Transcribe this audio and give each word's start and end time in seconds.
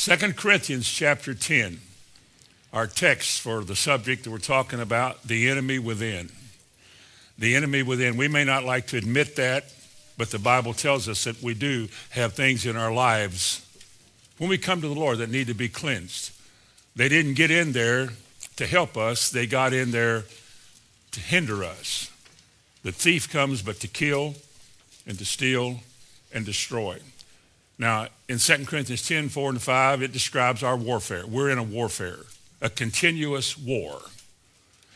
2 0.00 0.16
Corinthians 0.34 0.88
chapter 0.88 1.34
10, 1.34 1.80
our 2.72 2.86
text 2.86 3.40
for 3.40 3.64
the 3.64 3.74
subject 3.74 4.22
that 4.22 4.30
we're 4.30 4.38
talking 4.38 4.78
about, 4.78 5.24
the 5.24 5.48
enemy 5.48 5.80
within. 5.80 6.30
The 7.36 7.56
enemy 7.56 7.82
within. 7.82 8.16
We 8.16 8.28
may 8.28 8.44
not 8.44 8.62
like 8.62 8.86
to 8.88 8.96
admit 8.96 9.34
that, 9.34 9.64
but 10.16 10.30
the 10.30 10.38
Bible 10.38 10.72
tells 10.72 11.08
us 11.08 11.24
that 11.24 11.42
we 11.42 11.52
do 11.52 11.88
have 12.10 12.34
things 12.34 12.64
in 12.64 12.76
our 12.76 12.92
lives 12.92 13.66
when 14.38 14.48
we 14.48 14.56
come 14.56 14.80
to 14.80 14.86
the 14.86 14.94
Lord 14.94 15.18
that 15.18 15.30
need 15.30 15.48
to 15.48 15.54
be 15.54 15.68
cleansed. 15.68 16.30
They 16.94 17.08
didn't 17.08 17.34
get 17.34 17.50
in 17.50 17.72
there 17.72 18.10
to 18.54 18.66
help 18.68 18.96
us. 18.96 19.30
They 19.30 19.48
got 19.48 19.72
in 19.72 19.90
there 19.90 20.22
to 21.10 21.20
hinder 21.20 21.64
us. 21.64 22.08
The 22.84 22.92
thief 22.92 23.28
comes 23.28 23.62
but 23.62 23.80
to 23.80 23.88
kill 23.88 24.36
and 25.08 25.18
to 25.18 25.24
steal 25.24 25.80
and 26.32 26.46
destroy. 26.46 27.00
Now, 27.78 28.08
in 28.28 28.38
2 28.38 28.66
Corinthians 28.66 29.06
10, 29.06 29.28
4 29.28 29.50
and 29.50 29.62
5, 29.62 30.02
it 30.02 30.12
describes 30.12 30.62
our 30.62 30.76
warfare. 30.76 31.26
We're 31.26 31.50
in 31.50 31.58
a 31.58 31.62
warfare, 31.62 32.18
a 32.60 32.68
continuous 32.68 33.56
war. 33.56 34.00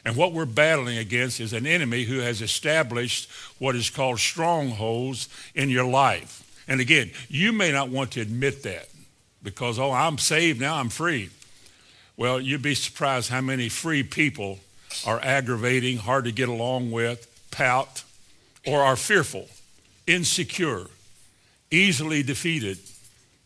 And 0.04 0.16
what 0.16 0.32
we're 0.32 0.46
battling 0.46 0.98
against 0.98 1.38
is 1.38 1.52
an 1.52 1.66
enemy 1.66 2.04
who 2.04 2.18
has 2.18 2.42
established 2.42 3.30
what 3.58 3.76
is 3.76 3.88
called 3.88 4.18
strongholds 4.18 5.28
in 5.54 5.70
your 5.70 5.84
life. 5.84 6.42
And 6.66 6.80
again, 6.80 7.12
you 7.28 7.52
may 7.52 7.70
not 7.70 7.88
want 7.88 8.12
to 8.12 8.20
admit 8.20 8.64
that 8.64 8.88
because, 9.42 9.78
oh, 9.78 9.92
I'm 9.92 10.18
saved 10.18 10.60
now, 10.60 10.76
I'm 10.76 10.88
free. 10.88 11.30
Well, 12.16 12.40
you'd 12.40 12.62
be 12.62 12.74
surprised 12.74 13.30
how 13.30 13.40
many 13.40 13.68
free 13.68 14.02
people 14.02 14.58
are 15.06 15.20
aggravating, 15.22 15.98
hard 15.98 16.24
to 16.24 16.32
get 16.32 16.48
along 16.48 16.90
with, 16.90 17.28
pout, 17.50 18.02
or 18.66 18.80
are 18.80 18.96
fearful, 18.96 19.48
insecure, 20.06 20.86
easily 21.72 22.22
defeated, 22.22 22.78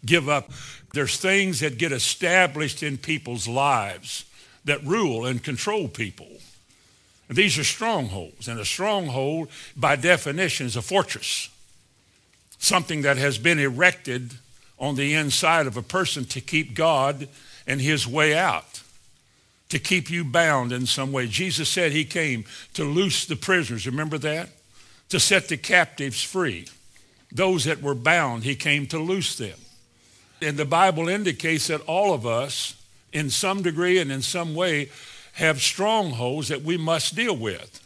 give 0.05 0.29
up. 0.29 0.51
There's 0.93 1.17
things 1.17 1.61
that 1.61 1.79
get 1.79 1.93
established 1.93 2.83
in 2.83 2.98
people's 2.98 3.48
lives 3.48 4.25
that 4.65 4.84
rule 4.84 5.27
and 5.27 5.42
control 5.42 5.89
people. 5.89 6.28
And 7.28 7.37
these 7.37 7.59
are 7.59 7.65
strongholds. 7.65 8.48
And 8.48 8.59
a 8.61 8.65
stronghold, 8.65 9.48
by 9.77 9.97
definition, 9.97 10.67
is 10.67 10.77
a 10.77 10.83
fortress, 10.83 11.48
something 12.59 13.03
that 13.03 13.17
has 13.17 13.39
been 13.39 13.59
erected 13.59 14.34
on 14.78 14.97
the 14.97 15.15
inside 15.15 15.67
of 15.67 15.77
a 15.77 15.83
person 15.83 16.25
to 16.27 16.41
keep 16.41 16.75
God 16.75 17.28
and 17.67 17.81
his 17.81 18.06
way 18.06 18.37
out, 18.37 18.83
to 19.70 19.78
keep 19.78 20.11
you 20.11 20.25
bound 20.25 20.72
in 20.72 20.87
some 20.87 21.12
way. 21.12 21.27
Jesus 21.27 21.69
said 21.69 21.93
he 21.93 22.05
came 22.05 22.45
to 22.75 22.84
loose 22.84 23.25
the 23.25 23.37
prisoners. 23.37 23.87
Remember 23.87 24.19
that? 24.19 24.50
To 25.11 25.20
set 25.20 25.48
the 25.48 25.56
captives 25.56 26.22
free. 26.22 26.67
Those 27.32 27.64
that 27.64 27.82
were 27.82 27.94
bound, 27.94 28.44
he 28.44 28.55
came 28.55 28.86
to 28.88 28.98
loose 28.98 29.36
them. 29.36 29.58
And 30.41 30.56
the 30.56 30.64
Bible 30.64 31.08
indicates 31.08 31.69
that 31.69 31.80
all 31.82 32.12
of 32.12 32.27
us, 32.27 32.74
in 33.12 33.30
some 33.30 33.62
degree 33.62 33.98
and 33.98 34.12
in 34.12 34.22
some 34.22 34.55
way, 34.55 34.91
have 35.34 35.60
strongholds 35.60 36.48
that 36.48 36.62
we 36.62 36.77
must 36.77 37.14
deal 37.14 37.36
with. 37.36 37.82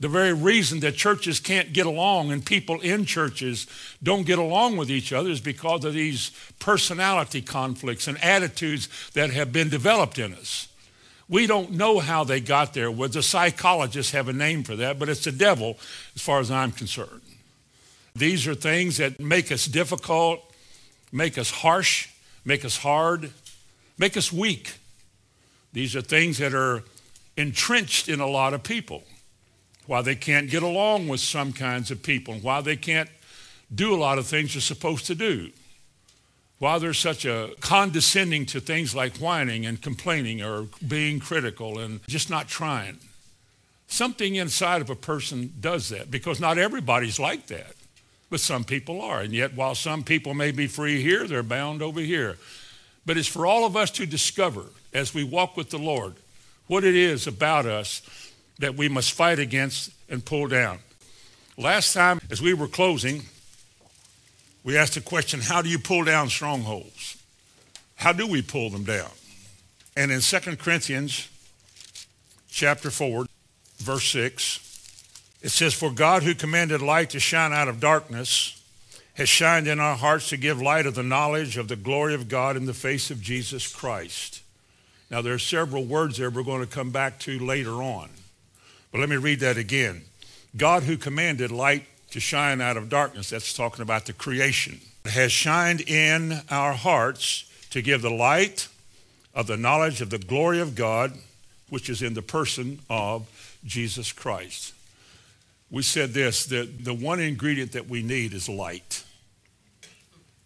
The 0.00 0.08
very 0.08 0.32
reason 0.32 0.80
that 0.80 0.96
churches 0.96 1.38
can't 1.38 1.72
get 1.72 1.86
along 1.86 2.32
and 2.32 2.44
people 2.44 2.80
in 2.80 3.04
churches 3.04 3.68
don't 4.02 4.26
get 4.26 4.38
along 4.38 4.76
with 4.76 4.90
each 4.90 5.12
other 5.12 5.30
is 5.30 5.40
because 5.40 5.84
of 5.84 5.94
these 5.94 6.32
personality 6.58 7.40
conflicts 7.40 8.08
and 8.08 8.22
attitudes 8.22 8.88
that 9.14 9.30
have 9.30 9.52
been 9.52 9.68
developed 9.68 10.18
in 10.18 10.34
us. 10.34 10.66
We 11.28 11.46
don't 11.46 11.70
know 11.72 12.00
how 12.00 12.24
they 12.24 12.40
got 12.40 12.74
there. 12.74 12.90
Well, 12.90 13.08
the 13.08 13.22
psychologists 13.22 14.12
have 14.12 14.28
a 14.28 14.34
name 14.34 14.64
for 14.64 14.76
that, 14.76 14.98
but 14.98 15.08
it's 15.08 15.24
the 15.24 15.32
devil 15.32 15.78
as 16.14 16.20
far 16.20 16.40
as 16.40 16.50
I'm 16.50 16.72
concerned. 16.72 17.21
These 18.14 18.46
are 18.46 18.54
things 18.54 18.98
that 18.98 19.20
make 19.20 19.50
us 19.50 19.66
difficult, 19.66 20.42
make 21.10 21.38
us 21.38 21.50
harsh, 21.50 22.08
make 22.44 22.64
us 22.64 22.78
hard, 22.78 23.30
make 23.98 24.16
us 24.16 24.32
weak. 24.32 24.74
These 25.72 25.96
are 25.96 26.02
things 26.02 26.38
that 26.38 26.54
are 26.54 26.82
entrenched 27.36 28.08
in 28.08 28.20
a 28.20 28.26
lot 28.26 28.52
of 28.52 28.62
people. 28.62 29.04
Why 29.86 30.02
they 30.02 30.14
can't 30.14 30.50
get 30.50 30.62
along 30.62 31.08
with 31.08 31.20
some 31.20 31.52
kinds 31.52 31.90
of 31.90 32.02
people, 32.02 32.34
and 32.34 32.42
why 32.42 32.60
they 32.60 32.76
can't 32.76 33.08
do 33.74 33.94
a 33.94 33.96
lot 33.96 34.18
of 34.18 34.26
things 34.26 34.52
they're 34.52 34.60
supposed 34.60 35.06
to 35.06 35.14
do. 35.14 35.50
Why 36.58 36.78
there's 36.78 36.98
such 36.98 37.24
a 37.24 37.50
condescending 37.60 38.46
to 38.46 38.60
things 38.60 38.94
like 38.94 39.16
whining 39.16 39.66
and 39.66 39.80
complaining 39.80 40.42
or 40.42 40.68
being 40.86 41.18
critical 41.18 41.78
and 41.78 42.00
just 42.06 42.30
not 42.30 42.46
trying. 42.46 42.98
Something 43.88 44.36
inside 44.36 44.80
of 44.80 44.88
a 44.88 44.94
person 44.94 45.54
does 45.58 45.88
that 45.88 46.10
because 46.10 46.38
not 46.38 46.58
everybody's 46.58 47.18
like 47.18 47.48
that 47.48 47.74
but 48.32 48.40
some 48.40 48.64
people 48.64 49.02
are. 49.02 49.20
And 49.20 49.34
yet, 49.34 49.52
while 49.52 49.74
some 49.74 50.02
people 50.02 50.32
may 50.32 50.52
be 50.52 50.66
free 50.66 51.02
here, 51.02 51.28
they're 51.28 51.42
bound 51.42 51.82
over 51.82 52.00
here. 52.00 52.38
But 53.04 53.18
it's 53.18 53.28
for 53.28 53.44
all 53.44 53.66
of 53.66 53.76
us 53.76 53.90
to 53.90 54.06
discover 54.06 54.64
as 54.94 55.12
we 55.12 55.22
walk 55.22 55.54
with 55.54 55.68
the 55.68 55.78
Lord 55.78 56.14
what 56.66 56.82
it 56.82 56.94
is 56.94 57.26
about 57.26 57.66
us 57.66 58.00
that 58.58 58.74
we 58.74 58.88
must 58.88 59.12
fight 59.12 59.38
against 59.38 59.90
and 60.08 60.24
pull 60.24 60.48
down. 60.48 60.78
Last 61.58 61.92
time, 61.92 62.22
as 62.30 62.40
we 62.40 62.54
were 62.54 62.68
closing, 62.68 63.24
we 64.64 64.78
asked 64.78 64.94
the 64.94 65.02
question 65.02 65.40
how 65.40 65.60
do 65.60 65.68
you 65.68 65.78
pull 65.78 66.04
down 66.04 66.30
strongholds? 66.30 67.22
How 67.96 68.14
do 68.14 68.26
we 68.26 68.40
pull 68.40 68.70
them 68.70 68.84
down? 68.84 69.10
And 69.94 70.10
in 70.10 70.22
2 70.22 70.56
Corinthians 70.56 71.28
chapter 72.48 72.90
4, 72.90 73.26
verse 73.76 74.08
6, 74.08 74.71
it 75.42 75.50
says, 75.50 75.74
For 75.74 75.90
God 75.90 76.22
who 76.22 76.34
commanded 76.34 76.80
light 76.80 77.10
to 77.10 77.20
shine 77.20 77.52
out 77.52 77.68
of 77.68 77.80
darkness 77.80 78.58
has 79.14 79.28
shined 79.28 79.66
in 79.66 79.80
our 79.80 79.96
hearts 79.96 80.30
to 80.30 80.36
give 80.36 80.62
light 80.62 80.86
of 80.86 80.94
the 80.94 81.02
knowledge 81.02 81.58
of 81.58 81.68
the 81.68 81.76
glory 81.76 82.14
of 82.14 82.28
God 82.28 82.56
in 82.56 82.64
the 82.64 82.72
face 82.72 83.10
of 83.10 83.20
Jesus 83.20 83.70
Christ. 83.70 84.42
Now, 85.10 85.20
there 85.20 85.34
are 85.34 85.38
several 85.38 85.84
words 85.84 86.16
there 86.16 86.30
we're 86.30 86.42
going 86.42 86.64
to 86.64 86.66
come 86.66 86.90
back 86.90 87.18
to 87.20 87.38
later 87.38 87.82
on. 87.82 88.08
But 88.90 89.00
let 89.00 89.10
me 89.10 89.16
read 89.16 89.40
that 89.40 89.58
again. 89.58 90.02
God 90.56 90.84
who 90.84 90.96
commanded 90.96 91.50
light 91.50 91.84
to 92.10 92.20
shine 92.20 92.60
out 92.60 92.76
of 92.76 92.88
darkness, 92.88 93.30
that's 93.30 93.52
talking 93.52 93.82
about 93.82 94.06
the 94.06 94.12
creation, 94.12 94.80
has 95.04 95.32
shined 95.32 95.82
in 95.82 96.40
our 96.50 96.72
hearts 96.72 97.50
to 97.70 97.82
give 97.82 98.00
the 98.00 98.10
light 98.10 98.68
of 99.34 99.46
the 99.46 99.56
knowledge 99.56 100.00
of 100.00 100.10
the 100.10 100.18
glory 100.18 100.60
of 100.60 100.74
God, 100.74 101.12
which 101.68 101.90
is 101.90 102.00
in 102.00 102.14
the 102.14 102.22
person 102.22 102.78
of 102.88 103.26
Jesus 103.64 104.12
Christ 104.12 104.72
we 105.72 105.82
said 105.82 106.12
this 106.12 106.44
that 106.46 106.84
the 106.84 106.94
one 106.94 107.18
ingredient 107.18 107.72
that 107.72 107.88
we 107.88 108.02
need 108.02 108.34
is 108.34 108.48
light. 108.48 109.02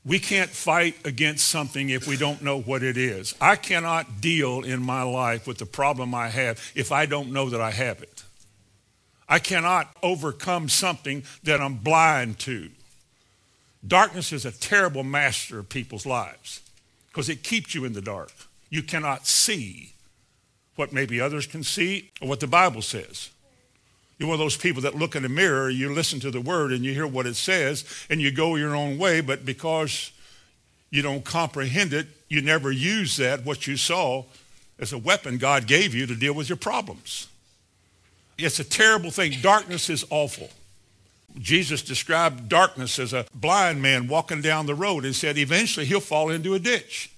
We 0.04 0.20
can't 0.20 0.48
fight 0.48 0.94
against 1.04 1.48
something 1.48 1.90
if 1.90 2.06
we 2.06 2.16
don't 2.16 2.42
know 2.42 2.60
what 2.60 2.84
it 2.84 2.96
is. 2.96 3.34
I 3.40 3.56
cannot 3.56 4.20
deal 4.20 4.62
in 4.62 4.80
my 4.80 5.02
life 5.02 5.48
with 5.48 5.58
the 5.58 5.66
problem 5.66 6.14
I 6.14 6.28
have 6.28 6.72
if 6.76 6.92
I 6.92 7.06
don't 7.06 7.32
know 7.32 7.50
that 7.50 7.60
I 7.60 7.72
have 7.72 8.02
it. 8.02 8.22
I 9.28 9.40
cannot 9.40 9.94
overcome 10.04 10.68
something 10.68 11.24
that 11.42 11.60
I'm 11.60 11.74
blind 11.74 12.38
to. 12.40 12.70
Darkness 13.84 14.32
is 14.32 14.46
a 14.46 14.52
terrible 14.52 15.02
master 15.02 15.58
of 15.58 15.68
people's 15.68 16.06
lives 16.06 16.60
because 17.08 17.28
it 17.28 17.42
keeps 17.42 17.74
you 17.74 17.84
in 17.84 17.94
the 17.94 18.00
dark. 18.00 18.30
You 18.70 18.84
cannot 18.84 19.26
see 19.26 19.94
what 20.76 20.92
maybe 20.92 21.20
others 21.20 21.48
can 21.48 21.64
see 21.64 22.12
or 22.20 22.28
what 22.28 22.38
the 22.38 22.46
Bible 22.46 22.82
says. 22.82 23.30
You're 24.18 24.28
one 24.28 24.34
of 24.34 24.40
those 24.40 24.56
people 24.56 24.82
that 24.82 24.94
look 24.94 25.14
in 25.14 25.22
the 25.22 25.28
mirror, 25.28 25.68
you 25.68 25.92
listen 25.92 26.20
to 26.20 26.30
the 26.30 26.40
word 26.40 26.72
and 26.72 26.84
you 26.84 26.94
hear 26.94 27.06
what 27.06 27.26
it 27.26 27.36
says 27.36 27.84
and 28.08 28.20
you 28.20 28.30
go 28.30 28.56
your 28.56 28.74
own 28.74 28.96
way, 28.96 29.20
but 29.20 29.44
because 29.44 30.10
you 30.90 31.02
don't 31.02 31.24
comprehend 31.24 31.92
it, 31.92 32.06
you 32.28 32.40
never 32.40 32.70
use 32.70 33.16
that, 33.18 33.44
what 33.44 33.66
you 33.66 33.76
saw, 33.76 34.24
as 34.78 34.92
a 34.92 34.98
weapon 34.98 35.38
God 35.38 35.66
gave 35.66 35.94
you 35.94 36.06
to 36.06 36.14
deal 36.14 36.32
with 36.32 36.48
your 36.48 36.56
problems. 36.56 37.28
It's 38.38 38.58
a 38.58 38.64
terrible 38.64 39.10
thing. 39.10 39.34
Darkness 39.40 39.88
is 39.90 40.04
awful. 40.10 40.50
Jesus 41.38 41.82
described 41.82 42.48
darkness 42.48 42.98
as 42.98 43.12
a 43.12 43.26
blind 43.34 43.82
man 43.82 44.08
walking 44.08 44.40
down 44.40 44.66
the 44.66 44.74
road 44.74 45.04
and 45.04 45.14
said 45.14 45.36
eventually 45.36 45.86
he'll 45.86 46.00
fall 46.00 46.30
into 46.30 46.54
a 46.54 46.58
ditch. 46.58 47.10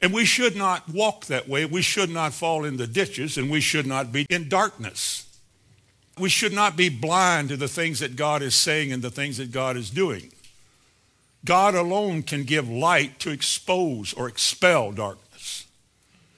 And 0.00 0.12
we 0.12 0.24
should 0.24 0.54
not 0.54 0.88
walk 0.88 1.26
that 1.26 1.48
way. 1.48 1.64
We 1.64 1.82
should 1.82 2.10
not 2.10 2.32
fall 2.32 2.64
in 2.64 2.76
the 2.76 2.86
ditches 2.86 3.36
and 3.36 3.50
we 3.50 3.60
should 3.60 3.86
not 3.86 4.12
be 4.12 4.26
in 4.30 4.48
darkness. 4.48 5.27
We 6.20 6.28
should 6.28 6.52
not 6.52 6.76
be 6.76 6.88
blind 6.88 7.48
to 7.50 7.56
the 7.56 7.68
things 7.68 8.00
that 8.00 8.16
God 8.16 8.42
is 8.42 8.54
saying 8.54 8.92
and 8.92 9.02
the 9.02 9.10
things 9.10 9.36
that 9.38 9.52
God 9.52 9.76
is 9.76 9.90
doing. 9.90 10.30
God 11.44 11.74
alone 11.74 12.22
can 12.22 12.44
give 12.44 12.68
light 12.68 13.18
to 13.20 13.30
expose 13.30 14.12
or 14.12 14.28
expel 14.28 14.92
darkness. 14.92 15.66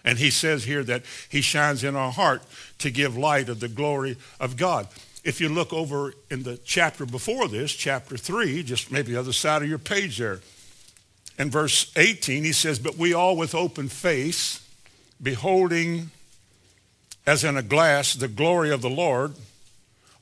And 0.04 0.18
he 0.18 0.30
says 0.30 0.64
here 0.64 0.84
that 0.84 1.02
he 1.28 1.40
shines 1.40 1.84
in 1.84 1.96
our 1.96 2.12
heart 2.12 2.42
to 2.78 2.90
give 2.90 3.16
light 3.16 3.48
of 3.48 3.60
the 3.60 3.68
glory 3.68 4.16
of 4.38 4.56
God. 4.56 4.88
If 5.22 5.40
you 5.40 5.48
look 5.48 5.72
over 5.72 6.14
in 6.30 6.42
the 6.42 6.58
chapter 6.58 7.04
before 7.04 7.48
this, 7.48 7.72
chapter 7.72 8.16
3, 8.16 8.62
just 8.62 8.90
maybe 8.90 9.12
the 9.12 9.20
other 9.20 9.32
side 9.32 9.62
of 9.62 9.68
your 9.68 9.78
page 9.78 10.18
there, 10.18 10.40
in 11.38 11.50
verse 11.50 11.90
18, 11.96 12.44
he 12.44 12.52
says, 12.52 12.78
But 12.78 12.96
we 12.96 13.14
all 13.14 13.36
with 13.36 13.54
open 13.54 13.88
face, 13.88 14.66
beholding 15.22 16.10
as 17.26 17.44
in 17.44 17.56
a 17.56 17.62
glass 17.62 18.14
the 18.14 18.28
glory 18.28 18.70
of 18.70 18.82
the 18.82 18.90
Lord, 18.90 19.34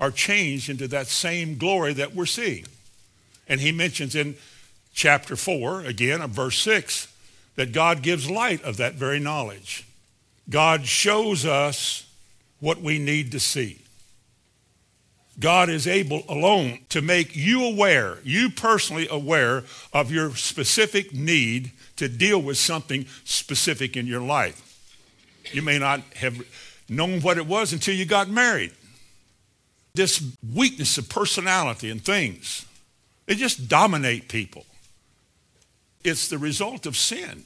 are 0.00 0.10
changed 0.10 0.70
into 0.70 0.88
that 0.88 1.06
same 1.06 1.56
glory 1.56 1.92
that 1.94 2.14
we're 2.14 2.26
seeing. 2.26 2.66
And 3.48 3.60
he 3.60 3.72
mentions 3.72 4.14
in 4.14 4.36
chapter 4.92 5.36
4, 5.36 5.82
again, 5.82 6.20
of 6.20 6.30
verse 6.30 6.58
6, 6.60 7.12
that 7.56 7.72
God 7.72 8.02
gives 8.02 8.30
light 8.30 8.62
of 8.62 8.76
that 8.76 8.94
very 8.94 9.18
knowledge. 9.18 9.86
God 10.48 10.86
shows 10.86 11.44
us 11.44 12.06
what 12.60 12.80
we 12.80 12.98
need 12.98 13.32
to 13.32 13.40
see. 13.40 13.80
God 15.40 15.68
is 15.68 15.86
able 15.86 16.24
alone 16.28 16.80
to 16.88 17.00
make 17.00 17.36
you 17.36 17.64
aware, 17.64 18.18
you 18.24 18.50
personally 18.50 19.06
aware 19.08 19.62
of 19.92 20.10
your 20.10 20.34
specific 20.34 21.14
need 21.14 21.70
to 21.96 22.08
deal 22.08 22.42
with 22.42 22.56
something 22.56 23.06
specific 23.24 23.96
in 23.96 24.06
your 24.06 24.20
life. 24.20 24.64
You 25.52 25.62
may 25.62 25.78
not 25.78 26.00
have 26.16 26.42
known 26.88 27.20
what 27.20 27.38
it 27.38 27.46
was 27.46 27.72
until 27.72 27.94
you 27.94 28.04
got 28.04 28.28
married. 28.28 28.72
This 29.98 30.22
weakness 30.54 30.96
of 30.96 31.08
personality 31.08 31.90
and 31.90 32.00
things, 32.00 32.64
they 33.26 33.34
just 33.34 33.68
dominate 33.68 34.28
people. 34.28 34.64
It's 36.04 36.28
the 36.28 36.38
result 36.38 36.86
of 36.86 36.96
sin. 36.96 37.42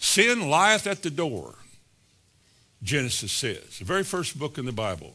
Sin 0.00 0.50
lieth 0.50 0.84
at 0.88 1.04
the 1.04 1.10
door, 1.10 1.54
Genesis 2.82 3.30
says, 3.30 3.78
the 3.78 3.84
very 3.84 4.02
first 4.02 4.36
book 4.36 4.58
in 4.58 4.64
the 4.64 4.72
Bible. 4.72 5.14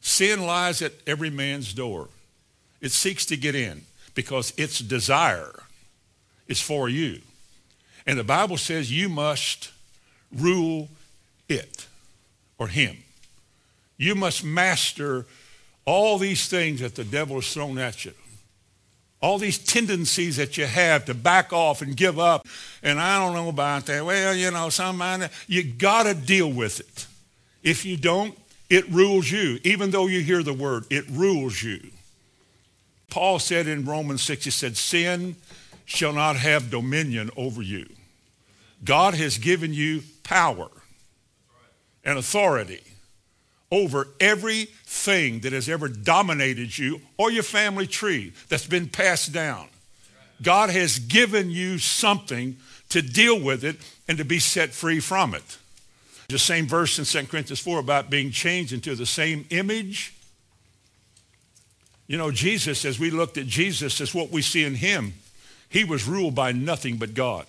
Sin 0.00 0.44
lies 0.44 0.82
at 0.82 0.94
every 1.06 1.30
man's 1.30 1.72
door. 1.72 2.08
It 2.80 2.90
seeks 2.90 3.24
to 3.26 3.36
get 3.36 3.54
in 3.54 3.82
because 4.16 4.52
its 4.56 4.80
desire 4.80 5.62
is 6.48 6.60
for 6.60 6.88
you. 6.88 7.20
And 8.08 8.18
the 8.18 8.24
Bible 8.24 8.56
says 8.56 8.90
you 8.90 9.08
must 9.08 9.70
rule 10.32 10.88
it 11.48 11.86
or 12.58 12.66
him. 12.66 13.04
You 14.02 14.16
must 14.16 14.42
master 14.42 15.26
all 15.84 16.18
these 16.18 16.48
things 16.48 16.80
that 16.80 16.96
the 16.96 17.04
devil 17.04 17.36
has 17.36 17.54
thrown 17.54 17.78
at 17.78 18.04
you. 18.04 18.12
All 19.20 19.38
these 19.38 19.58
tendencies 19.58 20.36
that 20.38 20.58
you 20.58 20.66
have 20.66 21.04
to 21.04 21.14
back 21.14 21.52
off 21.52 21.82
and 21.82 21.96
give 21.96 22.18
up. 22.18 22.48
And 22.82 22.98
I 22.98 23.20
don't 23.20 23.32
know 23.32 23.48
about 23.48 23.86
that. 23.86 24.04
Well, 24.04 24.34
you 24.34 24.50
know, 24.50 24.70
some 24.70 25.00
you 25.46 25.62
got 25.62 26.04
to 26.04 26.14
deal 26.14 26.50
with 26.50 26.80
it. 26.80 27.06
If 27.62 27.84
you 27.84 27.96
don't, 27.96 28.36
it 28.68 28.88
rules 28.90 29.30
you. 29.30 29.60
Even 29.62 29.92
though 29.92 30.08
you 30.08 30.20
hear 30.20 30.42
the 30.42 30.52
word, 30.52 30.84
it 30.90 31.08
rules 31.08 31.62
you. 31.62 31.80
Paul 33.08 33.38
said 33.38 33.68
in 33.68 33.84
Romans 33.84 34.22
6, 34.22 34.46
he 34.46 34.50
said, 34.50 34.76
sin 34.76 35.36
shall 35.84 36.12
not 36.12 36.34
have 36.34 36.70
dominion 36.70 37.30
over 37.36 37.62
you. 37.62 37.86
God 38.82 39.14
has 39.14 39.38
given 39.38 39.72
you 39.72 40.02
power 40.24 40.70
and 42.04 42.18
authority 42.18 42.82
over 43.72 44.06
everything 44.20 45.40
that 45.40 45.52
has 45.54 45.68
ever 45.68 45.88
dominated 45.88 46.76
you 46.76 47.00
or 47.16 47.30
your 47.32 47.42
family 47.42 47.86
tree 47.86 48.32
that's 48.50 48.66
been 48.66 48.86
passed 48.86 49.32
down. 49.32 49.66
God 50.42 50.68
has 50.70 50.98
given 50.98 51.50
you 51.50 51.78
something 51.78 52.56
to 52.90 53.00
deal 53.00 53.40
with 53.40 53.64
it 53.64 53.76
and 54.06 54.18
to 54.18 54.24
be 54.24 54.38
set 54.38 54.70
free 54.70 55.00
from 55.00 55.34
it. 55.34 55.56
The 56.28 56.38
same 56.38 56.66
verse 56.66 56.98
in 56.98 57.04
2 57.06 57.28
Corinthians 57.28 57.60
4 57.60 57.78
about 57.78 58.10
being 58.10 58.30
changed 58.30 58.72
into 58.72 58.94
the 58.94 59.06
same 59.06 59.46
image. 59.48 60.14
You 62.06 62.18
know, 62.18 62.30
Jesus, 62.30 62.84
as 62.84 62.98
we 62.98 63.10
looked 63.10 63.38
at 63.38 63.46
Jesus, 63.46 64.00
as 64.02 64.14
what 64.14 64.30
we 64.30 64.42
see 64.42 64.64
in 64.64 64.74
him, 64.74 65.14
he 65.68 65.84
was 65.84 66.06
ruled 66.06 66.34
by 66.34 66.52
nothing 66.52 66.98
but 66.98 67.14
God. 67.14 67.46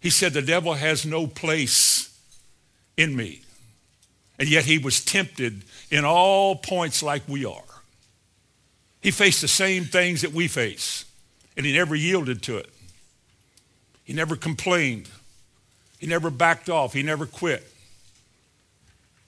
He 0.00 0.10
said, 0.10 0.34
the 0.34 0.42
devil 0.42 0.74
has 0.74 1.06
no 1.06 1.26
place 1.26 2.14
in 2.98 3.16
me. 3.16 3.43
And 4.38 4.48
yet 4.48 4.64
he 4.64 4.78
was 4.78 5.04
tempted 5.04 5.62
in 5.90 6.04
all 6.04 6.56
points 6.56 7.02
like 7.02 7.22
we 7.28 7.44
are. 7.44 7.62
He 9.00 9.10
faced 9.10 9.40
the 9.40 9.48
same 9.48 9.84
things 9.84 10.22
that 10.22 10.32
we 10.32 10.48
face, 10.48 11.04
and 11.56 11.66
he 11.66 11.72
never 11.72 11.94
yielded 11.94 12.42
to 12.44 12.56
it. 12.56 12.70
He 14.02 14.12
never 14.12 14.34
complained. 14.34 15.08
He 15.98 16.06
never 16.06 16.30
backed 16.30 16.68
off. 16.68 16.92
He 16.92 17.02
never 17.02 17.26
quit. 17.26 17.70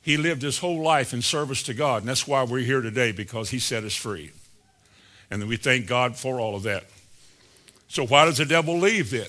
He 0.03 0.17
lived 0.17 0.43
his 0.43 0.59
whole 0.59 0.83
life 0.83 1.13
in 1.13 1.23
service 1.23 1.63
to 1.65 1.75
God. 1.75 2.03
And 2.03 2.09
that's 2.09 2.29
why 2.29 2.45
we're 2.45 2.61
here 2.61 2.81
today, 2.81 3.13
because 3.13 3.51
he 3.51 3.59
set 3.59 3.85
us 3.85 3.95
free. 3.95 4.31
And 5.31 5.47
we 5.49 5.57
thank 5.57 5.87
God 5.87 6.17
for 6.17 6.39
all 6.41 6.55
of 6.55 6.63
that. 6.65 6.85
So 7.89 8.07
why 8.07 8.25
does 8.25 8.39
the 8.39 8.45
devil 8.45 8.79
leave 8.79 9.11
then? 9.11 9.27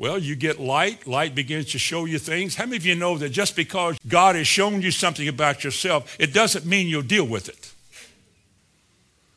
Well, 0.00 0.18
you 0.18 0.34
get 0.34 0.58
light. 0.58 1.06
Light 1.06 1.34
begins 1.34 1.72
to 1.72 1.78
show 1.78 2.06
you 2.06 2.18
things. 2.18 2.54
How 2.54 2.64
many 2.64 2.78
of 2.78 2.86
you 2.86 2.94
know 2.94 3.18
that 3.18 3.28
just 3.28 3.54
because 3.54 3.98
God 4.08 4.34
has 4.34 4.46
shown 4.46 4.80
you 4.80 4.90
something 4.90 5.28
about 5.28 5.62
yourself, 5.62 6.16
it 6.18 6.32
doesn't 6.32 6.64
mean 6.64 6.88
you'll 6.88 7.02
deal 7.02 7.26
with 7.26 7.50
it? 7.50 7.70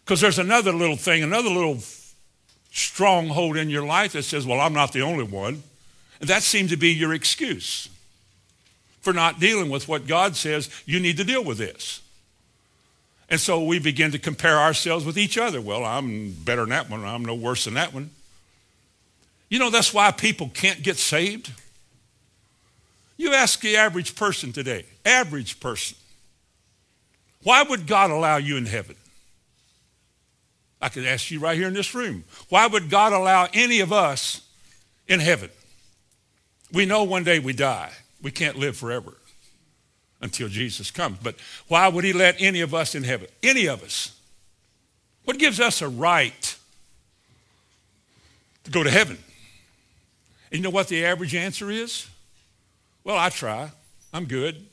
Because 0.06 0.22
there's 0.22 0.40
another 0.40 0.72
little 0.72 0.96
thing, 0.96 1.22
another 1.22 1.50
little 1.50 1.80
stronghold 2.72 3.58
in 3.58 3.70
your 3.70 3.86
life 3.86 4.14
that 4.14 4.24
says, 4.24 4.48
well, 4.48 4.62
I'm 4.62 4.72
not 4.72 4.94
the 4.94 5.02
only 5.02 5.26
one. 5.26 5.64
And 6.22 6.30
that 6.30 6.44
seems 6.44 6.72
to 6.72 6.78
be 6.78 6.94
your 6.94 7.14
excuse 7.14 7.90
for 9.02 9.12
not 9.12 9.42
dealing 9.42 9.70
with 9.70 9.90
what 9.90 10.08
God 10.08 10.38
says 10.38 10.70
you 10.86 11.02
need 11.02 11.18
to 11.18 11.26
deal 11.26 11.44
with 11.44 11.58
this. 11.58 12.02
And 13.30 13.38
so 13.38 13.62
we 13.62 13.80
begin 13.80 14.12
to 14.12 14.18
compare 14.18 14.60
ourselves 14.60 15.04
with 15.04 15.18
each 15.18 15.38
other. 15.38 15.60
Well, 15.60 15.84
I'm 15.84 16.32
better 16.32 16.62
than 16.62 16.70
that 16.70 16.90
one. 16.90 17.04
I'm 17.04 17.26
no 17.26 17.36
worse 17.36 17.66
than 17.66 17.74
that 17.74 17.94
one. 17.94 18.12
You 19.54 19.60
know, 19.60 19.70
that's 19.70 19.94
why 19.94 20.10
people 20.10 20.50
can't 20.52 20.82
get 20.82 20.98
saved. 20.98 21.52
You 23.18 23.36
ask 23.36 23.62
the 23.62 23.78
average 23.78 24.16
person 24.16 24.52
today, 24.52 24.84
average 25.06 25.60
person, 25.60 25.96
why 27.44 27.62
would 27.62 27.86
God 27.86 28.10
allow 28.10 28.38
you 28.38 28.58
in 28.58 28.66
heaven? 28.66 28.96
I 30.82 30.90
could 30.90 31.06
ask 31.06 31.30
you 31.30 31.40
right 31.40 31.56
here 31.56 31.68
in 31.68 31.76
this 31.76 31.94
room. 31.94 32.24
Why 32.50 32.66
would 32.66 32.90
God 32.90 33.14
allow 33.14 33.48
any 33.54 33.80
of 33.82 33.94
us 33.94 34.42
in 35.08 35.20
heaven? 35.20 35.52
We 36.72 36.88
know 36.88 37.04
one 37.04 37.24
day 37.24 37.38
we 37.38 37.54
die. 37.54 37.92
We 38.24 38.32
can't 38.32 38.58
live 38.58 38.76
forever 38.76 39.14
until 40.20 40.48
Jesus 40.48 40.90
comes. 40.90 41.20
But 41.22 41.36
why 41.68 41.90
would 41.90 42.04
he 42.04 42.12
let 42.12 42.42
any 42.42 42.62
of 42.62 42.74
us 42.74 42.96
in 42.96 43.04
heaven? 43.04 43.28
Any 43.44 43.68
of 43.68 43.84
us. 43.84 44.20
What 45.26 45.38
gives 45.38 45.60
us 45.60 45.84
a 45.84 45.88
right 45.88 46.56
to 48.64 48.72
go 48.72 48.82
to 48.82 48.90
heaven? 48.90 49.20
And 50.54 50.60
you 50.60 50.64
know 50.64 50.70
what 50.70 50.88
the 50.88 51.04
average 51.04 51.34
answer 51.34 51.72
is? 51.72 52.08
Well, 53.04 53.18
I 53.18 53.30
try. 53.30 53.72
I'm 54.14 54.26
good. 54.26 54.68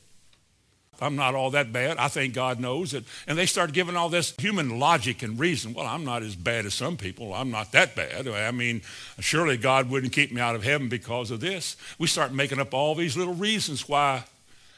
I'm 1.01 1.15
not 1.15 1.33
all 1.33 1.49
that 1.51 1.73
bad. 1.73 1.97
I 1.97 2.07
think 2.07 2.35
God 2.35 2.59
knows 2.59 2.93
it. 2.93 3.03
And 3.25 3.35
they 3.35 3.47
start 3.47 3.73
giving 3.73 3.95
all 3.95 4.07
this 4.07 4.35
human 4.37 4.77
logic 4.77 5.23
and 5.23 5.39
reason. 5.39 5.73
Well, 5.73 5.87
I'm 5.87 6.05
not 6.05 6.21
as 6.21 6.35
bad 6.35 6.67
as 6.67 6.75
some 6.75 6.97
people. 6.97 7.33
I'm 7.33 7.49
not 7.49 7.71
that 7.71 7.95
bad. 7.95 8.27
I 8.27 8.51
mean, 8.51 8.83
surely 9.19 9.57
God 9.57 9.89
wouldn't 9.89 10.13
keep 10.13 10.31
me 10.31 10.39
out 10.39 10.53
of 10.53 10.63
heaven 10.63 10.87
because 10.87 11.31
of 11.31 11.39
this. 11.39 11.75
We 11.97 12.05
start 12.05 12.31
making 12.31 12.59
up 12.59 12.75
all 12.75 12.93
these 12.93 13.17
little 13.17 13.33
reasons 13.33 13.89
why, 13.89 14.25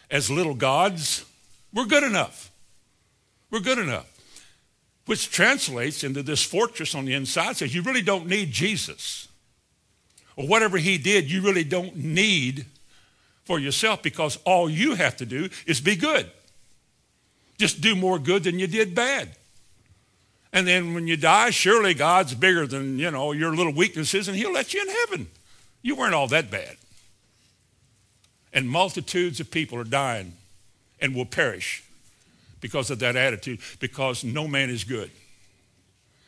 as 0.10 0.32
little 0.32 0.56
gods, 0.56 1.26
we're 1.74 1.88
good 1.88 2.04
enough. 2.04 2.50
We're 3.52 3.60
good 3.60 3.80
enough. 3.80 4.10
Which 5.06 5.30
translates 5.30 6.06
into 6.06 6.24
this 6.24 6.42
fortress 6.42 6.96
on 6.96 7.04
the 7.04 7.14
inside 7.14 7.58
says 7.58 7.76
you 7.76 7.82
really 7.82 8.02
don't 8.02 8.28
need 8.28 8.52
Jesus. 8.52 9.28
Or 10.36 10.48
whatever 10.48 10.78
he 10.78 10.98
did, 10.98 11.30
you 11.30 11.42
really 11.42 11.64
don't 11.64 11.96
need 11.96 12.66
for 13.46 13.60
yourself 13.60 14.02
because 14.02 14.38
all 14.46 14.70
you 14.70 14.96
have 14.96 15.18
to 15.18 15.26
do 15.26 15.50
is 15.66 15.82
be 15.82 15.96
good. 15.96 16.30
Just 17.58 17.82
do 17.82 17.96
more 17.96 18.18
good 18.20 18.44
than 18.44 18.60
you 18.60 18.68
did 18.68 18.96
bad. 18.96 19.30
And 20.52 20.68
then 20.68 20.94
when 20.94 21.08
you 21.08 21.18
die, 21.18 21.50
surely 21.50 21.94
God's 21.94 22.36
bigger 22.36 22.68
than, 22.68 23.00
you 23.00 23.10
know, 23.12 23.32
your 23.32 23.56
little 23.56 23.74
weaknesses 23.74 24.28
and 24.28 24.38
he'll 24.38 24.52
let 24.54 24.74
you 24.74 24.82
in 24.82 24.88
heaven. 24.88 25.28
You 25.82 25.96
weren't 25.96 26.14
all 26.14 26.28
that 26.28 26.52
bad. 26.52 26.78
And 28.54 28.70
multitudes 28.70 29.40
of 29.40 29.50
people 29.50 29.80
are 29.80 29.84
dying 29.84 30.34
and 31.02 31.16
will 31.16 31.26
perish 31.26 31.84
because 32.62 32.90
of 32.92 33.00
that 33.00 33.16
attitude, 33.16 33.60
because 33.80 34.24
no 34.24 34.48
man 34.48 34.70
is 34.70 34.84
good. 34.84 35.12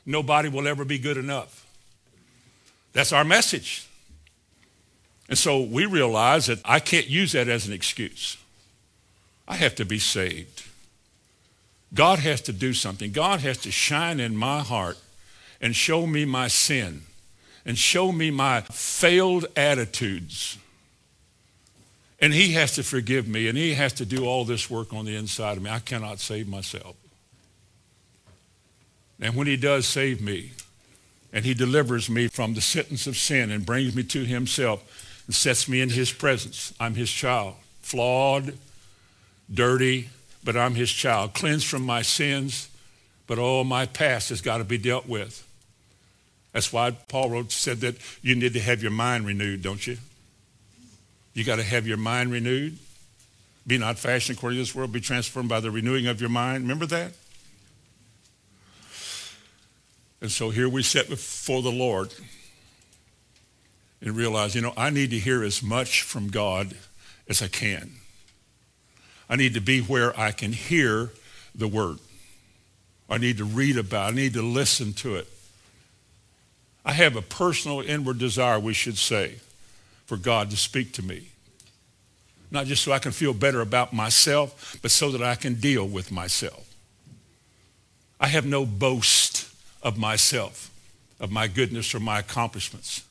Nobody 0.06 0.50
will 0.50 0.68
ever 0.68 0.84
be 0.84 0.98
good 0.98 1.18
enough. 1.18 1.66
That's 2.94 3.14
our 3.14 3.24
message. 3.24 3.88
And 5.27 5.38
so 5.38 5.62
we 5.62 5.86
realize 5.86 6.46
that 6.48 6.60
I 6.63 6.79
can't 6.79 7.08
use 7.08 7.32
that 7.32 7.48
as 7.48 7.67
an 7.67 7.74
excuse. 7.74 8.38
I 9.48 9.55
have 9.55 9.75
to 9.75 9.86
be 9.86 10.00
saved. 10.00 10.63
God 11.94 12.20
has 12.20 12.41
to 12.41 12.53
do 12.53 12.74
something. 12.74 13.12
God 13.12 13.39
has 13.39 13.58
to 13.60 13.72
shine 13.72 14.20
in 14.20 14.36
my 14.36 14.62
heart 14.62 14.98
and 15.62 15.75
show 15.75 16.05
me 16.05 16.25
my 16.25 16.48
sin 16.48 17.03
and 17.65 17.77
show 17.77 18.12
me 18.12 18.29
my 18.29 18.62
failed 18.62 19.46
attitudes. 19.55 20.58
And 22.20 22.34
he 22.34 22.53
has 22.53 22.75
to 22.75 22.84
forgive 22.84 23.27
me 23.27 23.48
and 23.48 23.58
he 23.58 23.74
has 23.74 23.94
to 23.94 24.05
do 24.05 24.25
all 24.25 24.46
this 24.46 24.70
work 24.70 24.94
on 24.94 25.05
the 25.05 25.15
inside 25.15 25.58
of 25.58 25.63
me. 25.63 25.70
I 25.70 25.79
cannot 25.79 26.20
save 26.20 26.48
myself. 26.48 26.96
And 29.20 29.36
when 29.36 29.48
he 29.48 29.58
does 29.58 29.88
save 29.88 30.22
me 30.22 30.51
and 31.32 31.46
he 31.46 31.53
delivers 31.53 32.10
me 32.10 32.27
from 32.27 32.53
the 32.53 32.62
sentence 32.62 33.08
of 33.08 33.17
sin 33.17 33.51
and 33.51 33.65
brings 33.65 33.96
me 33.96 34.03
to 34.03 34.25
himself, 34.25 35.05
and 35.25 35.36
sets 35.36 35.67
me 35.67 35.82
in 35.82 35.89
his 35.89 36.12
presence. 36.12 36.74
I'm 36.79 36.96
his 36.96 37.12
child, 37.12 37.55
flawed, 37.82 38.58
dirty, 39.53 40.10
but 40.44 40.55
I'm 40.55 40.75
his 40.75 40.91
child, 40.91 41.34
cleansed 41.34 41.67
from 41.67 41.84
my 41.84 42.01
sins, 42.01 42.70
but 43.27 43.39
all 43.39 43.63
my 43.63 43.86
past 43.86 44.29
has 44.29 44.41
got 44.41 44.60
to 44.60 44.63
be 44.63 44.77
dealt 44.77 45.08
with. 45.08 45.41
That's 46.53 46.72
why 46.72 46.91
Paul 46.91 47.32
wrote, 47.32 47.51
said 47.51 47.82
that 47.82 47.96
you 48.22 48.36
need 48.36 48.53
to 48.53 48.62
have 48.62 48.82
your 48.82 48.91
mind 48.91 49.25
renewed, 49.25 49.62
don't 49.62 49.86
you? 49.86 49.98
You 51.34 51.44
got 51.44 51.58
to 51.58 51.63
have 51.63 51.86
your 51.86 51.98
mind 51.98 52.32
renewed. 52.32 52.77
Be 53.67 53.77
not 53.77 53.98
fashioned 53.98 54.38
according 54.38 54.58
to 54.58 54.62
this 54.62 54.75
world, 54.75 54.91
be 54.94 55.01
transformed 55.01 55.50
by 55.50 55.60
the 55.60 55.72
renewing 55.72 56.08
of 56.08 56.22
your 56.22 56.29
mind. 56.29 56.63
Remember 56.63 56.86
that? 56.86 57.13
And 60.22 60.32
so 60.32 60.50
here 60.50 60.70
we 60.70 60.82
sit 60.82 61.10
before 61.10 61.62
the 61.62 61.72
Lord 61.72 62.13
and 64.06 64.16
realize, 64.16 64.54
you 64.54 64.62
know, 64.62 64.74
I 64.78 64.92
need 64.92 65.10
to 65.10 65.20
hear 65.20 65.44
as 65.44 65.64
much 65.64 66.04
from 66.04 66.30
God 66.30 66.76
as 67.28 67.42
I 67.42 67.48
can. 67.48 67.94
I 69.28 69.36
need 69.36 69.56
to 69.56 69.60
be 69.60 69.82
where 69.82 70.18
I 70.18 70.32
can 70.32 70.54
hear 70.54 71.10
the 71.56 71.68
word. 71.68 71.98
I 73.10 73.18
need 73.18 73.40
to 73.40 73.46
read 73.46 73.78
about 73.78 74.10
it. 74.10 74.14
I 74.14 74.16
need 74.16 74.34
to 74.34 74.44
listen 74.44 74.94
to 74.94 75.16
it. 75.16 75.28
I 76.86 76.94
have 76.94 77.16
a 77.16 77.22
personal 77.24 77.82
inward 77.82 78.20
desire, 78.20 78.60
we 78.60 78.74
should 78.74 79.00
say, 79.00 79.38
for 80.06 80.18
God 80.18 80.52
to 80.52 80.58
speak 80.58 80.94
to 80.94 81.02
me. 81.04 81.30
Not 82.52 82.68
just 82.68 82.84
so 82.84 82.92
I 82.92 83.00
can 83.00 83.12
feel 83.12 83.34
better 83.34 83.62
about 83.62 83.92
myself, 83.92 84.78
but 84.84 84.92
so 84.92 85.10
that 85.12 85.24
I 85.24 85.34
can 85.34 85.56
deal 85.56 85.88
with 85.88 86.12
myself. 86.12 86.76
I 88.20 88.28
have 88.28 88.46
no 88.46 88.68
boast 88.68 89.52
of 89.82 89.98
myself, 89.98 90.70
of 91.20 91.32
my 91.32 91.48
goodness 91.48 91.96
or 91.96 92.00
my 92.00 92.20
accomplishments. 92.20 93.05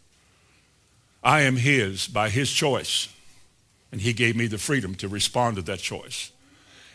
I 1.24 1.40
am 1.40 1.56
his 1.56 2.06
by 2.06 2.28
his 2.28 2.52
choice, 2.52 3.08
and 3.90 4.02
he 4.02 4.12
gave 4.12 4.36
me 4.36 4.46
the 4.46 4.58
freedom 4.58 4.94
to 4.96 5.08
respond 5.08 5.56
to 5.56 5.62
that 5.62 5.78
choice. 5.78 6.30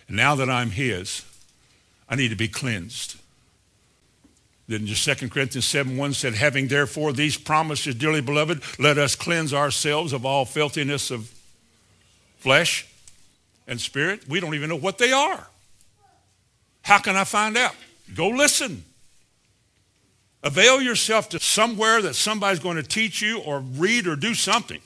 And 0.07 0.15
now 0.15 0.35
that 0.35 0.49
I'm 0.49 0.69
his, 0.71 1.25
I 2.07 2.15
need 2.15 2.29
to 2.29 2.35
be 2.35 2.47
cleansed. 2.47 3.15
Then 4.67 4.85
2 4.85 5.29
Corinthians 5.29 5.65
7 5.65 5.97
1 5.97 6.13
said, 6.13 6.35
Having 6.35 6.67
therefore 6.67 7.11
these 7.11 7.37
promises, 7.37 7.95
dearly 7.95 8.21
beloved, 8.21 8.61
let 8.77 8.99
us 8.99 9.15
cleanse 9.15 9.51
ourselves 9.51 10.13
of 10.13 10.25
all 10.27 10.45
filthiness 10.45 11.09
of 11.09 11.33
flesh 12.37 12.87
and 13.67 13.81
spirit. 13.81 14.29
We 14.29 14.39
don't 14.39 14.53
even 14.53 14.69
know 14.69 14.75
what 14.75 14.99
they 14.99 15.11
are. 15.11 15.47
How 16.83 16.99
can 16.99 17.15
I 17.15 17.23
find 17.23 17.57
out? 17.57 17.75
Go 18.13 18.29
listen. 18.29 18.83
Avail 20.43 20.81
yourself 20.81 21.29
to 21.29 21.39
somewhere 21.39 22.01
that 22.01 22.15
somebody's 22.15 22.59
going 22.59 22.77
to 22.77 22.83
teach 22.83 23.21
you 23.21 23.39
or 23.39 23.59
read 23.59 24.07
or 24.07 24.15
do 24.15 24.33
something. 24.33 24.79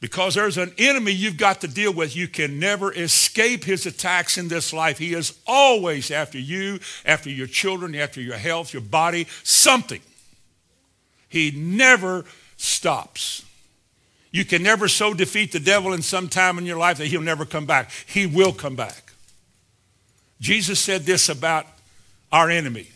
Because 0.00 0.34
there's 0.34 0.56
an 0.56 0.72
enemy 0.78 1.12
you've 1.12 1.36
got 1.36 1.60
to 1.60 1.68
deal 1.68 1.92
with. 1.92 2.16
You 2.16 2.26
can 2.26 2.58
never 2.58 2.92
escape 2.92 3.64
his 3.64 3.84
attacks 3.84 4.38
in 4.38 4.48
this 4.48 4.72
life. 4.72 4.98
He 4.98 5.12
is 5.12 5.38
always 5.46 6.10
after 6.10 6.38
you, 6.38 6.80
after 7.04 7.28
your 7.30 7.46
children, 7.46 7.94
after 7.94 8.20
your 8.20 8.38
health, 8.38 8.72
your 8.72 8.82
body, 8.82 9.26
something. 9.42 10.00
He 11.28 11.50
never 11.50 12.24
stops. 12.56 13.44
You 14.32 14.44
can 14.44 14.62
never 14.62 14.88
so 14.88 15.12
defeat 15.12 15.52
the 15.52 15.60
devil 15.60 15.92
in 15.92 16.02
some 16.02 16.28
time 16.28 16.56
in 16.56 16.64
your 16.64 16.78
life 16.78 16.98
that 16.98 17.06
he'll 17.06 17.20
never 17.20 17.44
come 17.44 17.66
back. 17.66 17.90
He 18.06 18.26
will 18.26 18.52
come 18.52 18.76
back. 18.76 19.12
Jesus 20.40 20.80
said 20.80 21.02
this 21.02 21.28
about 21.28 21.66
our 22.32 22.48
enemy. 22.48 22.88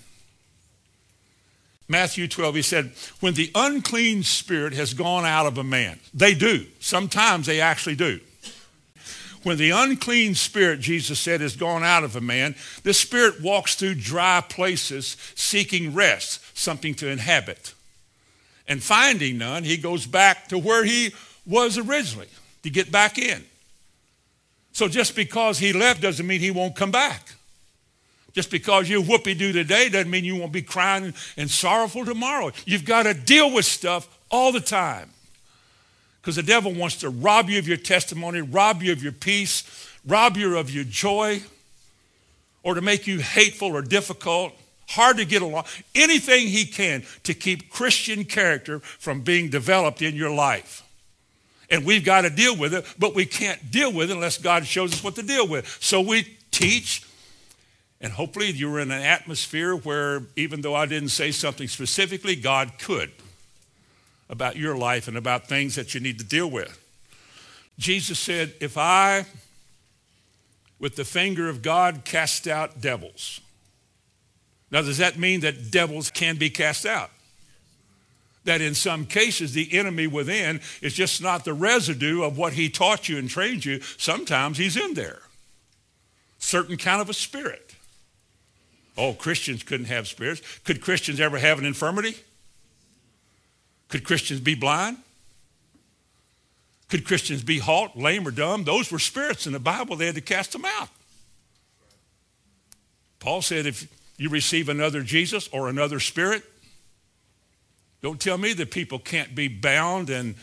Matthew 1.87 2.29
12, 2.29 2.55
he 2.55 2.63
said, 2.63 2.93
when 3.21 3.35
the 3.35 3.51
unclean 3.55 4.23
spirit 4.23 4.73
has 4.73 4.95
gone 4.95 5.25
out 5.25 5.47
of 5.47 5.59
a 5.59 5.65
man, 5.65 6.01
they 6.15 6.35
do. 6.35 6.67
Sometimes 6.81 7.47
they 7.47 7.61
actually 7.61 7.97
do. 7.97 8.21
When 9.43 9.59
the 9.59 9.71
unclean 9.71 10.35
spirit, 10.35 10.81
Jesus 10.81 11.21
said, 11.21 11.43
has 11.43 11.55
gone 11.55 11.85
out 11.85 12.03
of 12.03 12.17
a 12.17 12.21
man, 12.21 12.55
the 12.83 12.95
spirit 12.95 13.43
walks 13.43 13.75
through 13.75 13.97
dry 13.97 14.43
places 14.49 15.19
seeking 15.35 15.93
rest, 15.93 16.41
something 16.57 16.95
to 16.95 17.11
inhabit. 17.11 17.75
And 18.67 18.83
finding 18.83 19.37
none, 19.37 19.65
he 19.65 19.77
goes 19.77 20.07
back 20.07 20.49
to 20.49 20.59
where 20.59 20.85
he 20.85 21.13
was 21.45 21.77
originally 21.77 22.29
to 22.63 22.71
get 22.71 22.91
back 22.91 23.19
in. 23.19 23.45
So 24.73 24.89
just 24.89 25.15
because 25.15 25.59
he 25.59 25.75
left 25.75 26.01
doesn't 26.01 26.27
mean 26.27 26.41
he 26.41 26.51
won't 26.51 26.75
come 26.75 26.91
back. 26.91 27.35
Just 28.35 28.51
because 28.51 28.91
you're 28.91 29.03
whoopee 29.03 29.35
do 29.35 29.53
today 29.53 29.89
doesn't 29.89 30.11
mean 30.11 30.25
you 30.25 30.37
won't 30.37 30.53
be 30.53 30.63
crying 30.63 31.15
and 31.37 31.51
sorrowful 31.51 32.05
tomorrow. 32.05 32.51
You've 32.67 32.85
got 32.85 33.05
to 33.05 33.15
deal 33.15 33.55
with 33.55 33.65
stuff 33.65 34.09
all 34.31 34.53
the 34.53 34.61
time. 34.61 35.11
Because 36.21 36.37
the 36.37 36.43
devil 36.43 36.73
wants 36.73 36.97
to 36.97 37.11
rob 37.11 37.49
you 37.49 37.59
of 37.59 37.69
your 37.69 37.77
testimony, 37.77 38.41
rob 38.41 38.83
you 38.83 38.93
of 38.93 39.03
your 39.03 39.13
peace, 39.13 39.89
rob 40.07 40.37
you 40.37 40.59
of 40.59 40.71
your 40.71 40.85
joy, 40.85 41.43
or 42.63 42.75
to 42.75 42.81
make 42.81 43.07
you 43.07 43.21
hateful 43.21 43.69
or 43.69 43.83
difficult, 43.83 44.53
hard 44.89 45.19
to 45.19 45.25
get 45.25 45.43
along. 45.43 45.65
Anything 45.95 46.49
he 46.49 46.65
can 46.65 47.05
to 47.23 47.35
keep 47.35 47.71
Christian 47.71 48.25
character 48.25 48.81
from 48.81 49.21
being 49.21 49.49
developed 49.49 50.03
in 50.03 50.17
your 50.17 50.31
life. 50.31 50.83
And 51.71 51.85
we've 51.85 52.05
got 52.05 52.23
to 52.23 52.31
deal 52.31 52.57
with 52.57 52.75
it, 52.75 52.85
but 52.99 53.15
we 53.15 53.27
can't 53.27 53.71
deal 53.71 53.93
with 53.93 54.11
it 54.11 54.15
unless 54.15 54.39
God 54.39 54.67
shows 54.67 54.93
us 54.93 55.05
what 55.05 55.15
to 55.17 55.23
deal 55.23 55.47
with. 55.47 55.79
So 55.81 56.01
we 56.01 56.37
teach, 56.51 57.07
and 58.05 58.13
hopefully 58.13 58.51
you're 58.51 58.81
in 58.81 58.91
an 58.91 59.01
atmosphere 59.01 59.75
where 59.75 60.25
even 60.37 60.61
though 60.61 60.75
I 60.75 60.85
didn't 60.85 61.09
say 61.09 61.31
something 61.31 61.67
specifically, 61.67 62.37
God 62.37 62.73
could 62.79 63.11
about 64.29 64.57
your 64.57 64.77
life 64.77 65.09
and 65.09 65.17
about 65.17 65.49
things 65.49 65.75
that 65.77 65.95
you 65.95 66.01
need 66.01 66.19
to 66.19 66.25
deal 66.25 66.51
with. 66.51 66.79
Jesus 67.79 68.19
said, 68.19 68.53
if 68.61 68.77
I, 68.77 69.25
with 70.79 70.97
the 70.97 71.05
finger 71.07 71.49
of 71.49 71.63
God, 71.63 72.05
cast 72.05 72.47
out 72.47 72.83
devils. 72.83 73.41
Now, 74.71 74.83
does 74.83 74.99
that 74.99 75.19
mean 75.19 75.41
that 75.41 75.71
devils 75.71 76.11
can 76.11 76.37
be 76.37 76.51
cast 76.51 76.85
out? 76.85 77.11
That 78.45 78.61
in 78.61 78.75
some 78.75 79.07
cases, 79.07 79.55
the 79.55 79.73
enemy 79.73 80.09
within 80.09 80.61
is 80.83 80.93
just 80.93 81.23
not 81.23 81.47
the 81.47 81.55
residue 81.55 82.23
of 82.23 82.37
what 82.37 82.53
he 82.53 82.69
taught 82.69 83.09
you 83.09 83.17
and 83.17 83.31
trained 83.31 83.65
you. 83.65 83.81
Sometimes 83.97 84.59
he's 84.59 84.77
in 84.77 84.93
there. 84.93 85.21
Certain 86.39 86.77
kind 86.77 87.01
of 87.01 87.09
a 87.09 87.15
spirit. 87.15 87.74
Oh, 88.97 89.13
Christians 89.13 89.63
couldn't 89.63 89.87
have 89.87 90.07
spirits. 90.07 90.41
Could 90.65 90.81
Christians 90.81 91.21
ever 91.21 91.39
have 91.39 91.59
an 91.59 91.65
infirmity? 91.65 92.17
Could 93.89 94.05
Christians 94.05 94.41
be 94.41 94.55
blind? 94.55 94.99
Could 96.89 97.05
Christians 97.05 97.43
be 97.43 97.59
halt, 97.59 97.97
lame, 97.97 98.27
or 98.27 98.31
dumb? 98.31 98.65
Those 98.65 98.93
were 98.93 98.99
spirits 98.99 99.47
in 99.47 99.53
the 99.53 99.59
Bible. 99.59 99.97
They 99.97 100.07
had 100.07 100.15
to 100.15 100.21
cast 100.21 100.53
them 100.53 100.65
out. 100.65 100.89
Paul 103.19 103.43
said 103.43 103.67
if 103.67 103.89
you 104.17 104.29
receive 104.29 104.69
another 104.69 105.03
Jesus 105.03 105.49
or 105.49 105.69
another 105.69 105.99
spirit, 105.99 106.45
don't 108.03 108.21
tell 108.21 108.37
me 108.37 108.53
that 108.53 108.71
people 108.71 108.99
can't 108.99 109.35
be 109.35 109.49
bound 109.49 110.11
and 110.11 110.35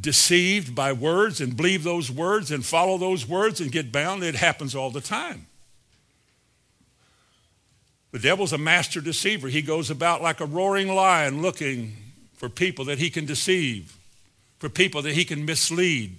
deceived 0.00 0.74
by 0.74 0.92
words 0.92 1.40
and 1.40 1.56
believe 1.56 1.84
those 1.84 2.10
words 2.10 2.50
and 2.50 2.64
follow 2.64 2.98
those 2.98 3.28
words 3.28 3.60
and 3.60 3.70
get 3.70 3.92
bound. 3.92 4.22
It 4.24 4.34
happens 4.34 4.74
all 4.74 4.90
the 4.90 5.02
time. 5.02 5.46
The 8.14 8.20
devil's 8.20 8.52
a 8.52 8.58
master 8.58 9.00
deceiver. 9.00 9.48
He 9.48 9.60
goes 9.60 9.90
about 9.90 10.22
like 10.22 10.38
a 10.38 10.46
roaring 10.46 10.86
lion 10.86 11.42
looking 11.42 11.96
for 12.34 12.48
people 12.48 12.84
that 12.84 13.00
he 13.00 13.10
can 13.10 13.26
deceive, 13.26 13.96
for 14.60 14.68
people 14.68 15.02
that 15.02 15.14
he 15.14 15.24
can 15.24 15.44
mislead, 15.44 16.16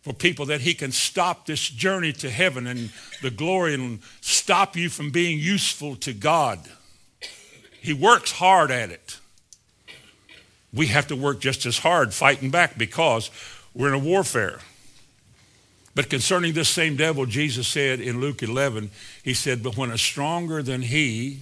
for 0.00 0.14
people 0.14 0.46
that 0.46 0.62
he 0.62 0.72
can 0.72 0.90
stop 0.90 1.44
this 1.44 1.68
journey 1.68 2.14
to 2.14 2.30
heaven 2.30 2.66
and 2.66 2.90
the 3.20 3.30
glory 3.30 3.74
and 3.74 3.98
stop 4.22 4.74
you 4.74 4.88
from 4.88 5.10
being 5.10 5.38
useful 5.38 5.96
to 5.96 6.14
God. 6.14 6.60
He 7.82 7.92
works 7.92 8.32
hard 8.32 8.70
at 8.70 8.88
it. 8.88 9.18
We 10.72 10.86
have 10.86 11.08
to 11.08 11.14
work 11.14 11.40
just 11.40 11.66
as 11.66 11.76
hard 11.76 12.14
fighting 12.14 12.48
back 12.48 12.78
because 12.78 13.30
we're 13.74 13.88
in 13.88 13.94
a 13.94 13.98
warfare. 13.98 14.60
But 15.94 16.08
concerning 16.08 16.52
this 16.52 16.68
same 16.68 16.96
devil, 16.96 17.26
Jesus 17.26 17.66
said 17.66 18.00
in 18.00 18.20
Luke 18.20 18.42
11, 18.42 18.90
he 19.24 19.34
said, 19.34 19.62
but 19.62 19.76
when 19.76 19.90
a 19.90 19.98
stronger 19.98 20.62
than 20.62 20.82
he 20.82 21.40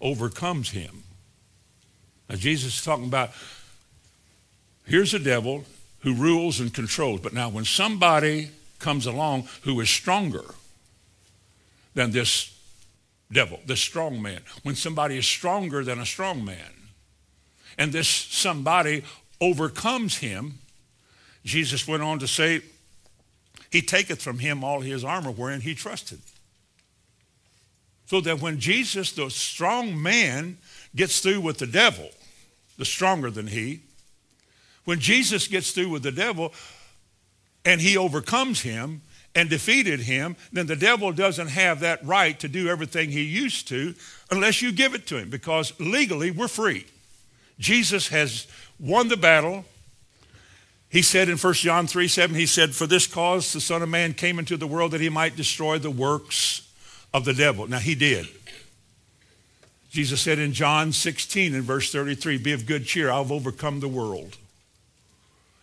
overcomes 0.00 0.70
him. 0.70 1.04
Now 2.28 2.36
Jesus 2.36 2.78
is 2.78 2.84
talking 2.84 3.06
about, 3.06 3.30
here's 4.86 5.14
a 5.14 5.18
devil 5.18 5.64
who 6.00 6.14
rules 6.14 6.60
and 6.60 6.72
controls. 6.72 7.20
But 7.20 7.32
now 7.32 7.48
when 7.48 7.64
somebody 7.64 8.50
comes 8.78 9.06
along 9.06 9.48
who 9.62 9.80
is 9.80 9.88
stronger 9.88 10.44
than 11.94 12.10
this 12.10 12.54
devil, 13.32 13.60
this 13.66 13.80
strong 13.80 14.20
man, 14.20 14.40
when 14.62 14.74
somebody 14.74 15.16
is 15.16 15.26
stronger 15.26 15.84
than 15.84 16.00
a 16.00 16.06
strong 16.06 16.44
man, 16.44 16.72
and 17.78 17.92
this 17.92 18.08
somebody 18.08 19.04
overcomes 19.40 20.18
him, 20.18 20.58
Jesus 21.44 21.86
went 21.86 22.02
on 22.02 22.18
to 22.18 22.28
say, 22.28 22.62
he 23.74 23.82
taketh 23.82 24.22
from 24.22 24.38
him 24.38 24.62
all 24.62 24.82
his 24.82 25.02
armor 25.02 25.32
wherein 25.32 25.60
he 25.60 25.74
trusted. 25.74 26.20
So 28.06 28.20
that 28.20 28.40
when 28.40 28.60
Jesus, 28.60 29.10
the 29.10 29.28
strong 29.30 30.00
man, 30.00 30.58
gets 30.94 31.18
through 31.18 31.40
with 31.40 31.58
the 31.58 31.66
devil, 31.66 32.08
the 32.78 32.84
stronger 32.84 33.32
than 33.32 33.48
he, 33.48 33.80
when 34.84 35.00
Jesus 35.00 35.48
gets 35.48 35.72
through 35.72 35.88
with 35.88 36.04
the 36.04 36.12
devil 36.12 36.52
and 37.64 37.80
he 37.80 37.96
overcomes 37.96 38.60
him 38.60 39.02
and 39.34 39.50
defeated 39.50 39.98
him, 39.98 40.36
then 40.52 40.68
the 40.68 40.76
devil 40.76 41.10
doesn't 41.10 41.48
have 41.48 41.80
that 41.80 41.98
right 42.06 42.38
to 42.38 42.46
do 42.46 42.68
everything 42.68 43.10
he 43.10 43.24
used 43.24 43.66
to 43.66 43.92
unless 44.30 44.62
you 44.62 44.70
give 44.70 44.94
it 44.94 45.04
to 45.08 45.16
him 45.16 45.30
because 45.30 45.72
legally 45.80 46.30
we're 46.30 46.46
free. 46.46 46.86
Jesus 47.58 48.06
has 48.06 48.46
won 48.78 49.08
the 49.08 49.16
battle. 49.16 49.64
He 50.94 51.02
said 51.02 51.28
in 51.28 51.38
1 51.38 51.54
John 51.54 51.88
3 51.88 52.06
7, 52.06 52.36
he 52.36 52.46
said, 52.46 52.72
For 52.72 52.86
this 52.86 53.08
cause 53.08 53.52
the 53.52 53.60
Son 53.60 53.82
of 53.82 53.88
Man 53.88 54.14
came 54.14 54.38
into 54.38 54.56
the 54.56 54.68
world 54.68 54.92
that 54.92 55.00
he 55.00 55.08
might 55.08 55.34
destroy 55.34 55.76
the 55.76 55.90
works 55.90 56.70
of 57.12 57.24
the 57.24 57.34
devil. 57.34 57.66
Now, 57.66 57.80
he 57.80 57.96
did. 57.96 58.28
Jesus 59.90 60.20
said 60.20 60.38
in 60.38 60.52
John 60.52 60.92
16 60.92 61.52
and 61.52 61.64
verse 61.64 61.90
33, 61.90 62.38
Be 62.38 62.52
of 62.52 62.64
good 62.64 62.86
cheer, 62.86 63.10
I've 63.10 63.32
overcome 63.32 63.80
the 63.80 63.88
world. 63.88 64.36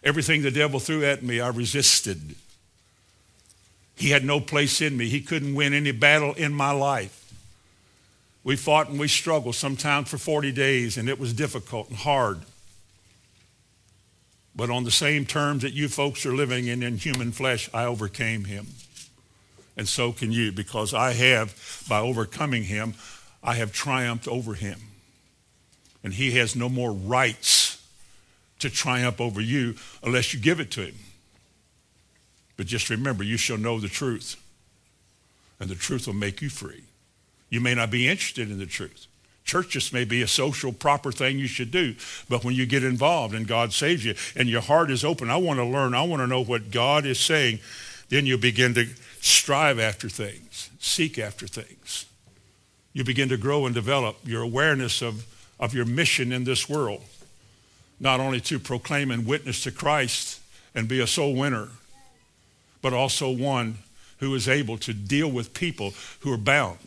Everything 0.03 0.41
the 0.41 0.51
devil 0.51 0.81
threw 0.81 1.05
at 1.05 1.23
me, 1.23 1.39
I 1.39 1.47
resisted. 1.47 2.35
He 3.95 4.09
had 4.09 4.25
no 4.25 4.41
place 4.41 4.81
in 4.81 4.97
me. 4.97 5.07
He 5.07 5.21
couldn't 5.21 5.55
win 5.55 5.73
any 5.73 5.93
battle 5.93 6.33
in 6.33 6.53
my 6.53 6.71
life. 6.71 7.33
We 8.43 8.57
fought 8.57 8.89
and 8.89 8.99
we 8.99 9.07
struggled 9.07 9.55
sometimes 9.55 10.09
for 10.09 10.17
40 10.17 10.51
days, 10.51 10.97
and 10.97 11.07
it 11.07 11.17
was 11.17 11.31
difficult 11.31 11.87
and 11.87 11.99
hard. 11.99 12.41
But 14.55 14.69
on 14.69 14.83
the 14.83 14.91
same 14.91 15.25
terms 15.25 15.61
that 15.63 15.73
you 15.73 15.87
folks 15.87 16.25
are 16.25 16.35
living 16.35 16.67
in 16.67 16.83
in 16.83 16.97
human 16.97 17.31
flesh, 17.31 17.69
I 17.73 17.85
overcame 17.85 18.45
him. 18.45 18.67
And 19.77 19.87
so 19.87 20.11
can 20.11 20.31
you, 20.31 20.51
because 20.51 20.93
I 20.93 21.13
have, 21.13 21.85
by 21.87 21.99
overcoming 21.99 22.63
him, 22.63 22.93
I 23.43 23.55
have 23.55 23.71
triumphed 23.71 24.27
over 24.27 24.53
him. 24.53 24.79
And 26.03 26.13
he 26.13 26.31
has 26.31 26.55
no 26.55 26.67
more 26.67 26.91
rights 26.91 27.81
to 28.59 28.69
triumph 28.69 29.21
over 29.21 29.41
you 29.41 29.75
unless 30.03 30.33
you 30.33 30.39
give 30.39 30.59
it 30.59 30.71
to 30.71 30.81
him. 30.81 30.95
But 32.57 32.67
just 32.67 32.89
remember, 32.89 33.23
you 33.23 33.37
shall 33.37 33.57
know 33.57 33.79
the 33.79 33.87
truth, 33.87 34.35
and 35.59 35.69
the 35.69 35.75
truth 35.75 36.05
will 36.05 36.13
make 36.13 36.41
you 36.41 36.49
free. 36.49 36.83
You 37.49 37.59
may 37.59 37.73
not 37.73 37.89
be 37.89 38.07
interested 38.07 38.51
in 38.51 38.59
the 38.59 38.65
truth. 38.65 39.07
Church 39.43 39.69
just 39.69 39.93
may 39.93 40.05
be 40.05 40.21
a 40.21 40.27
social, 40.27 40.71
proper 40.71 41.11
thing 41.11 41.39
you 41.39 41.47
should 41.47 41.71
do. 41.71 41.95
But 42.29 42.43
when 42.43 42.55
you 42.55 42.65
get 42.65 42.83
involved 42.83 43.33
and 43.33 43.47
God 43.47 43.73
saves 43.73 44.05
you 44.05 44.15
and 44.35 44.47
your 44.47 44.61
heart 44.61 44.91
is 44.91 45.03
open, 45.03 45.29
I 45.29 45.37
want 45.37 45.59
to 45.59 45.65
learn, 45.65 45.93
I 45.93 46.03
want 46.03 46.21
to 46.21 46.27
know 46.27 46.43
what 46.43 46.71
God 46.71 47.05
is 47.05 47.19
saying, 47.19 47.59
then 48.09 48.25
you 48.25 48.37
begin 48.37 48.73
to 48.75 48.87
strive 49.19 49.79
after 49.79 50.09
things, 50.09 50.69
seek 50.79 51.17
after 51.17 51.47
things. 51.47 52.05
You 52.93 53.03
begin 53.03 53.29
to 53.29 53.37
grow 53.37 53.65
and 53.65 53.73
develop 53.73 54.17
your 54.25 54.41
awareness 54.41 55.01
of, 55.01 55.25
of 55.59 55.73
your 55.73 55.85
mission 55.85 56.31
in 56.31 56.43
this 56.43 56.69
world, 56.69 57.03
not 57.99 58.19
only 58.19 58.41
to 58.41 58.59
proclaim 58.59 59.11
and 59.11 59.25
witness 59.25 59.63
to 59.63 59.71
Christ 59.71 60.39
and 60.75 60.87
be 60.87 60.99
a 60.99 61.07
soul 61.07 61.35
winner, 61.35 61.69
but 62.81 62.93
also 62.93 63.31
one 63.31 63.79
who 64.19 64.35
is 64.35 64.47
able 64.47 64.77
to 64.77 64.93
deal 64.93 65.29
with 65.29 65.53
people 65.53 65.93
who 66.19 66.31
are 66.31 66.37
bound. 66.37 66.79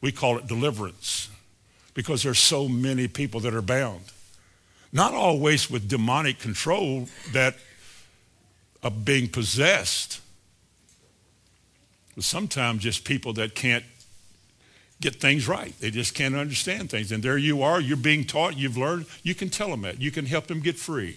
We 0.00 0.12
call 0.12 0.38
it 0.38 0.46
deliverance 0.46 1.28
because 1.98 2.22
there's 2.22 2.38
so 2.38 2.68
many 2.68 3.08
people 3.08 3.40
that 3.40 3.52
are 3.52 3.60
bound. 3.60 4.00
Not 4.92 5.14
always 5.14 5.68
with 5.68 5.88
demonic 5.88 6.38
control 6.38 7.08
that 7.32 7.56
of 8.84 9.04
being 9.04 9.28
possessed, 9.28 10.20
but 12.14 12.22
sometimes 12.22 12.84
just 12.84 13.04
people 13.04 13.32
that 13.32 13.56
can't 13.56 13.84
get 15.00 15.16
things 15.16 15.48
right. 15.48 15.74
They 15.80 15.90
just 15.90 16.14
can't 16.14 16.36
understand 16.36 16.88
things. 16.88 17.10
And 17.10 17.20
there 17.20 17.36
you 17.36 17.64
are, 17.64 17.80
you're 17.80 17.96
being 17.96 18.24
taught, 18.24 18.56
you've 18.56 18.76
learned, 18.76 19.06
you 19.24 19.34
can 19.34 19.50
tell 19.50 19.70
them 19.70 19.82
that. 19.82 20.00
You 20.00 20.12
can 20.12 20.24
help 20.24 20.46
them 20.46 20.60
get 20.60 20.76
free 20.76 21.16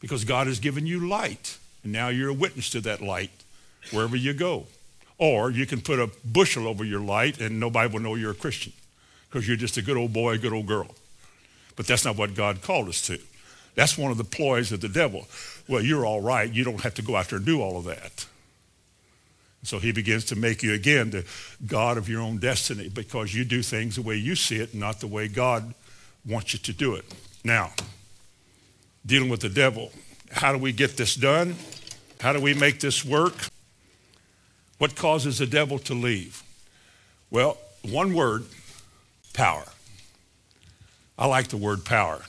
because 0.00 0.24
God 0.24 0.46
has 0.46 0.58
given 0.58 0.86
you 0.86 1.06
light. 1.06 1.58
And 1.84 1.92
now 1.92 2.08
you're 2.08 2.30
a 2.30 2.34
witness 2.34 2.70
to 2.70 2.80
that 2.80 3.02
light 3.02 3.44
wherever 3.90 4.16
you 4.16 4.32
go. 4.32 4.68
Or 5.18 5.50
you 5.50 5.66
can 5.66 5.82
put 5.82 5.98
a 5.98 6.10
bushel 6.24 6.66
over 6.66 6.82
your 6.82 7.00
light 7.00 7.38
and 7.42 7.60
nobody 7.60 7.92
will 7.92 8.00
know 8.00 8.14
you're 8.14 8.30
a 8.30 8.34
Christian 8.34 8.72
because 9.28 9.46
you're 9.46 9.56
just 9.56 9.76
a 9.76 9.82
good 9.82 9.96
old 9.96 10.12
boy, 10.12 10.34
a 10.34 10.38
good 10.38 10.52
old 10.52 10.66
girl. 10.66 10.88
But 11.76 11.86
that's 11.86 12.04
not 12.04 12.16
what 12.16 12.34
God 12.34 12.62
called 12.62 12.88
us 12.88 13.02
to. 13.06 13.18
That's 13.74 13.98
one 13.98 14.10
of 14.10 14.16
the 14.16 14.24
ploys 14.24 14.72
of 14.72 14.80
the 14.80 14.88
devil. 14.88 15.26
Well, 15.68 15.82
you're 15.82 16.06
all 16.06 16.22
right. 16.22 16.50
You 16.50 16.64
don't 16.64 16.80
have 16.80 16.94
to 16.94 17.02
go 17.02 17.16
out 17.16 17.28
there 17.28 17.36
and 17.36 17.46
do 17.46 17.60
all 17.60 17.78
of 17.78 17.84
that. 17.84 18.26
So 19.62 19.78
he 19.78 19.92
begins 19.92 20.24
to 20.26 20.36
make 20.36 20.62
you 20.62 20.72
again 20.72 21.10
the 21.10 21.24
God 21.66 21.98
of 21.98 22.08
your 22.08 22.22
own 22.22 22.38
destiny 22.38 22.88
because 22.88 23.34
you 23.34 23.44
do 23.44 23.62
things 23.62 23.96
the 23.96 24.02
way 24.02 24.16
you 24.16 24.36
see 24.36 24.56
it, 24.56 24.74
not 24.74 25.00
the 25.00 25.06
way 25.06 25.28
God 25.28 25.74
wants 26.24 26.52
you 26.52 26.58
to 26.60 26.72
do 26.72 26.94
it. 26.94 27.04
Now, 27.44 27.72
dealing 29.04 29.28
with 29.28 29.40
the 29.40 29.48
devil, 29.48 29.90
how 30.30 30.52
do 30.52 30.58
we 30.58 30.72
get 30.72 30.96
this 30.96 31.14
done? 31.14 31.56
How 32.20 32.32
do 32.32 32.40
we 32.40 32.54
make 32.54 32.80
this 32.80 33.04
work? 33.04 33.34
What 34.78 34.94
causes 34.94 35.38
the 35.38 35.46
devil 35.46 35.78
to 35.80 35.94
leave? 35.94 36.42
Well, 37.30 37.58
one 37.82 38.14
word 38.14 38.44
power. 39.36 39.64
I 41.18 41.26
like 41.26 41.48
the 41.48 41.56
word 41.56 41.84
power. 41.84 42.22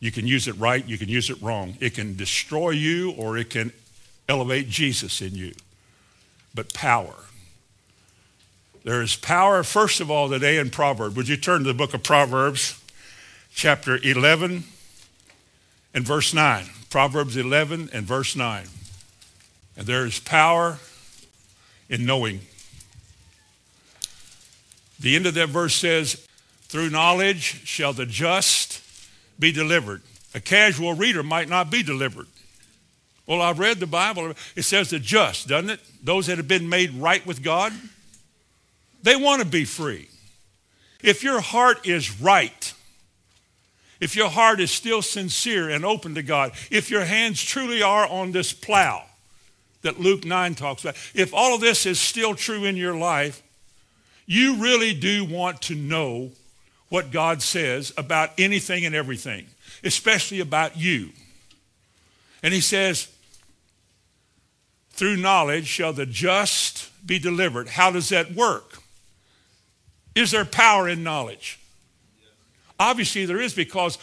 You 0.00 0.10
can 0.10 0.26
use 0.26 0.48
it 0.48 0.58
right, 0.58 0.84
you 0.86 0.98
can 0.98 1.08
use 1.08 1.30
it 1.30 1.40
wrong. 1.42 1.76
It 1.80 1.94
can 1.94 2.16
destroy 2.16 2.70
you 2.70 3.12
or 3.12 3.36
it 3.36 3.50
can 3.50 3.72
elevate 4.28 4.68
Jesus 4.68 5.20
in 5.20 5.34
you. 5.34 5.52
But 6.54 6.72
power. 6.72 7.14
There 8.84 9.02
is 9.02 9.16
power, 9.16 9.62
first 9.62 10.00
of 10.00 10.10
all, 10.10 10.28
today 10.28 10.58
in 10.58 10.70
Proverbs. 10.70 11.14
Would 11.16 11.28
you 11.28 11.36
turn 11.36 11.62
to 11.62 11.68
the 11.68 11.74
book 11.74 11.94
of 11.94 12.02
Proverbs, 12.02 12.80
chapter 13.52 13.98
11 14.02 14.64
and 15.94 16.04
verse 16.04 16.32
9? 16.32 16.64
Proverbs 16.88 17.36
11 17.36 17.90
and 17.92 18.06
verse 18.06 18.34
9. 18.34 18.66
And 19.76 19.86
there 19.86 20.06
is 20.06 20.20
power 20.20 20.78
in 21.88 22.06
knowing. 22.06 22.40
The 25.00 25.16
end 25.16 25.26
of 25.26 25.34
that 25.34 25.48
verse 25.48 25.74
says, 25.74 26.26
through 26.62 26.90
knowledge 26.90 27.66
shall 27.66 27.92
the 27.92 28.06
just 28.06 28.82
be 29.38 29.52
delivered. 29.52 30.02
A 30.34 30.40
casual 30.40 30.94
reader 30.94 31.22
might 31.22 31.48
not 31.48 31.70
be 31.70 31.82
delivered. 31.82 32.26
Well, 33.26 33.42
I've 33.42 33.58
read 33.58 33.78
the 33.78 33.86
Bible. 33.86 34.34
It 34.56 34.62
says 34.62 34.90
the 34.90 34.98
just, 34.98 35.48
doesn't 35.48 35.70
it? 35.70 35.80
Those 36.02 36.26
that 36.26 36.38
have 36.38 36.48
been 36.48 36.68
made 36.68 36.94
right 36.94 37.24
with 37.26 37.42
God. 37.42 37.72
They 39.02 39.16
want 39.16 39.42
to 39.42 39.48
be 39.48 39.64
free. 39.64 40.08
If 41.02 41.22
your 41.22 41.40
heart 41.40 41.86
is 41.86 42.20
right, 42.20 42.72
if 44.00 44.16
your 44.16 44.28
heart 44.28 44.60
is 44.60 44.70
still 44.70 45.02
sincere 45.02 45.68
and 45.68 45.84
open 45.84 46.14
to 46.14 46.22
God, 46.22 46.52
if 46.70 46.90
your 46.90 47.04
hands 47.04 47.42
truly 47.42 47.82
are 47.82 48.06
on 48.06 48.32
this 48.32 48.52
plow 48.52 49.04
that 49.82 50.00
Luke 50.00 50.24
9 50.24 50.54
talks 50.54 50.82
about, 50.82 50.96
if 51.14 51.32
all 51.32 51.54
of 51.54 51.60
this 51.60 51.86
is 51.86 52.00
still 52.00 52.34
true 52.34 52.64
in 52.64 52.76
your 52.76 52.96
life, 52.96 53.42
you 54.28 54.56
really 54.56 54.92
do 54.92 55.24
want 55.24 55.62
to 55.62 55.74
know 55.74 56.30
what 56.90 57.10
God 57.10 57.40
says 57.40 57.94
about 57.96 58.30
anything 58.36 58.84
and 58.84 58.94
everything, 58.94 59.46
especially 59.82 60.40
about 60.40 60.76
you. 60.76 61.08
And 62.42 62.52
he 62.52 62.60
says, 62.60 63.08
through 64.90 65.16
knowledge 65.16 65.66
shall 65.66 65.94
the 65.94 66.04
just 66.04 66.90
be 67.06 67.18
delivered. 67.18 67.68
How 67.68 67.90
does 67.90 68.10
that 68.10 68.32
work? 68.32 68.78
Is 70.14 70.30
there 70.30 70.44
power 70.44 70.88
in 70.88 71.02
knowledge? 71.02 71.58
Obviously, 72.78 73.24
there 73.24 73.40
is 73.40 73.54
because 73.54 73.96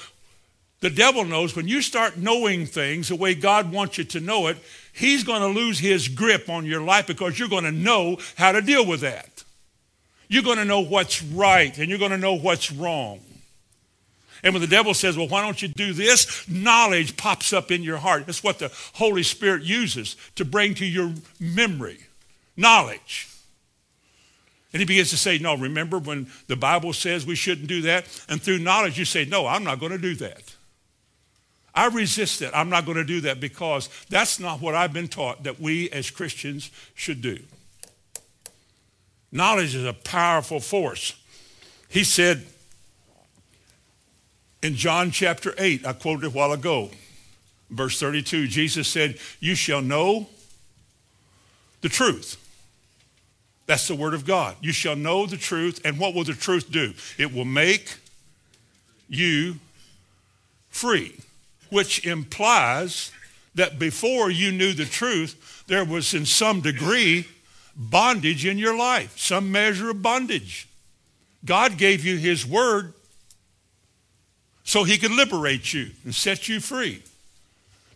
the 0.79 0.89
devil 0.89 1.23
knows 1.23 1.55
when 1.55 1.67
you 1.67 1.83
start 1.83 2.17
knowing 2.17 2.65
things 2.65 3.09
the 3.09 3.15
way 3.15 3.35
God 3.35 3.71
wants 3.71 3.99
you 3.99 4.05
to 4.05 4.19
know 4.19 4.47
it, 4.47 4.57
he's 4.91 5.23
going 5.23 5.41
to 5.41 5.47
lose 5.47 5.77
his 5.77 6.07
grip 6.07 6.49
on 6.49 6.65
your 6.65 6.81
life 6.81 7.05
because 7.05 7.38
you're 7.38 7.47
going 7.47 7.63
to 7.63 7.71
know 7.71 8.17
how 8.38 8.51
to 8.51 8.61
deal 8.61 8.85
with 8.85 9.01
that. 9.01 9.44
You're 10.27 10.43
going 10.43 10.57
to 10.57 10.65
know 10.65 10.81
what's 10.81 11.23
right 11.23 11.77
and 11.77 11.89
you're 11.89 11.99
going 11.99 12.11
to 12.11 12.17
know 12.17 12.33
what's 12.33 12.71
wrong. 12.71 13.19
And 14.43 14.53
when 14.53 14.61
the 14.61 14.67
devil 14.67 14.93
says, 14.93 15.17
well, 15.17 15.27
why 15.27 15.41
don't 15.41 15.59
you 15.61 15.67
do 15.67 15.93
this? 15.93 16.47
Knowledge 16.47 17.17
pops 17.17 17.51
up 17.51 17.71
in 17.71 17.81
your 17.81 17.97
heart. 17.97 18.25
That's 18.27 18.43
what 18.43 18.59
the 18.59 18.71
Holy 18.93 19.23
Spirit 19.23 19.63
uses 19.63 20.15
to 20.35 20.45
bring 20.45 20.75
to 20.75 20.85
your 20.85 21.13
memory. 21.39 21.99
Knowledge. 22.55 23.27
And 24.71 24.81
he 24.81 24.85
begins 24.85 25.09
to 25.11 25.17
say, 25.17 25.38
no, 25.38 25.55
remember 25.55 25.97
when 25.97 26.27
the 26.47 26.55
Bible 26.55 26.93
says 26.93 27.25
we 27.25 27.35
shouldn't 27.35 27.67
do 27.67 27.81
that? 27.83 28.05
And 28.27 28.41
through 28.41 28.59
knowledge, 28.59 28.99
you 28.99 29.05
say, 29.05 29.25
no, 29.25 29.47
I'm 29.47 29.63
not 29.63 29.79
going 29.79 29.93
to 29.93 29.97
do 29.97 30.15
that. 30.15 30.55
I 31.73 31.88
resist 31.88 32.41
it. 32.41 32.51
I'm 32.53 32.69
not 32.69 32.85
going 32.85 32.97
to 32.97 33.03
do 33.03 33.21
that 33.21 33.39
because 33.39 33.89
that's 34.09 34.39
not 34.39 34.61
what 34.61 34.75
I've 34.75 34.93
been 34.93 35.07
taught 35.07 35.43
that 35.43 35.59
we 35.59 35.89
as 35.89 36.09
Christians 36.09 36.71
should 36.93 37.21
do. 37.21 37.39
Knowledge 39.35 39.75
is 39.75 39.83
a 39.83 39.91
powerful 39.91 40.61
force. 40.61 41.13
He 41.89 42.05
said 42.05 42.45
in 44.63 44.75
John 44.75 45.11
chapter 45.11 45.53
8, 45.57 45.85
I 45.85 45.91
quoted 45.91 46.27
a 46.27 46.29
while 46.29 46.53
ago, 46.53 46.89
verse 47.69 47.99
32, 47.99 48.47
Jesus 48.47 48.87
said, 48.87 49.19
You 49.41 49.53
shall 49.53 49.81
know 49.81 50.29
the 51.81 51.89
truth. 51.89 52.41
That's 53.65 53.89
the 53.89 53.95
word 53.95 54.13
of 54.13 54.25
God. 54.25 54.55
You 54.61 54.71
shall 54.71 54.95
know 54.95 55.25
the 55.25 55.35
truth. 55.35 55.81
And 55.83 55.99
what 55.99 56.13
will 56.13 56.23
the 56.23 56.33
truth 56.33 56.71
do? 56.71 56.93
It 57.17 57.33
will 57.33 57.43
make 57.43 57.97
you 59.09 59.55
free, 60.69 61.13
which 61.69 62.05
implies 62.05 63.11
that 63.55 63.79
before 63.79 64.31
you 64.31 64.53
knew 64.53 64.71
the 64.71 64.85
truth, 64.85 65.65
there 65.67 65.83
was 65.83 66.13
in 66.13 66.25
some 66.25 66.61
degree 66.61 67.27
bondage 67.75 68.45
in 68.45 68.57
your 68.57 68.77
life, 68.77 69.17
some 69.17 69.51
measure 69.51 69.89
of 69.89 70.01
bondage. 70.01 70.67
God 71.43 71.77
gave 71.77 72.05
you 72.05 72.17
his 72.17 72.45
word 72.45 72.93
so 74.63 74.83
he 74.83 74.97
could 74.97 75.11
liberate 75.11 75.73
you 75.73 75.91
and 76.03 76.15
set 76.15 76.47
you 76.47 76.59
free. 76.59 77.03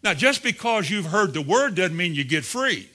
Now, 0.03 0.13
just 0.13 0.43
because 0.43 0.89
you've 0.89 1.07
heard 1.07 1.33
the 1.33 1.41
word 1.41 1.75
doesn't 1.75 1.97
mean 1.97 2.13
you 2.13 2.23
get 2.23 2.45
free. 2.45 2.89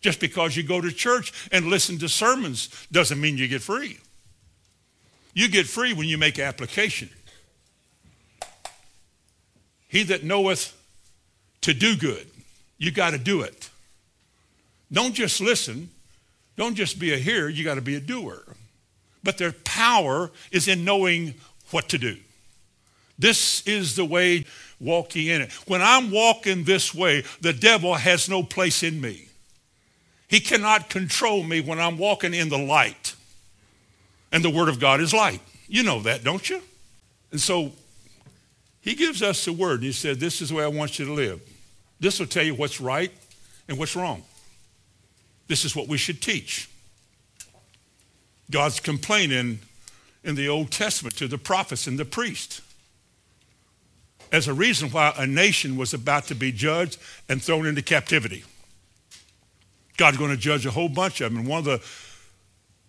Just 0.00 0.20
because 0.20 0.56
you 0.56 0.62
go 0.62 0.80
to 0.80 0.92
church 0.92 1.32
and 1.50 1.66
listen 1.66 1.98
to 1.98 2.08
sermons 2.08 2.68
doesn't 2.92 3.20
mean 3.20 3.38
you 3.38 3.48
get 3.48 3.62
free. 3.62 3.98
You 5.34 5.48
get 5.48 5.66
free 5.66 5.92
when 5.92 6.06
you 6.06 6.16
make 6.16 6.38
application. 6.38 7.10
He 9.88 10.02
that 10.04 10.22
knoweth 10.22 10.76
to 11.62 11.74
do 11.74 11.96
good, 11.96 12.26
you 12.78 12.90
got 12.90 13.10
to 13.10 13.18
do 13.18 13.40
it. 13.40 13.70
Don't 14.92 15.14
just 15.14 15.40
listen. 15.40 15.90
Don't 16.56 16.74
just 16.74 16.98
be 16.98 17.12
a 17.12 17.18
hearer. 17.18 17.48
You 17.48 17.64
got 17.64 17.74
to 17.74 17.82
be 17.82 17.96
a 17.96 18.00
doer. 18.00 18.42
But 19.22 19.38
their 19.38 19.52
power 19.52 20.30
is 20.50 20.68
in 20.68 20.84
knowing 20.84 21.34
what 21.70 21.88
to 21.90 21.98
do. 21.98 22.16
This 23.18 23.66
is 23.66 23.96
the 23.96 24.04
way 24.04 24.44
walking 24.78 25.26
in 25.26 25.42
it. 25.42 25.52
When 25.66 25.82
I'm 25.82 26.10
walking 26.10 26.64
this 26.64 26.94
way, 26.94 27.24
the 27.40 27.52
devil 27.52 27.94
has 27.94 28.28
no 28.28 28.42
place 28.42 28.82
in 28.82 29.00
me. 29.00 29.28
He 30.28 30.40
cannot 30.40 30.90
control 30.90 31.42
me 31.42 31.60
when 31.60 31.78
I'm 31.78 31.98
walking 31.98 32.34
in 32.34 32.48
the 32.48 32.58
light. 32.58 33.14
And 34.32 34.44
the 34.44 34.50
Word 34.50 34.68
of 34.68 34.80
God 34.80 35.00
is 35.00 35.14
light. 35.14 35.40
You 35.68 35.82
know 35.82 36.00
that, 36.00 36.24
don't 36.24 36.48
you? 36.48 36.60
And 37.30 37.40
so 37.40 37.72
he 38.80 38.94
gives 38.94 39.22
us 39.22 39.44
the 39.44 39.52
Word. 39.52 39.76
And 39.76 39.84
he 39.84 39.92
said, 39.92 40.20
This 40.20 40.40
is 40.40 40.50
the 40.50 40.56
way 40.56 40.64
I 40.64 40.68
want 40.68 40.98
you 40.98 41.06
to 41.06 41.12
live. 41.12 41.40
This 42.00 42.20
will 42.20 42.26
tell 42.26 42.44
you 42.44 42.54
what's 42.54 42.80
right 42.80 43.12
and 43.68 43.78
what's 43.78 43.96
wrong. 43.96 44.22
This 45.48 45.64
is 45.64 45.76
what 45.76 45.88
we 45.88 45.98
should 45.98 46.20
teach. 46.20 46.68
God's 48.50 48.80
complaint 48.80 49.32
in, 49.32 49.58
in 50.24 50.34
the 50.34 50.48
Old 50.48 50.70
Testament 50.70 51.16
to 51.16 51.28
the 51.28 51.38
prophets 51.38 51.86
and 51.86 51.98
the 51.98 52.04
priests 52.04 52.62
as 54.32 54.48
a 54.48 54.54
reason 54.54 54.90
why 54.90 55.14
a 55.16 55.26
nation 55.26 55.76
was 55.76 55.94
about 55.94 56.24
to 56.26 56.34
be 56.34 56.52
judged 56.52 56.98
and 57.28 57.42
thrown 57.42 57.66
into 57.66 57.82
captivity. 57.82 58.44
God's 59.96 60.18
going 60.18 60.30
to 60.30 60.36
judge 60.36 60.66
a 60.66 60.70
whole 60.70 60.88
bunch 60.88 61.20
of 61.20 61.32
them. 61.32 61.40
And 61.40 61.48
one 61.48 61.60
of 61.60 61.64
the 61.64 61.82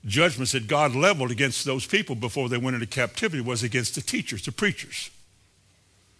judgments 0.05 0.51
that 0.53 0.67
God 0.67 0.95
leveled 0.95 1.31
against 1.31 1.63
those 1.65 1.85
people 1.85 2.15
before 2.15 2.49
they 2.49 2.57
went 2.57 2.75
into 2.75 2.87
captivity 2.87 3.41
was 3.41 3.63
against 3.63 3.95
the 3.95 4.01
teachers, 4.01 4.43
the 4.43 4.51
preachers. 4.51 5.09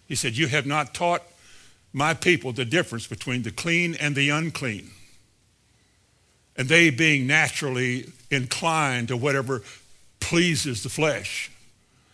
He 0.06 0.14
said, 0.14 0.36
You 0.36 0.46
have 0.48 0.66
not 0.66 0.94
taught 0.94 1.22
my 1.92 2.14
people 2.14 2.52
the 2.52 2.64
difference 2.64 3.06
between 3.06 3.42
the 3.42 3.50
clean 3.50 3.94
and 3.96 4.14
the 4.14 4.30
unclean. 4.30 4.90
And 6.58 6.68
they, 6.68 6.90
being 6.90 7.26
naturally 7.26 8.12
inclined 8.30 9.08
to 9.08 9.16
whatever 9.16 9.62
pleases 10.20 10.82
the 10.82 10.88
flesh, 10.88 11.50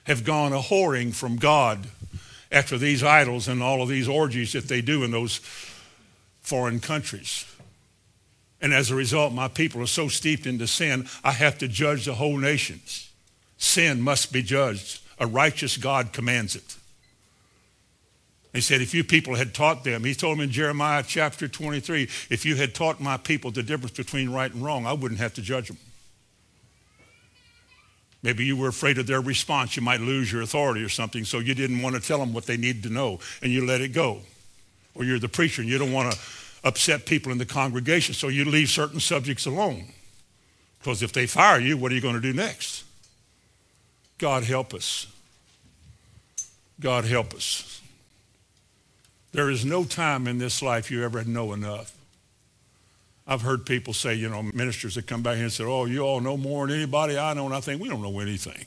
have 0.05 0.23
gone 0.23 0.53
a 0.53 0.61
whoring 0.61 1.15
from 1.15 1.37
God 1.37 1.87
after 2.53 2.79
these 2.79 3.03
idols 3.03 3.49
and 3.49 3.63
all 3.63 3.83
of 3.83 3.89
these 3.89 4.07
orgies 4.07 4.53
that 4.53 4.69
they 4.69 4.83
do 4.83 5.03
in 5.03 5.11
those 5.11 5.41
foreign 6.43 6.79
countries. 6.79 7.47
And 8.61 8.73
as 8.73 8.91
a 8.91 8.95
result, 8.95 9.33
my 9.33 9.49
people 9.49 9.83
are 9.83 9.87
so 9.87 10.09
steeped 10.09 10.47
into 10.47 10.67
sin, 10.67 11.09
I 11.25 11.33
have 11.33 11.59
to 11.59 11.69
judge 11.69 12.05
the 12.05 12.15
whole 12.15 12.37
nations. 12.37 13.11
Sin 13.57 14.01
must 14.01 14.33
be 14.33 14.43
judged. 14.43 15.01
A 15.19 15.27
righteous 15.27 15.77
God 15.77 16.13
commands 16.13 16.55
it. 16.55 16.77
He 18.55 18.61
said, 18.61 18.81
if 18.81 18.95
you 18.95 19.03
people 19.03 19.35
had 19.35 19.53
taught 19.53 19.83
them, 19.83 20.05
he 20.05 20.15
told 20.15 20.39
them 20.39 20.45
in 20.45 20.51
Jeremiah 20.51 21.03
chapter 21.05 21.49
23, 21.49 22.05
if 22.31 22.47
you 22.47 22.55
had 22.55 22.73
taught 22.73 23.01
my 23.01 23.17
people 23.17 23.51
the 23.51 23.65
difference 23.65 23.97
between 23.97 24.31
right 24.31 24.53
and 24.53 24.63
wrong, 24.63 24.87
I 24.87 24.93
wouldn't 24.93 25.19
have 25.19 25.35
to 25.35 25.43
judge 25.43 25.67
them. 25.67 25.77
Maybe 28.23 28.45
you 28.45 28.57
were 28.57 28.69
afraid 28.69 28.97
of 28.99 29.09
their 29.09 29.21
response. 29.21 29.77
You 29.77 29.83
might 29.83 30.01
lose 30.01 30.33
your 30.33 30.41
authority 30.41 30.85
or 30.85 30.89
something, 30.89 31.25
so 31.25 31.41
you 31.41 31.53
didn't 31.55 31.83
want 31.83 31.97
to 31.97 32.01
tell 32.01 32.19
them 32.19 32.33
what 32.33 32.47
they 32.47 32.57
needed 32.57 32.85
to 32.85 32.91
know, 32.91 33.19
and 33.43 33.53
you 33.53 33.67
let 33.67 33.81
it 33.81 33.89
go. 33.89 34.21
Or 34.95 35.05
you're 35.05 35.19
the 35.19 35.29
preacher, 35.29 35.61
and 35.61 35.69
you 35.69 35.77
don't 35.77 35.93
want 35.93 36.13
to 36.13 36.19
upset 36.63 37.07
people 37.07 37.33
in 37.33 37.39
the 37.39 37.45
congregation, 37.45 38.15
so 38.15 38.29
you 38.29 38.45
leave 38.45 38.71
certain 38.71 39.01
subjects 39.01 39.47
alone. 39.47 39.87
Because 40.79 41.03
if 41.03 41.13
they 41.13 41.27
fire 41.27 41.61
you, 41.61 41.77
what 41.77 41.91
are 41.91 41.95
you 41.97 42.01
going 42.01 42.15
to 42.15 42.21
do 42.21 42.33
next? 42.33 42.85
God 44.19 44.45
help 44.45 44.73
us. 44.73 45.09
God 46.81 47.05
help 47.05 47.35
us. 47.35 47.83
There 49.35 49.51
is 49.51 49.65
no 49.65 49.83
time 49.83 50.29
in 50.29 50.39
this 50.39 50.63
life 50.63 50.93
you 50.93 51.03
ever 51.03 51.25
know 51.25 51.53
enough. 51.55 51.93
I've 53.27 53.43
heard 53.43 53.67
people 53.67 53.93
say, 53.93 54.15
you 54.15 54.29
know, 54.29 54.45
ministers 54.45 54.95
that 54.95 55.09
come 55.09 55.23
back 55.23 55.35
here 55.35 55.43
and 55.43 55.53
say, 55.53 55.65
oh, 55.65 55.87
you 55.87 56.03
all 56.03 56.21
know 56.21 56.37
more 56.37 56.69
than 56.69 56.77
anybody 56.77 57.19
I 57.19 57.35
know. 57.35 57.45
And 57.45 57.53
I 57.55 57.59
think 57.59 57.83
we 57.83 57.89
don't 57.89 58.01
know 58.01 58.21
anything. 58.21 58.65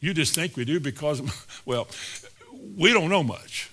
You 0.00 0.14
just 0.14 0.34
think 0.34 0.56
we 0.56 0.64
do 0.64 0.80
because, 0.80 1.20
well, 1.66 1.86
we 2.78 2.94
don't 2.94 3.10
know 3.10 3.22
much. 3.22 3.70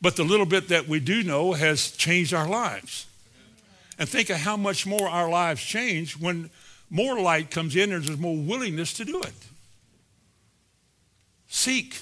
But 0.00 0.16
the 0.16 0.24
little 0.24 0.46
bit 0.46 0.68
that 0.68 0.88
we 0.88 1.00
do 1.00 1.22
know 1.22 1.52
has 1.52 1.90
changed 1.90 2.32
our 2.32 2.48
lives. 2.48 3.06
And 3.98 4.08
think 4.08 4.30
of 4.30 4.38
how 4.38 4.56
much 4.56 4.86
more 4.86 5.06
our 5.06 5.28
lives 5.28 5.62
change 5.62 6.18
when 6.18 6.48
more 6.88 7.20
light 7.20 7.50
comes 7.50 7.76
in 7.76 7.92
and 7.92 8.02
there's 8.02 8.18
more 8.18 8.38
willingness 8.38 8.94
to 8.94 9.04
do 9.04 9.20
it. 9.20 9.34
Seek 11.46 12.00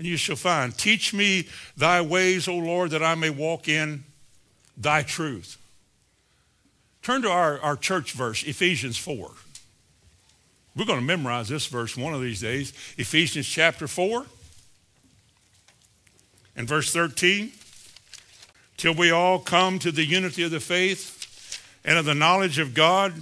and 0.00 0.08
you 0.08 0.16
shall 0.16 0.34
find. 0.34 0.74
Teach 0.78 1.12
me 1.12 1.46
thy 1.76 2.00
ways, 2.00 2.48
O 2.48 2.56
Lord, 2.56 2.92
that 2.92 3.02
I 3.02 3.14
may 3.14 3.28
walk 3.28 3.68
in 3.68 4.04
thy 4.74 5.02
truth. 5.02 5.58
Turn 7.02 7.20
to 7.20 7.28
our, 7.28 7.60
our 7.60 7.76
church 7.76 8.12
verse, 8.12 8.42
Ephesians 8.44 8.96
4. 8.96 9.30
We're 10.74 10.86
going 10.86 11.00
to 11.00 11.04
memorize 11.04 11.50
this 11.50 11.66
verse 11.66 11.98
one 11.98 12.14
of 12.14 12.22
these 12.22 12.40
days. 12.40 12.72
Ephesians 12.96 13.46
chapter 13.46 13.86
4 13.86 14.24
and 16.56 16.66
verse 16.66 16.90
13. 16.94 17.52
Till 18.78 18.94
we 18.94 19.10
all 19.10 19.38
come 19.38 19.78
to 19.80 19.92
the 19.92 20.06
unity 20.06 20.44
of 20.44 20.50
the 20.50 20.60
faith 20.60 21.62
and 21.84 21.98
of 21.98 22.06
the 22.06 22.14
knowledge 22.14 22.58
of 22.58 22.72
God 22.72 23.12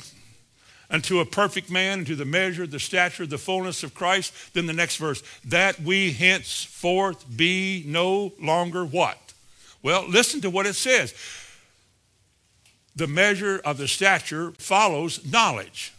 unto 0.90 1.20
a 1.20 1.26
perfect 1.26 1.70
man, 1.70 2.00
unto 2.00 2.14
the 2.14 2.24
measure, 2.24 2.62
of 2.62 2.70
the 2.70 2.80
stature, 2.80 3.26
the 3.26 3.38
fullness 3.38 3.82
of 3.82 3.94
Christ. 3.94 4.32
Then 4.54 4.66
the 4.66 4.72
next 4.72 4.96
verse, 4.96 5.22
that 5.44 5.80
we 5.80 6.12
henceforth 6.12 7.24
be 7.36 7.84
no 7.86 8.32
longer 8.40 8.84
what? 8.84 9.18
Well, 9.82 10.06
listen 10.08 10.40
to 10.42 10.50
what 10.50 10.66
it 10.66 10.74
says. 10.74 11.14
The 12.96 13.06
measure 13.06 13.60
of 13.64 13.78
the 13.78 13.86
stature 13.86 14.52
follows 14.58 15.24
knowledge. 15.30 15.92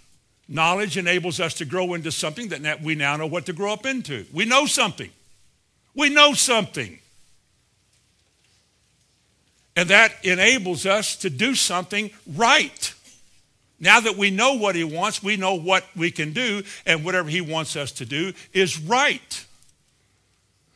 Knowledge 0.48 0.98
enables 0.98 1.40
us 1.40 1.54
to 1.56 1.66
grow 1.66 1.94
into 1.94 2.12
something 2.12 2.50
that 2.50 2.82
we 2.82 2.96
now 2.96 3.16
know 3.16 3.28
what 3.28 3.46
to 3.46 3.54
grow 3.54 3.72
up 3.72 3.86
into. 3.86 4.26
We 4.34 4.46
know 4.46 4.66
something. 4.66 5.12
We 5.94 6.10
know 6.10 6.34
something. 6.34 7.00
And 9.76 9.90
that 9.90 10.14
enables 10.24 10.86
us 10.86 11.16
to 11.18 11.30
do 11.30 11.56
something 11.56 12.10
right. 12.36 12.94
Now 13.80 14.00
that 14.02 14.18
we 14.18 14.30
know 14.30 14.54
what 14.54 14.76
he 14.76 14.84
wants, 14.84 15.24
we 15.24 15.38
know 15.38 15.54
what 15.54 15.86
we 15.96 16.12
can 16.12 16.34
do, 16.34 16.64
and 16.86 17.06
whatever 17.06 17.30
he 17.30 17.42
wants 17.42 17.76
us 17.76 17.92
to 17.94 18.06
do 18.06 18.34
is 18.52 18.80
right. 18.80 19.46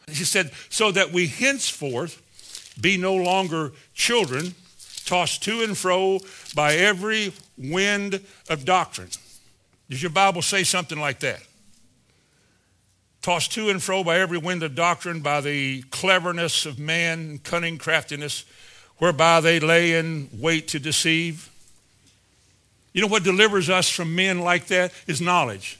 He 0.07 0.23
said, 0.23 0.51
so 0.69 0.91
that 0.91 1.11
we 1.11 1.27
henceforth 1.27 2.21
be 2.79 2.97
no 2.97 3.15
longer 3.15 3.71
children, 3.93 4.55
tossed 5.05 5.43
to 5.43 5.63
and 5.63 5.77
fro 5.77 6.19
by 6.55 6.75
every 6.75 7.33
wind 7.57 8.21
of 8.49 8.65
doctrine. 8.65 9.09
Does 9.89 10.01
your 10.01 10.11
Bible 10.11 10.41
say 10.41 10.63
something 10.63 10.99
like 10.99 11.19
that? 11.19 11.41
Tossed 13.21 13.51
to 13.53 13.69
and 13.69 13.81
fro 13.81 14.03
by 14.03 14.19
every 14.19 14.37
wind 14.37 14.63
of 14.63 14.75
doctrine, 14.75 15.21
by 15.21 15.41
the 15.41 15.83
cleverness 15.83 16.65
of 16.65 16.79
man, 16.79 17.37
cunning 17.39 17.77
craftiness, 17.77 18.45
whereby 18.97 19.39
they 19.39 19.59
lay 19.59 19.93
in 19.93 20.29
wait 20.33 20.67
to 20.69 20.79
deceive. 20.79 21.49
You 22.93 23.01
know 23.01 23.07
what 23.07 23.23
delivers 23.23 23.69
us 23.69 23.89
from 23.89 24.15
men 24.15 24.39
like 24.39 24.67
that 24.67 24.93
is 25.07 25.19
knowledge. 25.19 25.79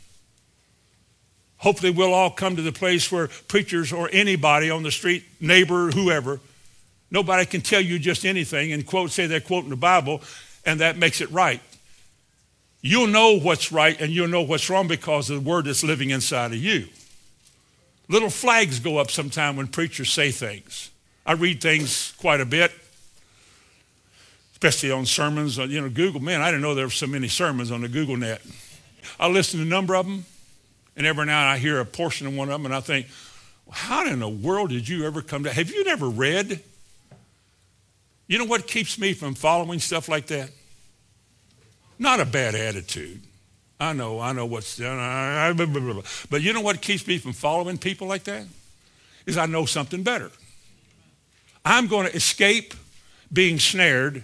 Hopefully, 1.57 1.91
we'll 1.91 2.13
all 2.13 2.31
come 2.31 2.55
to 2.57 2.61
the 2.61 2.73
place 2.73 3.09
where 3.11 3.29
preachers 3.47 3.93
or 3.93 4.09
anybody 4.11 4.69
on 4.69 4.83
the 4.83 4.91
street, 4.91 5.23
neighbor, 5.39 5.91
whoever, 5.91 6.41
nobody 7.09 7.45
can 7.45 7.61
tell 7.61 7.79
you 7.79 7.99
just 7.99 8.25
anything 8.25 8.73
and 8.73 8.85
quote, 8.85 9.11
say 9.11 9.27
they're 9.27 9.39
quoting 9.39 9.69
the 9.69 9.77
Bible, 9.77 10.21
and 10.65 10.81
that 10.81 10.97
makes 10.97 11.21
it 11.21 11.31
right. 11.31 11.61
You'll 12.81 13.07
know 13.07 13.39
what's 13.39 13.71
right 13.71 13.99
and 14.01 14.11
you'll 14.11 14.27
know 14.27 14.41
what's 14.41 14.69
wrong 14.69 14.89
because 14.89 15.29
of 15.29 15.41
the 15.41 15.49
word 15.49 15.65
that's 15.65 15.85
living 15.85 16.09
inside 16.09 16.51
of 16.51 16.57
you. 16.57 16.87
Little 18.09 18.29
flags 18.29 18.79
go 18.79 18.97
up 18.97 19.09
sometime 19.09 19.55
when 19.55 19.67
preachers 19.67 20.11
say 20.11 20.31
things. 20.31 20.91
I 21.25 21.31
read 21.33 21.61
things 21.61 22.13
quite 22.17 22.41
a 22.41 22.45
bit 22.45 22.73
especially 24.63 24.91
on 24.91 25.05
sermons. 25.05 25.59
Uh, 25.59 25.63
you 25.63 25.81
know, 25.81 25.89
Google, 25.89 26.21
man, 26.21 26.41
I 26.41 26.45
didn't 26.45 26.61
know 26.61 26.73
there 26.73 26.85
were 26.85 26.91
so 26.91 27.05
many 27.05 27.27
sermons 27.27 27.69
on 27.69 27.81
the 27.81 27.89
Google 27.89 28.15
net. 28.15 28.41
I 29.19 29.27
listen 29.27 29.59
to 29.59 29.65
a 29.65 29.69
number 29.69 29.93
of 29.93 30.05
them, 30.05 30.25
and 30.95 31.05
every 31.05 31.25
now 31.25 31.41
and 31.41 31.49
I 31.49 31.57
hear 31.57 31.81
a 31.81 31.85
portion 31.85 32.27
of 32.27 32.35
one 32.35 32.47
of 32.47 32.53
them, 32.53 32.65
and 32.65 32.73
I 32.73 32.79
think, 32.79 33.07
How 33.69 34.07
in 34.07 34.19
the 34.19 34.29
world 34.29 34.69
did 34.69 34.87
you 34.87 35.05
ever 35.05 35.21
come 35.21 35.43
to? 35.43 35.51
Have 35.51 35.69
you 35.69 35.83
never 35.83 36.07
read? 36.07 36.63
You 38.27 38.37
know 38.37 38.45
what 38.45 38.65
keeps 38.65 38.97
me 38.97 39.11
from 39.11 39.35
following 39.35 39.79
stuff 39.79 40.07
like 40.07 40.27
that? 40.27 40.49
Not 41.99 42.21
a 42.21 42.25
bad 42.25 42.55
attitude. 42.55 43.21
I 43.81 43.91
know, 43.91 44.21
I 44.21 44.31
know 44.31 44.45
what's 44.45 44.77
done. 44.77 46.03
But 46.29 46.41
you 46.41 46.53
know 46.53 46.61
what 46.61 46.81
keeps 46.81 47.05
me 47.05 47.17
from 47.17 47.33
following 47.33 47.77
people 47.77 48.07
like 48.07 48.23
that? 48.23 48.45
Is 49.25 49.37
I 49.37 49.45
know 49.45 49.65
something 49.65 50.03
better. 50.03 50.31
I'm 51.65 51.87
going 51.87 52.07
to 52.07 52.15
escape 52.15 52.73
being 53.31 53.59
snared 53.59 54.23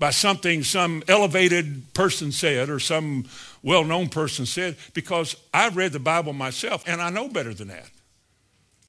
by 0.00 0.10
something 0.10 0.64
some 0.64 1.02
elevated 1.06 1.92
person 1.92 2.32
said 2.32 2.70
or 2.70 2.80
some 2.80 3.26
well-known 3.62 4.08
person 4.08 4.46
said 4.46 4.76
because 4.94 5.36
I've 5.52 5.76
read 5.76 5.92
the 5.92 6.00
Bible 6.00 6.32
myself 6.32 6.82
and 6.86 7.02
I 7.02 7.10
know 7.10 7.28
better 7.28 7.52
than 7.52 7.68
that. 7.68 7.90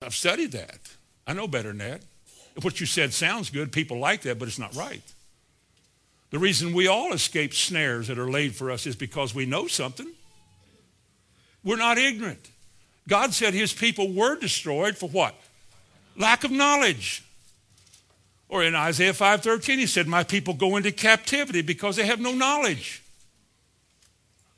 I've 0.02 0.16
studied 0.16 0.54
that. 0.54 0.80
I 1.28 1.34
know 1.34 1.48
better 1.48 1.68
than 1.68 1.80
that. 1.80 2.02
What 2.62 2.80
you 2.80 2.86
said 2.86 3.14
sounds 3.14 3.50
good. 3.50 3.74
People 3.74 4.00
like 4.00 4.22
that, 4.22 4.40
but 4.40 4.48
it's 4.48 4.58
not 4.58 4.74
right. 4.74 5.04
The 6.32 6.40
reason 6.40 6.74
we 6.74 6.88
all 6.88 7.12
escape 7.12 7.54
snares 7.54 8.08
that 8.08 8.18
are 8.18 8.30
laid 8.30 8.56
for 8.56 8.72
us 8.72 8.88
is 8.88 8.96
because 8.96 9.36
we 9.36 9.46
know 9.46 9.68
something. 9.68 10.10
We're 11.62 11.76
not 11.76 11.98
ignorant. 11.98 12.50
God 13.08 13.34
said 13.34 13.54
his 13.54 13.74
people 13.74 14.14
were 14.14 14.38
destroyed 14.38 14.98
for 14.98 15.10
what? 15.10 15.36
Lack 16.16 16.46
of 16.46 16.52
knowledge. 16.52 17.24
Or 18.52 18.62
in 18.62 18.76
Isaiah 18.76 19.14
5:13 19.14 19.80
he 19.80 19.88
said, 19.88 20.08
"My 20.08 20.26
people 20.26 20.54
go 20.54 20.76
into 20.76 20.92
captivity 20.92 21.62
because 21.62 21.96
they 21.96 22.06
have 22.06 22.20
no 22.20 22.34
knowledge." 22.34 23.02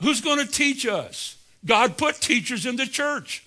Who's 0.01 0.19
going 0.19 0.39
to 0.39 0.51
teach 0.51 0.85
us? 0.87 1.35
God 1.63 1.95
put 1.95 2.19
teachers 2.19 2.65
in 2.65 2.75
the 2.75 2.87
church. 2.87 3.43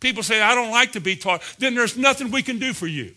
People 0.00 0.22
say, 0.22 0.40
"I 0.40 0.54
don't 0.54 0.70
like 0.70 0.92
to 0.92 1.00
be 1.00 1.16
taught." 1.16 1.42
Then 1.58 1.74
there's 1.74 1.98
nothing 1.98 2.30
we 2.30 2.42
can 2.42 2.58
do 2.58 2.72
for 2.72 2.86
you. 2.86 3.14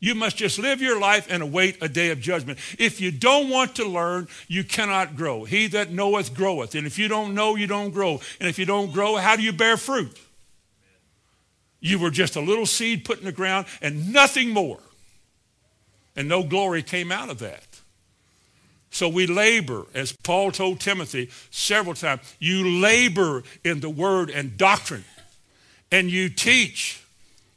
You 0.00 0.16
must 0.16 0.36
just 0.36 0.58
live 0.58 0.82
your 0.82 0.98
life 0.98 1.26
and 1.30 1.44
await 1.44 1.78
a 1.80 1.88
day 1.88 2.10
of 2.10 2.20
judgment. 2.20 2.58
If 2.76 3.00
you 3.00 3.12
don't 3.12 3.48
want 3.48 3.76
to 3.76 3.84
learn, 3.84 4.26
you 4.48 4.64
cannot 4.64 5.14
grow. 5.14 5.44
He 5.44 5.68
that 5.68 5.92
knoweth 5.92 6.34
groweth. 6.34 6.74
And 6.74 6.88
if 6.88 6.98
you 6.98 7.06
don't 7.06 7.34
know, 7.34 7.54
you 7.54 7.68
don't 7.68 7.92
grow. 7.92 8.20
And 8.40 8.48
if 8.48 8.58
you 8.58 8.66
don't 8.66 8.92
grow, 8.92 9.16
how 9.16 9.36
do 9.36 9.42
you 9.42 9.52
bear 9.52 9.76
fruit? 9.76 10.18
You 11.80 12.00
were 12.00 12.10
just 12.10 12.34
a 12.34 12.40
little 12.40 12.66
seed 12.66 13.04
put 13.04 13.20
in 13.20 13.24
the 13.24 13.32
ground 13.32 13.66
and 13.80 14.12
nothing 14.12 14.50
more. 14.50 14.80
And 16.16 16.28
no 16.28 16.42
glory 16.42 16.82
came 16.82 17.12
out 17.12 17.28
of 17.28 17.38
that. 17.40 17.62
So 18.90 19.08
we 19.08 19.26
labor, 19.26 19.86
as 19.94 20.12
Paul 20.12 20.50
told 20.50 20.80
Timothy 20.80 21.28
several 21.50 21.94
times, 21.94 22.22
you 22.38 22.80
labor 22.80 23.42
in 23.62 23.80
the 23.80 23.90
word 23.90 24.30
and 24.30 24.56
doctrine, 24.56 25.04
and 25.92 26.10
you 26.10 26.30
teach 26.30 27.02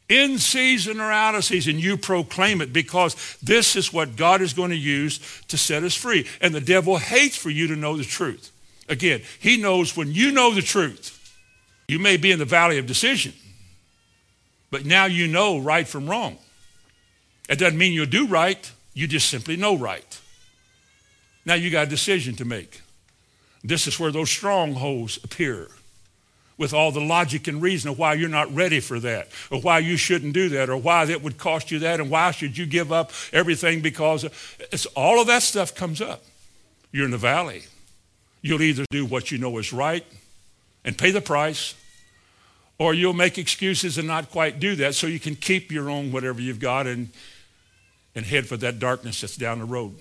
in 0.09 0.39
season 0.39 0.99
or 0.99 1.11
out 1.11 1.35
of 1.35 1.45
season, 1.45 1.77
you 1.77 1.95
proclaim 1.95 2.61
it 2.61 2.73
because 2.73 3.37
this 3.43 3.75
is 3.75 3.93
what 3.93 4.15
God 4.15 4.41
is 4.41 4.53
going 4.53 4.71
to 4.71 4.75
use 4.75 5.19
to 5.47 5.57
set 5.57 5.83
us 5.83 5.95
free. 5.95 6.27
And 6.41 6.53
the 6.53 6.59
devil 6.59 6.97
hates 6.97 7.37
for 7.37 7.51
you 7.51 7.67
to 7.67 7.75
know 7.75 7.95
the 7.95 8.03
truth. 8.03 8.51
Again, 8.89 9.21
he 9.39 9.55
knows 9.55 9.95
when 9.95 10.11
you 10.11 10.31
know 10.31 10.53
the 10.53 10.63
truth, 10.63 11.15
you 11.87 11.99
may 11.99 12.17
be 12.17 12.31
in 12.31 12.39
the 12.39 12.45
valley 12.45 12.79
of 12.79 12.87
decision, 12.87 13.33
but 14.71 14.83
now 14.83 15.05
you 15.05 15.27
know 15.27 15.59
right 15.59 15.87
from 15.87 16.09
wrong. 16.09 16.37
It 17.49 17.57
doesn't 17.57 17.77
mean 17.77 17.93
you'll 17.93 18.05
do 18.05 18.27
right, 18.27 18.71
you 18.93 19.07
just 19.07 19.27
simply 19.27 19.57
know 19.57 19.75
right. 19.75 20.21
Now 21.45 21.55
you 21.55 21.71
got 21.71 21.87
a 21.87 21.89
decision 21.89 22.35
to 22.35 22.45
make. 22.45 22.81
This 23.63 23.87
is 23.87 23.99
where 23.99 24.11
those 24.11 24.29
strongholds 24.29 25.19
appear 25.23 25.69
with 26.57 26.73
all 26.73 26.91
the 26.91 27.01
logic 27.01 27.47
and 27.47 27.61
reason 27.61 27.89
of 27.89 27.97
why 27.97 28.13
you're 28.13 28.29
not 28.29 28.53
ready 28.53 28.79
for 28.79 28.99
that, 28.99 29.29
or 29.49 29.61
why 29.61 29.79
you 29.79 29.97
shouldn't 29.97 30.33
do 30.33 30.49
that, 30.49 30.69
or 30.69 30.77
why 30.77 31.05
that 31.05 31.23
would 31.23 31.37
cost 31.37 31.71
you 31.71 31.79
that, 31.79 31.99
and 31.99 32.09
why 32.09 32.31
should 32.31 32.57
you 32.57 32.65
give 32.65 32.91
up 32.91 33.11
everything 33.33 33.81
because 33.81 34.25
it's 34.71 34.85
all 34.87 35.19
of 35.19 35.27
that 35.27 35.41
stuff 35.41 35.73
comes 35.73 36.01
up. 36.01 36.21
You're 36.91 37.05
in 37.05 37.11
the 37.11 37.17
valley. 37.17 37.63
You'll 38.41 38.61
either 38.61 38.85
do 38.91 39.05
what 39.05 39.31
you 39.31 39.37
know 39.37 39.57
is 39.57 39.73
right 39.73 40.05
and 40.85 40.97
pay 40.97 41.11
the 41.11 41.21
price, 41.21 41.73
or 42.77 42.93
you'll 42.93 43.13
make 43.13 43.37
excuses 43.37 43.97
and 43.97 44.07
not 44.07 44.29
quite 44.29 44.59
do 44.59 44.75
that 44.75 44.95
so 44.95 45.07
you 45.07 45.19
can 45.19 45.35
keep 45.35 45.71
your 45.71 45.89
own 45.89 46.11
whatever 46.11 46.41
you've 46.41 46.59
got 46.59 46.85
and, 46.85 47.09
and 48.19 48.27
head 48.27 48.45
for 48.45 48.57
that 48.57 48.79
darkness 48.79 49.21
that's 49.21 49.37
down 49.37 49.59
the 49.59 49.65
road. 49.65 49.95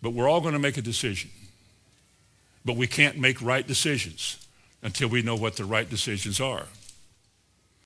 But 0.00 0.14
we're 0.14 0.26
all 0.26 0.40
going 0.40 0.54
to 0.54 0.58
make 0.58 0.78
a 0.78 0.82
decision. 0.82 1.28
But 2.64 2.76
we 2.76 2.86
can't 2.86 3.18
make 3.18 3.42
right 3.42 3.66
decisions 3.66 4.46
until 4.82 5.08
we 5.08 5.20
know 5.20 5.36
what 5.36 5.56
the 5.56 5.66
right 5.66 5.88
decisions 5.88 6.40
are. 6.40 6.64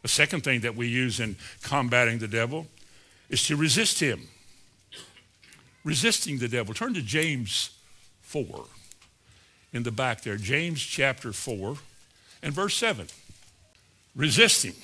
A 0.05 0.09
second 0.09 0.45
thing 0.45 0.61
that 0.61 0.77
we 0.77 0.87
use 0.87 1.19
in 1.19 1.35
combating 1.65 2.21
the 2.21 2.29
devil 2.29 2.69
is 3.29 3.45
to 3.49 3.57
resist 3.57 3.99
him. 3.99 4.29
Resisting 5.83 6.39
the 6.39 6.47
devil. 6.47 6.73
Turn 6.73 6.95
to 6.95 7.03
James 7.03 7.71
4 8.21 8.65
in 9.73 9.83
the 9.83 9.91
back 9.91 10.21
there. 10.21 10.37
James 10.37 10.81
chapter 10.81 11.33
4 11.33 11.75
and 12.45 12.55
verse 12.55 12.77
7. 12.77 13.09
Resisting. 14.15 14.75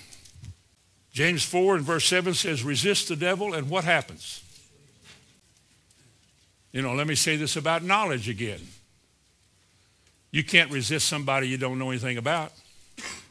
James 1.13 1.43
4 1.45 1.77
and 1.77 1.85
verse 1.85 2.05
7 2.07 2.35
says, 2.35 2.63
resist 2.63 3.09
the 3.09 3.17
devil, 3.17 3.55
and 3.55 3.69
what 3.69 3.85
happens? 3.85 4.43
You 6.73 6.83
know, 6.83 6.95
let 6.95 7.07
me 7.07 7.15
say 7.15 7.37
this 7.37 7.57
about 7.57 7.83
knowledge 7.83 8.29
again. 8.29 8.61
You 10.31 10.45
can't 10.45 10.71
resist 10.71 11.09
somebody 11.09 11.49
you 11.49 11.57
don't 11.57 11.79
know 11.79 11.91
anything 11.91 12.19
about. 12.19 12.53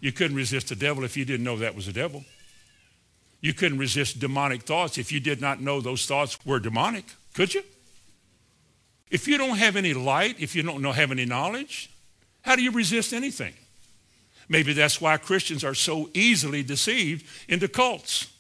You 0.02 0.12
couldn't 0.12 0.36
resist 0.36 0.70
the 0.70 0.76
devil 0.76 1.04
if 1.04 1.16
you 1.16 1.26
didn't 1.26 1.44
know 1.44 1.58
that 1.58 1.76
was 1.76 1.88
a 1.88 1.94
devil. 1.94 2.26
You 3.42 3.54
couldn't 3.54 3.78
resist 3.78 4.20
demonic 4.20 4.63
thoughts 4.63 4.98
if 4.98 5.12
you 5.12 5.20
did 5.20 5.40
not 5.40 5.62
know 5.62 5.80
those 5.80 6.06
thoughts 6.06 6.44
were 6.46 6.60
demonic, 6.60 7.06
could 7.34 7.54
you? 7.54 7.63
If 9.10 9.28
you 9.28 9.38
don't 9.38 9.58
have 9.58 9.76
any 9.76 9.94
light, 9.94 10.38
if 10.40 10.56
you 10.56 10.63
don't 10.63 10.82
know, 10.82 10.92
have 10.92 11.12
any 11.12 11.26
knowledge, 11.26 11.90
how 12.42 12.56
do 12.56 12.63
you 12.63 12.72
resist 12.72 13.13
anything? 13.13 13.54
Maybe 14.50 14.74
that's 14.74 15.02
why 15.02 15.18
Christians 15.18 15.64
are 15.64 15.74
so 15.74 16.10
easily 16.14 16.64
deceived 16.64 17.26
into 17.50 17.68
cults. 17.68 18.32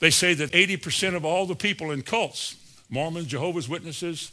They 0.00 0.10
say 0.10 0.34
that 0.34 0.52
80% 0.52 1.14
of 1.14 1.24
all 1.24 1.46
the 1.46 1.54
people 1.54 1.90
in 1.90 2.02
cults, 2.02 2.56
Mormons, 2.88 3.26
Jehovah's 3.26 3.68
Witnesses, 3.68 4.32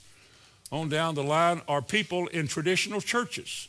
on 0.72 0.90
down 0.90 1.16
the 1.16 1.24
line 1.24 1.62
are 1.68 1.82
people 1.82 2.28
in 2.28 2.48
traditional 2.48 3.02
churches. 3.02 3.68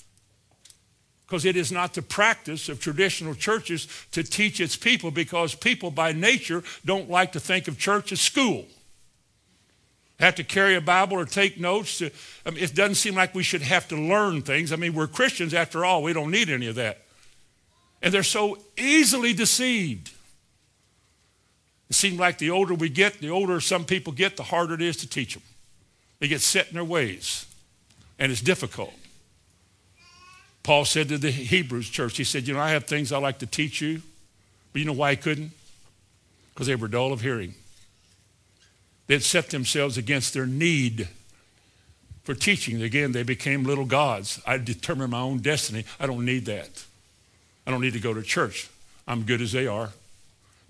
Because 1.26 1.44
it 1.44 1.56
is 1.56 1.72
not 1.72 1.94
the 1.94 2.02
practice 2.02 2.68
of 2.68 2.80
traditional 2.80 3.34
churches 3.34 3.88
to 4.12 4.22
teach 4.22 4.60
its 4.60 4.76
people 4.76 5.10
because 5.10 5.54
people 5.54 5.90
by 5.90 6.12
nature 6.12 6.62
don't 6.84 7.10
like 7.10 7.32
to 7.32 7.40
think 7.40 7.66
of 7.68 7.78
church 7.78 8.12
as 8.12 8.20
school. 8.20 8.66
Have 10.18 10.36
to 10.36 10.44
carry 10.44 10.76
a 10.76 10.80
Bible 10.80 11.18
or 11.18 11.26
take 11.26 11.60
notes. 11.60 11.98
To, 11.98 12.10
I 12.46 12.50
mean, 12.50 12.64
it 12.64 12.74
doesn't 12.74 12.94
seem 12.94 13.14
like 13.14 13.34
we 13.34 13.42
should 13.42 13.62
have 13.62 13.86
to 13.88 13.96
learn 13.96 14.42
things. 14.42 14.72
I 14.72 14.76
mean, 14.76 14.94
we're 14.94 15.06
Christians 15.06 15.52
after 15.52 15.84
all. 15.84 16.02
We 16.02 16.12
don't 16.12 16.30
need 16.30 16.48
any 16.48 16.68
of 16.68 16.76
that. 16.76 17.02
And 18.02 18.14
they're 18.14 18.22
so 18.22 18.58
easily 18.78 19.34
deceived. 19.34 20.10
It 21.90 21.94
seems 21.94 22.18
like 22.18 22.38
the 22.38 22.50
older 22.50 22.74
we 22.74 22.88
get, 22.88 23.20
the 23.20 23.30
older 23.30 23.60
some 23.60 23.84
people 23.84 24.12
get, 24.12 24.36
the 24.36 24.42
harder 24.42 24.74
it 24.74 24.82
is 24.82 24.96
to 24.98 25.08
teach 25.08 25.34
them. 25.34 25.42
They 26.18 26.28
get 26.28 26.40
set 26.40 26.68
in 26.68 26.74
their 26.74 26.84
ways, 26.84 27.46
and 28.18 28.32
it's 28.32 28.40
difficult. 28.40 28.94
Paul 30.62 30.84
said 30.84 31.08
to 31.10 31.18
the 31.18 31.30
Hebrews 31.30 31.88
church, 31.88 32.16
he 32.16 32.24
said, 32.24 32.48
You 32.48 32.54
know, 32.54 32.60
I 32.60 32.70
have 32.70 32.84
things 32.84 33.12
I 33.12 33.18
like 33.18 33.38
to 33.38 33.46
teach 33.46 33.80
you, 33.80 34.02
but 34.72 34.80
you 34.80 34.84
know 34.84 34.94
why 34.94 35.10
I 35.10 35.16
couldn't? 35.16 35.52
Because 36.52 36.66
they 36.66 36.74
were 36.74 36.88
dull 36.88 37.12
of 37.12 37.20
hearing. 37.20 37.54
They'd 39.06 39.22
set 39.22 39.50
themselves 39.50 39.96
against 39.96 40.34
their 40.34 40.46
need 40.46 41.08
for 42.24 42.34
teaching. 42.34 42.82
Again, 42.82 43.12
they 43.12 43.22
became 43.22 43.62
little 43.62 43.84
gods. 43.84 44.40
I 44.46 44.58
determine 44.58 45.10
my 45.10 45.20
own 45.20 45.38
destiny. 45.38 45.84
I 46.00 46.06
don't 46.06 46.24
need 46.24 46.46
that. 46.46 46.84
I 47.66 47.70
don't 47.70 47.80
need 47.80 47.92
to 47.92 48.00
go 48.00 48.12
to 48.12 48.22
church. 48.22 48.68
I'm 49.06 49.22
good 49.22 49.40
as 49.40 49.52
they 49.52 49.66
are. 49.66 49.90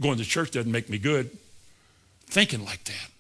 Going 0.01 0.19
to 0.19 0.25
church 0.25 0.51
doesn't 0.51 0.71
make 0.71 0.91
me 0.91 0.99
good. 0.99 1.31
Thinking 2.27 2.65
like 2.65 2.85
that. 2.85 3.11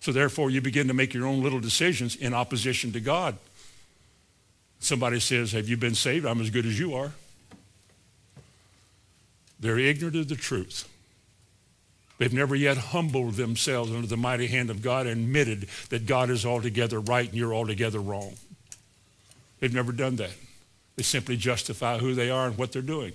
So 0.00 0.10
therefore, 0.10 0.50
you 0.50 0.60
begin 0.60 0.88
to 0.88 0.94
make 0.94 1.14
your 1.14 1.26
own 1.26 1.42
little 1.42 1.60
decisions 1.60 2.16
in 2.16 2.34
opposition 2.34 2.90
to 2.92 3.00
God. 3.00 3.36
Somebody 4.80 5.20
says, 5.20 5.52
have 5.52 5.68
you 5.68 5.76
been 5.76 5.94
saved? 5.94 6.26
I'm 6.26 6.40
as 6.40 6.50
good 6.50 6.66
as 6.66 6.78
you 6.78 6.94
are. 6.94 7.12
They're 9.60 9.78
ignorant 9.78 10.16
of 10.16 10.28
the 10.28 10.36
truth. 10.36 10.88
They've 12.20 12.34
never 12.34 12.54
yet 12.54 12.76
humbled 12.76 13.36
themselves 13.36 13.90
under 13.90 14.06
the 14.06 14.18
mighty 14.18 14.46
hand 14.46 14.68
of 14.68 14.82
God 14.82 15.06
and 15.06 15.22
admitted 15.22 15.68
that 15.88 16.04
God 16.04 16.28
is 16.28 16.44
altogether 16.44 17.00
right 17.00 17.26
and 17.26 17.34
you're 17.34 17.54
altogether 17.54 17.98
wrong. 17.98 18.34
They've 19.58 19.72
never 19.72 19.90
done 19.90 20.16
that. 20.16 20.32
They 20.96 21.02
simply 21.02 21.38
justify 21.38 21.96
who 21.96 22.14
they 22.14 22.28
are 22.28 22.46
and 22.46 22.58
what 22.58 22.72
they're 22.72 22.82
doing. 22.82 23.14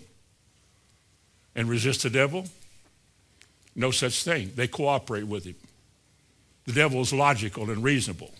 And 1.56 1.70
resist 1.70 2.02
the 2.02 2.10
devil? 2.10 2.48
No 3.76 3.92
such 3.92 4.24
thing. 4.24 4.54
They 4.56 4.68
cooperate 4.68 5.28
with 5.28 5.44
him. 5.46 5.56
The 6.66 6.74
devil 6.74 7.00
is 7.02 7.14
logical 7.14 7.70
and 7.70 7.84
reasonable. 7.84 8.34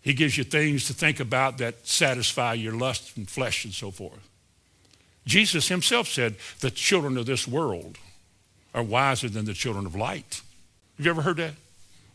He 0.00 0.14
gives 0.14 0.36
you 0.36 0.42
things 0.42 0.88
to 0.88 0.94
think 0.94 1.20
about 1.20 1.58
that 1.58 1.86
satisfy 1.86 2.54
your 2.54 2.74
lust 2.74 3.16
and 3.16 3.30
flesh 3.30 3.64
and 3.64 3.72
so 3.72 3.92
forth. 3.92 4.28
Jesus 5.26 5.68
himself 5.68 6.08
said, 6.08 6.34
the 6.58 6.72
children 6.72 7.16
of 7.16 7.26
this 7.26 7.46
world 7.46 7.98
are 8.74 8.82
wiser 8.82 9.28
than 9.28 9.44
the 9.44 9.54
children 9.54 9.86
of 9.86 9.94
light. 9.94 10.42
Have 10.96 11.06
you 11.06 11.10
ever 11.10 11.22
heard 11.22 11.36
that? 11.38 11.54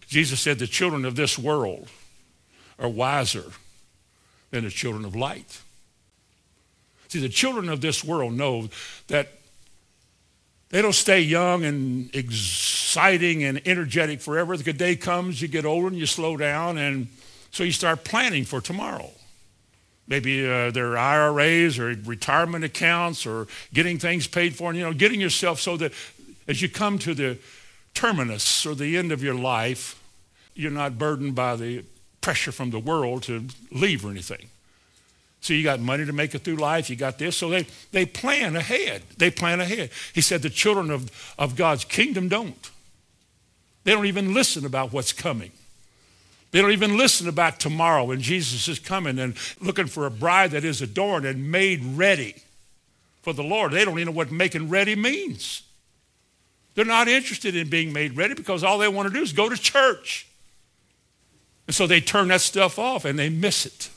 Jesus 0.08 0.39
said, 0.39 0.60
the 0.60 0.67
children 0.67 1.06
of 1.06 1.15
this 1.15 1.39
world 1.39 1.88
are 2.78 2.89
wiser 2.89 3.45
than 4.52 4.63
the 4.63 4.69
children 4.69 5.06
of 5.06 5.15
light. 5.15 5.62
See, 7.08 7.19
the 7.19 7.30
children 7.30 7.69
of 7.69 7.82
this 7.82 8.04
world 8.04 8.34
know 8.34 8.69
that 9.08 9.30
they 10.69 10.82
don't 10.82 10.93
stay 10.93 11.22
young 11.22 11.65
and 11.65 12.13
exciting 12.15 13.43
and 13.43 13.62
energetic 13.67 14.22
forever. 14.22 14.56
The 14.56 14.74
day 14.74 14.95
comes, 14.95 15.41
you 15.41 15.48
get 15.48 15.65
older 15.65 15.88
and 15.88 15.98
you 15.98 16.06
slow 16.06 16.38
down, 16.38 16.78
and 16.78 17.08
so 17.52 17.63
you 17.63 17.72
start 17.72 18.04
planning 18.04 18.45
for 18.45 18.62
tomorrow. 18.62 19.10
Maybe 20.08 20.48
uh, 20.48 20.72
their 20.72 20.98
IRAs 20.98 21.80
or 21.80 21.95
retirement 22.06 22.63
accounts 22.63 23.26
or 23.26 23.48
getting 23.74 23.98
things 23.98 24.28
paid 24.28 24.56
for, 24.56 24.69
and 24.69 24.78
you 24.78 24.84
know, 24.84 24.93
getting 24.93 25.19
yourself 25.19 25.60
so 25.60 25.78
that 25.78 25.91
as 26.49 26.63
you 26.63 26.67
come 26.67 26.97
to 26.97 27.13
the 27.13 27.38
terminus 27.93 28.65
or 28.65 28.73
the 28.73 28.97
end 28.97 29.12
of 29.12 29.21
your 29.21 29.35
life, 29.35 30.01
you're 30.55 30.71
not 30.71 30.97
burdened 30.97 31.35
by 31.35 31.55
the 31.55 31.85
pressure 32.21 32.51
from 32.51 32.71
the 32.71 32.79
world 32.79 33.23
to 33.23 33.45
leave 33.71 34.03
or 34.03 34.09
anything. 34.09 34.49
So 35.41 35.53
you 35.53 35.63
got 35.63 35.79
money 35.79 36.05
to 36.05 36.12
make 36.12 36.33
it 36.33 36.39
through 36.39 36.55
life. 36.55 36.89
You 36.89 36.95
got 36.95 37.19
this. 37.19 37.38
So 37.38 37.49
they, 37.49 37.67
they 37.91 38.05
plan 38.05 38.55
ahead. 38.55 39.03
They 39.17 39.29
plan 39.29 39.62
ahead. 39.62 39.91
He 40.13 40.21
said 40.21 40.41
the 40.41 40.49
children 40.49 40.89
of, 40.89 41.35
of 41.38 41.55
God's 41.55 41.85
kingdom 41.85 42.27
don't. 42.27 42.71
They 43.83 43.91
don't 43.91 44.07
even 44.07 44.33
listen 44.33 44.65
about 44.65 44.91
what's 44.91 45.13
coming. 45.13 45.51
They 46.51 46.62
don't 46.62 46.71
even 46.71 46.97
listen 46.97 47.27
about 47.27 47.59
tomorrow 47.59 48.05
when 48.05 48.21
Jesus 48.21 48.67
is 48.67 48.79
coming 48.79 49.19
and 49.19 49.35
looking 49.62 49.85
for 49.85 50.07
a 50.07 50.12
bride 50.12 50.51
that 50.51 50.65
is 50.65 50.81
adorned 50.81 51.25
and 51.25 51.51
made 51.51 51.85
ready 51.85 52.35
for 53.21 53.33
the 53.33 53.43
Lord. 53.43 53.71
They 53.71 53.85
don't 53.85 53.99
even 53.99 54.13
know 54.13 54.17
what 54.17 54.31
making 54.31 54.67
ready 54.67 54.95
means. 54.95 55.62
They're 56.79 56.85
not 56.85 57.09
interested 57.09 57.57
in 57.57 57.69
being 57.69 57.91
made 57.91 58.15
ready 58.15 58.35
because 58.35 58.63
all 58.63 58.77
they 58.77 58.87
want 58.87 59.09
to 59.09 59.13
do 59.13 59.21
is 59.21 59.33
go 59.33 59.49
to 59.49 59.57
church. 59.57 60.25
And 61.67 61.75
so 61.75 61.85
they 61.87 61.99
turn 61.99 62.29
that 62.29 62.39
stuff 62.39 62.79
off 62.79 63.03
and 63.03 63.19
they 63.19 63.27
miss 63.27 63.65
it. 63.65 63.89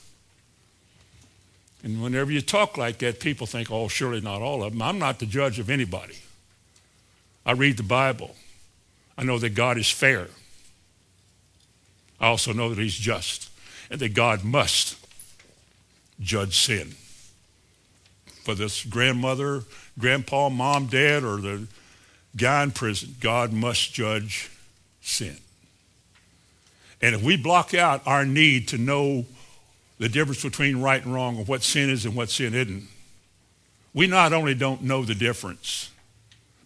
And 1.85 2.03
whenever 2.03 2.33
you 2.33 2.41
talk 2.41 2.77
like 2.77 2.99
that, 2.99 3.21
people 3.21 3.47
think, 3.47 3.71
oh, 3.71 3.87
surely 3.87 4.21
not 4.21 4.43
all 4.43 4.65
of 4.65 4.73
them. 4.73 4.83
I'm 4.83 4.99
not 4.99 5.21
the 5.21 5.27
judge 5.27 5.61
of 5.61 5.71
anybody. 5.71 6.17
I 7.47 7.53
read 7.53 7.77
the 7.77 7.85
Bible. 7.85 8.35
I 9.17 9.23
know 9.23 9.39
that 9.39 9.51
God 9.51 9.79
is 9.79 9.89
fair. 9.89 10.27
I 12.19 12.27
also 12.27 12.53
know 12.53 12.69
that 12.69 12.79
he's 12.79 12.97
just 12.97 13.49
and 13.91 14.01
that 14.01 14.13
God 14.13 14.43
must 14.43 14.97
judge 16.19 16.59
sin. 16.59 16.97
For 18.43 18.57
this 18.57 18.85
grandmother, 18.85 19.63
grandpa, 20.01 20.49
mom, 20.49 20.87
dad, 20.87 21.23
or 21.23 21.37
the 21.37 21.69
guy 22.37 22.63
in 22.63 22.71
prison, 22.71 23.17
God 23.21 23.53
must 23.53 23.93
judge 23.93 24.51
sin. 25.01 25.37
And 27.01 27.15
if 27.15 27.23
we 27.23 27.37
block 27.37 27.75
out 27.75 28.03
our 28.07 28.25
need 28.25 28.69
to 28.69 28.79
know 28.79 29.27
the 29.99 30.09
difference 30.09 30.43
between 30.43 30.81
right 30.81 31.05
and 31.05 31.13
wrong 31.13 31.37
and 31.37 31.49
what 31.49 31.63
sin 31.63 31.91
is 31.91 32.05
and 32.07 32.15
what 32.15 32.31
sin 32.31 32.55
isn't, 32.55 32.85
we 33.95 34.07
not 34.07 34.33
only 34.33 34.55
don't 34.55 34.83
know 34.83 35.05
the 35.05 35.15
difference, 35.15 35.91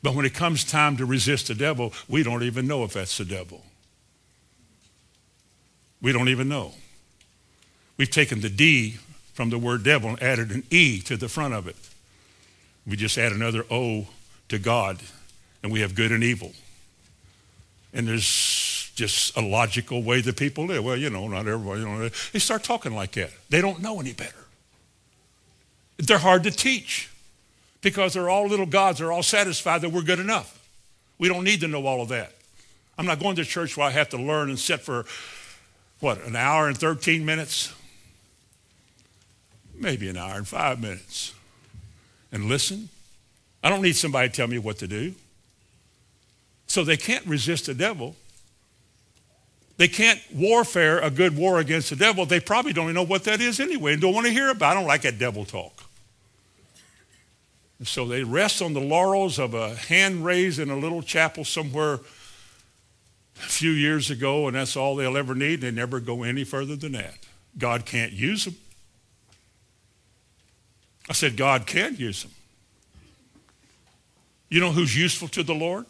but 0.03 0.15
when 0.15 0.25
it 0.25 0.35
comes 0.35 0.63
time 0.63 0.97
to 0.99 1.05
resist 1.05 1.49
the 1.49 1.55
devil, 1.55 1.93
we 2.09 2.23
don't 2.23 2.43
even 2.43 2.69
know 2.69 2.85
if 2.85 2.93
that's 2.93 3.19
the 3.19 3.25
devil. 3.25 3.65
We 6.01 6.13
don't 6.13 6.29
even 6.29 6.49
know. 6.49 6.73
We've 7.97 8.11
taken 8.11 8.41
the 8.41 8.51
D 8.51 8.99
from 9.33 9.51
the 9.51 9.59
word 9.59 9.83
devil 9.83 10.11
and 10.11 10.23
added 10.23 10.51
an 10.51 10.65
E 10.71 11.01
to 11.01 11.17
the 11.17 11.29
front 11.29 11.55
of 11.55 11.67
it. 11.67 11.77
We 12.87 12.97
just 12.97 13.19
add 13.19 13.33
another 13.33 13.65
O 13.71 14.07
to 14.49 14.59
God, 14.59 14.99
and 15.67 15.73
we 15.73 15.81
have 15.81 15.97
good 15.97 16.13
and 16.13 16.23
evil. 16.23 16.53
And 17.93 18.07
there's 18.07 18.93
just 18.95 19.37
a 19.37 19.41
logical 19.41 20.01
way 20.01 20.21
that 20.21 20.37
people 20.37 20.67
live. 20.67 20.85
Well, 20.85 20.97
you 20.97 21.11
know, 21.11 21.27
not 21.27 21.49
everybody. 21.49 21.81
You 21.81 21.89
know, 21.89 22.09
they 22.33 22.39
start 22.39 22.63
talking 22.63 22.95
like 22.95 23.11
that. 23.13 23.31
They 23.51 23.61
don't 23.61 23.83
know 23.83 23.99
any 23.99 24.13
better. 24.13 24.45
They're 25.97 26.19
hard 26.19 26.45
to 26.45 26.53
teach 26.53 27.11
because 27.83 28.15
they're 28.15 28.31
all 28.31 28.47
little 28.47 28.65
gods. 28.65 29.01
They're 29.01 29.11
all 29.11 29.25
satisfied 29.25 29.81
that 29.81 29.91
we're 29.91 30.03
good 30.03 30.21
enough. 30.21 30.65
We 31.19 31.29
don't 31.29 31.43
need 31.43 31.63
to 31.63 31.67
know 31.67 31.85
all 31.85 32.01
of 32.01 32.11
that. 32.11 32.33
I'm 32.97 33.07
not 33.07 33.19
going 33.19 33.35
to 33.35 33.45
church 33.45 33.77
where 33.77 33.89
I 33.89 33.91
have 33.91 34.11
to 34.11 34.19
learn 34.19 34.51
and 34.51 34.59
sit 34.61 34.83
for, 34.83 35.05
what, 35.99 36.23
an 36.23 36.37
hour 36.37 36.69
and 36.69 36.79
13 36.79 37.27
minutes? 37.27 37.75
Maybe 39.75 40.09
an 40.09 40.17
hour 40.17 40.37
and 40.37 40.47
five 40.47 40.81
minutes. 40.81 41.35
And 42.31 42.45
listen. 42.45 42.89
I 43.65 43.69
don't 43.69 43.83
need 43.83 43.97
somebody 43.97 44.29
to 44.29 44.33
tell 44.33 44.47
me 44.47 44.59
what 44.59 44.79
to 44.79 44.87
do. 44.87 45.17
So 46.77 46.85
they 46.85 46.99
can't 46.99 47.27
resist 47.27 47.67
the 47.67 47.75
devil 47.75 48.15
they 49.77 49.89
can't 49.89 50.21
warfare 50.35 51.01
a 51.01 51.11
good 51.11 51.37
war 51.37 51.59
against 51.59 51.91
the 51.91 51.97
devil. 51.97 52.25
They 52.25 52.41
probably 52.41 52.73
don't 52.73 52.85
even 52.85 52.95
know 52.95 53.03
what 53.03 53.25
that 53.25 53.41
is 53.41 53.61
anyway 53.61 53.93
and 53.93 54.01
don't 54.01 54.15
want 54.15 54.27
to 54.27 54.33
hear 54.33 54.51
about 54.51 54.69
it. 54.69 54.71
I 54.71 54.75
don't 54.75 54.87
like 54.87 55.03
that 55.03 55.19
devil 55.19 55.45
talk. 55.45 55.85
And 57.79 57.87
so 57.87 58.07
they 58.07 58.25
rest 58.25 58.63
on 58.63 58.73
the 58.73 58.81
laurels 58.81 59.39
of 59.39 59.53
a 59.53 59.75
hand 59.75 60.25
raised 60.25 60.59
in 60.59 60.71
a 60.71 60.77
little 60.79 61.03
chapel 61.03 61.45
somewhere 61.45 61.95
a 61.95 63.49
few 63.49 63.71
years 63.71 64.11
ago, 64.11 64.47
and 64.47 64.57
that's 64.57 64.79
all 64.79 64.97
they'll 64.97 65.19
ever 65.19 65.35
need. 65.35 65.61
They 65.61 65.71
never 65.71 66.01
go 66.01 66.23
any 66.23 66.43
further 66.43 66.75
than 66.75 66.93
that. 66.93 67.19
God 67.59 67.85
can't 67.85 68.13
use 68.13 68.47
them. 68.47 68.57
I 71.07 71.13
said, 71.13 71.37
God 71.37 71.67
can 71.67 71.97
use 71.97 72.23
them. 72.23 72.33
You 74.49 74.61
know 74.61 74.73
who's 74.73 74.97
useful 74.97 75.29
to 75.29 75.43
the 75.43 75.55
Lord? 75.55 75.85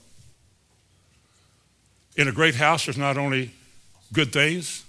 In 2.16 2.28
a 2.28 2.32
great 2.32 2.54
house, 2.54 2.86
there's 2.86 2.98
not 2.98 3.18
only 3.18 3.52
good 4.12 4.32
things, 4.32 4.84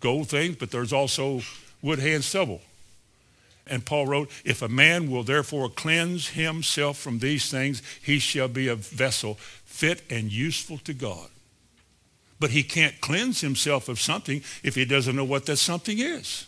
gold 0.00 0.28
things, 0.28 0.56
but 0.56 0.70
there's 0.70 0.92
also 0.92 1.40
wood, 1.82 1.98
hay, 1.98 2.14
and 2.14 2.24
stubble. 2.24 2.60
And 3.66 3.84
Paul 3.84 4.06
wrote, 4.06 4.30
if 4.44 4.62
a 4.62 4.68
man 4.68 5.10
will 5.10 5.22
therefore 5.22 5.68
cleanse 5.68 6.28
himself 6.28 6.98
from 6.98 7.18
these 7.20 7.50
things, 7.50 7.82
he 8.02 8.18
shall 8.18 8.48
be 8.48 8.68
a 8.68 8.74
vessel 8.74 9.34
fit 9.64 10.02
and 10.10 10.32
useful 10.32 10.78
to 10.78 10.92
God. 10.92 11.28
But 12.40 12.50
he 12.50 12.64
can't 12.64 13.00
cleanse 13.00 13.40
himself 13.40 13.88
of 13.88 14.00
something 14.00 14.42
if 14.62 14.74
he 14.74 14.84
doesn't 14.84 15.14
know 15.14 15.24
what 15.24 15.46
that 15.46 15.56
something 15.56 15.98
is. 16.00 16.46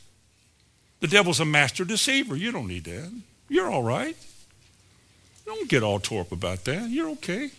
The 1.01 1.07
devil's 1.07 1.41
a 1.41 1.45
master 1.45 1.85
deceiver. 1.85 2.35
You 2.35 2.51
don't 2.51 2.67
need 2.67 2.85
that. 2.85 3.13
You're 3.49 3.71
all 3.71 3.83
right. 3.83 4.17
Don't 5.47 5.69
get 5.69 5.83
all 5.83 6.01
tore 6.01 6.23
up 6.23 6.33
about 6.33 6.65
that. 6.65 6.91
You're 6.91 7.11
okay. 7.11 7.51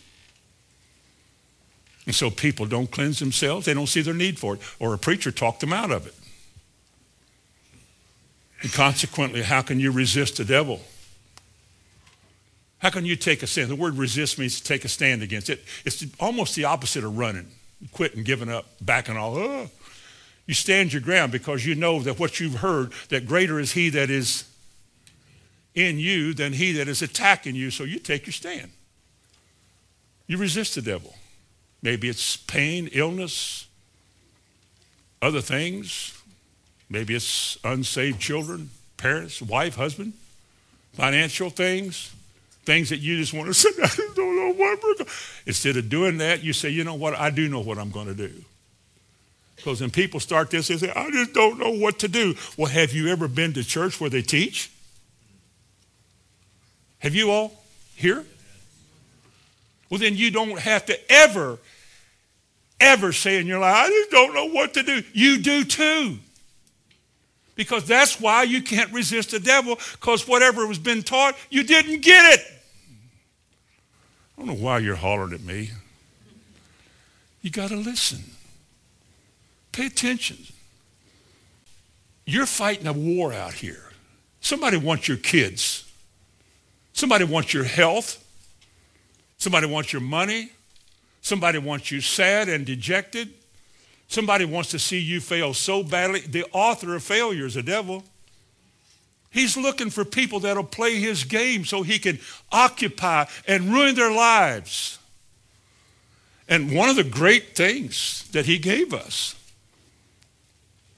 And 2.06 2.14
so 2.14 2.30
people 2.30 2.66
don't 2.66 2.90
cleanse 2.90 3.18
themselves. 3.18 3.66
They 3.66 3.74
don't 3.74 3.88
see 3.88 4.00
their 4.00 4.14
need 4.14 4.38
for 4.38 4.54
it. 4.54 4.60
Or 4.78 4.94
a 4.94 4.98
preacher 4.98 5.32
talked 5.32 5.60
them 5.60 5.72
out 5.72 5.90
of 5.90 6.06
it. 6.06 6.14
And 8.62 8.72
consequently, 8.72 9.42
how 9.42 9.62
can 9.62 9.80
you 9.80 9.90
resist 9.90 10.36
the 10.36 10.44
devil? 10.44 10.80
How 12.78 12.90
can 12.90 13.04
you 13.04 13.16
take 13.16 13.42
a 13.42 13.46
stand? 13.46 13.70
The 13.70 13.76
word 13.76 13.96
resist 13.96 14.38
means 14.38 14.60
to 14.60 14.64
take 14.64 14.84
a 14.84 14.88
stand 14.88 15.22
against 15.22 15.50
it. 15.50 15.64
It's 15.84 16.04
almost 16.20 16.54
the 16.54 16.64
opposite 16.64 17.04
of 17.04 17.18
running, 17.18 17.48
quitting, 17.92 18.22
giving 18.22 18.48
up, 18.48 18.66
backing 18.80 19.16
off. 19.16 19.34
Oh. 19.36 19.70
You 20.46 20.54
stand 20.54 20.92
your 20.92 21.02
ground 21.02 21.32
because 21.32 21.66
you 21.66 21.74
know 21.74 22.00
that 22.02 22.20
what 22.20 22.38
you've 22.38 22.56
heard, 22.56 22.92
that 23.08 23.26
greater 23.26 23.58
is 23.58 23.72
he 23.72 23.90
that 23.90 24.10
is 24.10 24.44
in 25.74 25.98
you 25.98 26.32
than 26.32 26.52
he 26.52 26.72
that 26.72 26.86
is 26.86 27.02
attacking 27.02 27.56
you. 27.56 27.70
So 27.70 27.82
you 27.84 27.98
take 27.98 28.26
your 28.26 28.32
stand. 28.32 28.70
You 30.28 30.38
resist 30.38 30.76
the 30.76 30.82
devil. 30.82 31.14
Maybe 31.86 32.08
it's 32.08 32.36
pain, 32.36 32.88
illness, 32.90 33.68
other 35.22 35.40
things. 35.40 36.20
Maybe 36.90 37.14
it's 37.14 37.58
unsaved 37.62 38.18
children, 38.18 38.70
parents, 38.96 39.40
wife, 39.40 39.76
husband, 39.76 40.14
financial 40.94 41.48
things, 41.48 42.12
things 42.64 42.88
that 42.88 42.96
you 42.96 43.16
just 43.16 43.32
want 43.32 43.46
to 43.46 43.54
say, 43.54 43.68
I 43.80 44.12
don't 44.16 44.36
know 44.36 44.48
what 44.48 44.82
we're 44.82 44.94
going 44.94 45.08
Instead 45.46 45.76
of 45.76 45.88
doing 45.88 46.18
that, 46.18 46.42
you 46.42 46.52
say, 46.52 46.70
you 46.70 46.82
know 46.82 46.96
what, 46.96 47.14
I 47.14 47.30
do 47.30 47.48
know 47.48 47.60
what 47.60 47.78
I'm 47.78 47.92
going 47.92 48.08
to 48.08 48.14
do. 48.14 48.32
Because 49.54 49.80
when 49.80 49.90
people 49.90 50.18
start 50.18 50.50
this, 50.50 50.66
they 50.66 50.78
say, 50.78 50.90
I 50.90 51.08
just 51.12 51.34
don't 51.34 51.56
know 51.56 51.70
what 51.70 52.00
to 52.00 52.08
do. 52.08 52.34
Well, 52.56 52.66
have 52.66 52.94
you 52.94 53.10
ever 53.12 53.28
been 53.28 53.52
to 53.52 53.62
church 53.62 54.00
where 54.00 54.10
they 54.10 54.22
teach? 54.22 54.72
Have 56.98 57.14
you 57.14 57.30
all 57.30 57.62
here? 57.94 58.24
Well, 59.88 60.00
then 60.00 60.16
you 60.16 60.32
don't 60.32 60.58
have 60.58 60.84
to 60.86 60.98
ever 61.08 61.60
ever 62.80 63.12
say 63.12 63.38
in 63.38 63.46
your 63.46 63.58
life, 63.58 63.74
I 63.74 63.88
just 63.88 64.10
don't 64.10 64.34
know 64.34 64.46
what 64.46 64.74
to 64.74 64.82
do. 64.82 65.02
You 65.12 65.38
do 65.38 65.64
too. 65.64 66.18
Because 67.54 67.86
that's 67.86 68.20
why 68.20 68.42
you 68.42 68.62
can't 68.62 68.92
resist 68.92 69.30
the 69.30 69.40
devil, 69.40 69.78
because 69.92 70.28
whatever 70.28 70.66
was 70.66 70.78
been 70.78 71.02
taught, 71.02 71.36
you 71.48 71.62
didn't 71.62 72.02
get 72.02 72.34
it. 72.34 72.40
I 74.36 74.44
don't 74.44 74.46
know 74.48 74.64
why 74.64 74.78
you're 74.78 74.96
hollering 74.96 75.32
at 75.32 75.42
me. 75.42 75.70
You 77.40 77.50
got 77.50 77.70
to 77.70 77.76
listen. 77.76 78.22
Pay 79.72 79.86
attention. 79.86 80.36
You're 82.26 82.44
fighting 82.44 82.86
a 82.86 82.92
war 82.92 83.32
out 83.32 83.54
here. 83.54 83.84
Somebody 84.40 84.76
wants 84.76 85.08
your 85.08 85.16
kids 85.16 85.86
Somebody 86.96 87.24
wants 87.26 87.52
your 87.52 87.64
health. 87.64 88.24
Somebody 89.36 89.66
wants 89.66 89.92
your 89.92 90.00
money. 90.00 90.48
Somebody 91.26 91.58
wants 91.58 91.90
you 91.90 92.00
sad 92.00 92.48
and 92.48 92.64
dejected. 92.64 93.30
Somebody 94.06 94.44
wants 94.44 94.70
to 94.70 94.78
see 94.78 95.00
you 95.00 95.20
fail 95.20 95.54
so 95.54 95.82
badly. 95.82 96.20
The 96.20 96.44
author 96.52 96.94
of 96.94 97.02
failure 97.02 97.46
is 97.46 97.54
the 97.54 97.64
devil. 97.64 98.04
He's 99.32 99.56
looking 99.56 99.90
for 99.90 100.04
people 100.04 100.38
that'll 100.38 100.62
play 100.62 101.00
his 101.00 101.24
game 101.24 101.64
so 101.64 101.82
he 101.82 101.98
can 101.98 102.20
occupy 102.52 103.24
and 103.48 103.72
ruin 103.72 103.96
their 103.96 104.12
lives. 104.12 105.00
And 106.48 106.72
one 106.72 106.90
of 106.90 106.94
the 106.94 107.02
great 107.02 107.56
things 107.56 108.28
that 108.30 108.46
he 108.46 108.56
gave 108.56 108.94
us 108.94 109.34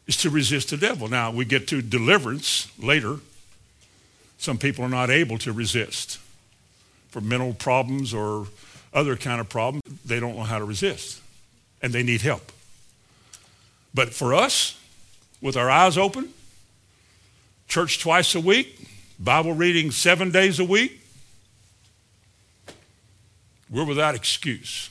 is 0.07 0.19
to 0.19 0.29
resist 0.29 0.69
the 0.69 0.77
devil. 0.77 1.09
Now, 1.09 1.31
we 1.31 1.47
get 1.47 1.67
to 1.69 1.81
deliverance 1.81 2.71
later. 2.79 3.21
Some 4.37 4.59
people 4.59 4.85
are 4.85 4.91
not 4.91 5.09
able 5.09 5.39
to 5.39 5.55
resist 5.55 6.19
for 7.09 7.23
mental 7.23 7.55
problems 7.55 8.13
or 8.13 8.49
other 8.93 9.17
kind 9.17 9.41
of 9.41 9.49
problem, 9.49 9.83
they 10.05 10.21
don't 10.21 10.37
know 10.37 10.45
how 10.45 10.59
to 10.59 10.65
resist. 10.65 11.21
And 11.83 11.93
they 11.93 12.03
need 12.03 12.23
help. 12.23 12.51
But 13.95 14.13
for 14.13 14.35
us, 14.35 14.79
with 15.41 15.57
our 15.57 15.71
eyes 15.71 15.97
open, 15.97 16.29
church 17.69 18.01
twice 18.01 18.35
a 18.35 18.41
week, 18.41 18.89
Bible 19.19 19.53
reading 19.53 19.91
seven 19.91 20.31
days 20.31 20.59
a 20.59 20.65
week, 20.65 21.01
we're 23.71 23.85
without 23.85 24.15
excuse. 24.15 24.91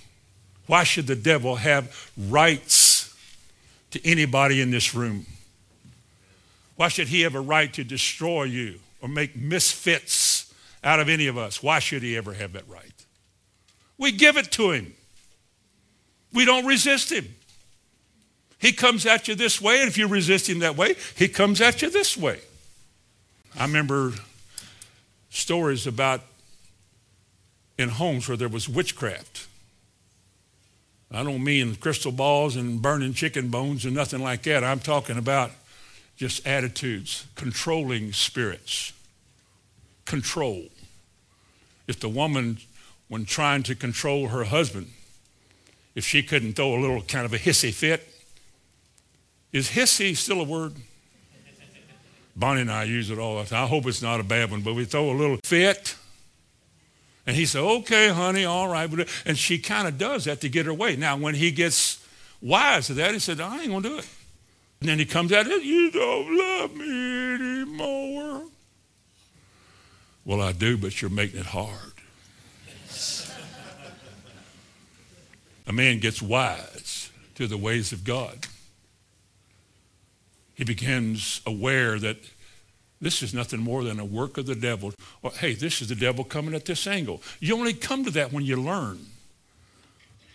Why 0.67 0.83
should 0.83 1.07
the 1.07 1.15
devil 1.15 1.55
have 1.55 2.11
rights 2.17 3.15
to 3.91 4.05
anybody 4.05 4.61
in 4.61 4.71
this 4.71 4.93
room? 4.93 5.25
Why 6.75 6.89
should 6.89 7.07
he 7.07 7.21
have 7.21 7.35
a 7.35 7.41
right 7.41 7.73
to 7.73 7.83
destroy 7.83 8.43
you 8.43 8.79
or 9.01 9.09
make 9.09 9.35
misfits 9.35 10.53
out 10.83 10.99
of 10.99 11.09
any 11.09 11.27
of 11.27 11.37
us? 11.37 11.63
Why 11.63 11.79
should 11.79 12.03
he 12.03 12.15
ever 12.15 12.33
have 12.33 12.53
that 12.53 12.67
right? 12.69 12.91
We 13.97 14.11
give 14.11 14.37
it 14.37 14.51
to 14.53 14.71
him. 14.71 14.93
We 16.33 16.45
don't 16.45 16.65
resist 16.65 17.11
him. 17.11 17.35
He 18.59 18.71
comes 18.71 19.05
at 19.05 19.27
you 19.27 19.35
this 19.35 19.61
way, 19.61 19.79
and 19.79 19.87
if 19.87 19.97
you 19.97 20.07
resist 20.07 20.49
him 20.49 20.59
that 20.59 20.75
way, 20.75 20.95
he 21.15 21.27
comes 21.27 21.61
at 21.61 21.81
you 21.81 21.89
this 21.89 22.17
way. 22.17 22.39
I 23.57 23.65
remember 23.65 24.13
stories 25.29 25.87
about 25.87 26.21
in 27.77 27.89
homes 27.89 28.27
where 28.27 28.37
there 28.37 28.49
was 28.49 28.67
witchcraft. 28.67 29.47
I 31.11 31.23
don't 31.23 31.43
mean 31.43 31.75
crystal 31.75 32.11
balls 32.11 32.55
and 32.55 32.81
burning 32.81 33.13
chicken 33.13 33.49
bones 33.49 33.85
and 33.85 33.95
nothing 33.95 34.21
like 34.21 34.43
that. 34.43 34.63
I'm 34.63 34.79
talking 34.79 35.17
about 35.17 35.51
just 36.17 36.45
attitudes, 36.45 37.25
controlling 37.35 38.11
spirits. 38.11 38.91
Control. 40.05 40.65
If 41.87 41.99
the 41.99 42.09
woman 42.09 42.57
when 43.07 43.25
trying 43.25 43.63
to 43.63 43.75
control 43.75 44.29
her 44.29 44.45
husband 44.45 44.91
if 45.95 46.05
she 46.05 46.21
couldn't 46.21 46.53
throw 46.53 46.75
a 46.75 46.79
little 46.79 47.01
kind 47.01 47.25
of 47.25 47.33
a 47.33 47.37
hissy 47.37 47.73
fit. 47.73 48.07
Is 49.51 49.69
hissy 49.69 50.15
still 50.15 50.41
a 50.41 50.43
word? 50.43 50.73
Bonnie 52.35 52.61
and 52.61 52.71
I 52.71 52.83
use 52.83 53.09
it 53.09 53.17
all 53.17 53.39
the 53.39 53.49
time. 53.49 53.63
I 53.63 53.67
hope 53.67 53.87
it's 53.87 54.01
not 54.01 54.19
a 54.19 54.23
bad 54.23 54.51
one, 54.51 54.61
but 54.61 54.75
we 54.75 54.85
throw 54.85 55.09
a 55.09 55.17
little 55.17 55.37
fit. 55.43 55.95
And 57.25 57.35
he 57.35 57.45
said, 57.47 57.61
okay, 57.61 58.09
honey, 58.09 58.45
all 58.45 58.67
right. 58.67 58.89
And 59.25 59.37
she 59.37 59.57
kind 59.57 59.87
of 59.87 59.97
does 59.97 60.25
that 60.25 60.39
to 60.41 60.49
get 60.49 60.67
her 60.67 60.73
way. 60.73 60.95
Now, 60.95 61.17
when 61.17 61.33
he 61.33 61.49
gets 61.51 62.05
wise 62.41 62.87
to 62.87 62.93
that, 62.95 63.13
he 63.13 63.19
said, 63.19 63.41
I 63.41 63.61
ain't 63.61 63.69
going 63.69 63.83
to 63.83 63.89
do 63.89 63.97
it. 63.97 64.07
And 64.79 64.89
then 64.89 64.99
he 64.99 65.05
comes 65.05 65.33
out, 65.33 65.47
you 65.47 65.91
don't 65.91 66.37
love 66.37 66.75
me 66.75 67.33
anymore. 67.33 68.43
Well, 70.23 70.41
I 70.41 70.51
do, 70.51 70.77
but 70.77 71.01
you're 71.01 71.09
making 71.09 71.39
it 71.39 71.47
hard. 71.47 71.93
A 75.67 75.73
man 75.73 75.99
gets 75.99 76.21
wise 76.21 77.11
to 77.35 77.45
the 77.45 77.57
ways 77.57 77.91
of 77.91 78.03
God. 78.03 78.47
He 80.55 80.63
becomes 80.63 81.41
aware 81.45 81.99
that 81.99 82.17
this 82.99 83.21
is 83.21 83.33
nothing 83.33 83.59
more 83.59 83.83
than 83.83 83.99
a 83.99 84.05
work 84.05 84.37
of 84.39 84.47
the 84.47 84.55
devil. 84.55 84.93
Or, 85.21 85.31
hey, 85.31 85.53
this 85.53 85.81
is 85.81 85.89
the 85.89 85.95
devil 85.95 86.23
coming 86.23 86.55
at 86.55 86.65
this 86.65 86.87
angle. 86.87 87.21
You 87.39 87.55
only 87.55 87.73
come 87.73 88.03
to 88.05 88.11
that 88.11 88.33
when 88.33 88.43
you 88.43 88.55
learn. 88.55 88.97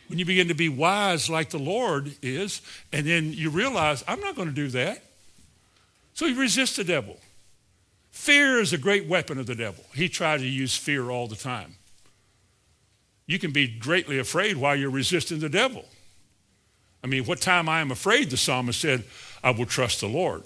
When 0.06 0.18
you 0.18 0.24
begin 0.24 0.48
to 0.48 0.54
be 0.54 0.68
wise 0.68 1.28
like 1.28 1.50
the 1.50 1.58
Lord 1.58 2.14
is, 2.22 2.60
and 2.92 3.06
then 3.06 3.32
you 3.32 3.50
realize, 3.50 4.04
I'm 4.06 4.20
not 4.20 4.36
going 4.36 4.48
to 4.48 4.54
do 4.54 4.68
that. 4.68 5.02
So 6.14 6.26
you 6.26 6.38
resist 6.38 6.76
the 6.76 6.84
devil. 6.84 7.18
Fear 8.10 8.60
is 8.60 8.72
a 8.74 8.78
great 8.78 9.06
weapon 9.06 9.38
of 9.38 9.46
the 9.46 9.54
devil. 9.54 9.82
He 9.94 10.08
tries 10.08 10.42
to 10.42 10.46
use 10.46 10.76
fear 10.76 11.10
all 11.10 11.26
the 11.26 11.34
time. 11.34 11.76
You 13.26 13.38
can 13.38 13.52
be 13.52 13.68
greatly 13.68 14.18
afraid 14.18 14.56
while 14.56 14.76
you're 14.76 14.90
resisting 14.90 15.38
the 15.38 15.48
devil. 15.48 15.84
I 17.04 17.06
mean, 17.06 17.24
what 17.24 17.40
time 17.40 17.68
I 17.68 17.80
am 17.80 17.90
afraid, 17.90 18.30
the 18.30 18.36
psalmist 18.36 18.80
said, 18.80 19.04
I 19.42 19.50
will 19.50 19.66
trust 19.66 20.00
the 20.00 20.08
Lord. 20.08 20.42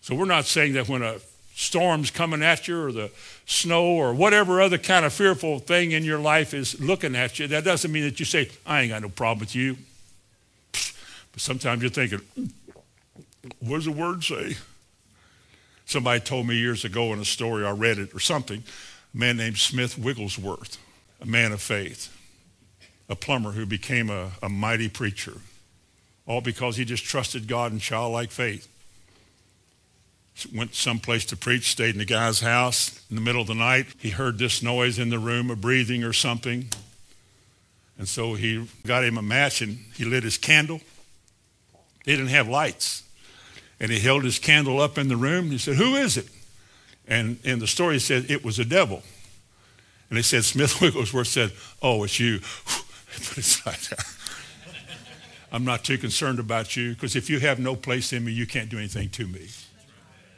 So 0.00 0.14
we're 0.14 0.26
not 0.26 0.44
saying 0.44 0.74
that 0.74 0.88
when 0.88 1.02
a 1.02 1.16
storm's 1.54 2.10
coming 2.10 2.42
at 2.42 2.68
you 2.68 2.82
or 2.82 2.92
the 2.92 3.10
snow 3.46 3.84
or 3.84 4.12
whatever 4.12 4.60
other 4.60 4.76
kind 4.76 5.04
of 5.04 5.12
fearful 5.12 5.60
thing 5.60 5.92
in 5.92 6.04
your 6.04 6.18
life 6.18 6.52
is 6.52 6.78
looking 6.80 7.16
at 7.16 7.38
you, 7.38 7.46
that 7.46 7.64
doesn't 7.64 7.90
mean 7.90 8.04
that 8.04 8.18
you 8.18 8.26
say, 8.26 8.50
I 8.66 8.82
ain't 8.82 8.90
got 8.90 9.02
no 9.02 9.08
problem 9.08 9.40
with 9.40 9.54
you. 9.54 9.76
But 10.72 11.40
sometimes 11.40 11.80
you're 11.82 11.90
thinking, 11.90 12.20
what 13.60 13.76
does 13.76 13.86
the 13.86 13.92
word 13.92 14.22
say? 14.24 14.56
Somebody 15.86 16.20
told 16.20 16.46
me 16.46 16.56
years 16.56 16.84
ago 16.84 17.12
in 17.12 17.18
a 17.18 17.24
story, 17.24 17.64
I 17.64 17.70
read 17.70 17.98
it 17.98 18.14
or 18.14 18.20
something, 18.20 18.62
a 19.14 19.16
man 19.16 19.36
named 19.36 19.58
Smith 19.58 19.98
Wigglesworth 19.98 20.78
a 21.24 21.26
man 21.26 21.52
of 21.52 21.62
faith, 21.62 22.14
a 23.08 23.16
plumber 23.16 23.52
who 23.52 23.64
became 23.64 24.10
a, 24.10 24.32
a 24.42 24.48
mighty 24.48 24.88
preacher, 24.88 25.32
all 26.26 26.42
because 26.42 26.76
he 26.76 26.84
just 26.84 27.04
trusted 27.04 27.48
God 27.48 27.72
in 27.72 27.78
childlike 27.78 28.30
faith. 28.30 28.68
Went 30.54 30.74
someplace 30.74 31.24
to 31.26 31.36
preach, 31.36 31.70
stayed 31.70 31.94
in 31.94 31.98
the 31.98 32.04
guy's 32.04 32.40
house. 32.40 33.00
In 33.08 33.16
the 33.16 33.22
middle 33.22 33.40
of 33.40 33.46
the 33.46 33.54
night, 33.54 33.86
he 33.98 34.10
heard 34.10 34.36
this 34.36 34.62
noise 34.62 34.98
in 34.98 35.08
the 35.08 35.18
room, 35.18 35.50
a 35.50 35.56
breathing 35.56 36.02
or 36.02 36.12
something. 36.12 36.68
And 37.96 38.08
so 38.08 38.34
he 38.34 38.68
got 38.84 39.04
him 39.04 39.16
a 39.16 39.22
match 39.22 39.62
and 39.62 39.78
he 39.94 40.04
lit 40.04 40.24
his 40.24 40.36
candle. 40.36 40.80
They 42.04 42.12
didn't 42.12 42.28
have 42.28 42.48
lights. 42.48 43.04
And 43.78 43.90
he 43.90 44.00
held 44.00 44.24
his 44.24 44.38
candle 44.38 44.80
up 44.80 44.98
in 44.98 45.08
the 45.08 45.16
room. 45.16 45.50
He 45.50 45.58
said, 45.58 45.76
Who 45.76 45.94
is 45.94 46.16
it? 46.16 46.28
And 47.06 47.38
in 47.44 47.60
the 47.60 47.66
story, 47.66 47.94
he 47.94 48.00
said, 48.00 48.30
It 48.30 48.44
was 48.44 48.58
a 48.58 48.64
devil. 48.64 49.02
And 50.14 50.18
they 50.20 50.22
said, 50.22 50.44
Smith 50.44 50.80
Wigglesworth 50.80 51.26
said, 51.26 51.50
Oh, 51.82 52.04
it's 52.04 52.20
you. 52.20 52.38
Put 52.38 53.38
it 53.38 53.88
there. 53.90 53.98
I'm 55.50 55.64
not 55.64 55.82
too 55.82 55.98
concerned 55.98 56.38
about 56.38 56.76
you 56.76 56.90
because 56.94 57.16
if 57.16 57.28
you 57.28 57.40
have 57.40 57.58
no 57.58 57.74
place 57.74 58.12
in 58.12 58.24
me, 58.24 58.30
you 58.30 58.46
can't 58.46 58.68
do 58.68 58.78
anything 58.78 59.08
to 59.08 59.26
me. 59.26 59.48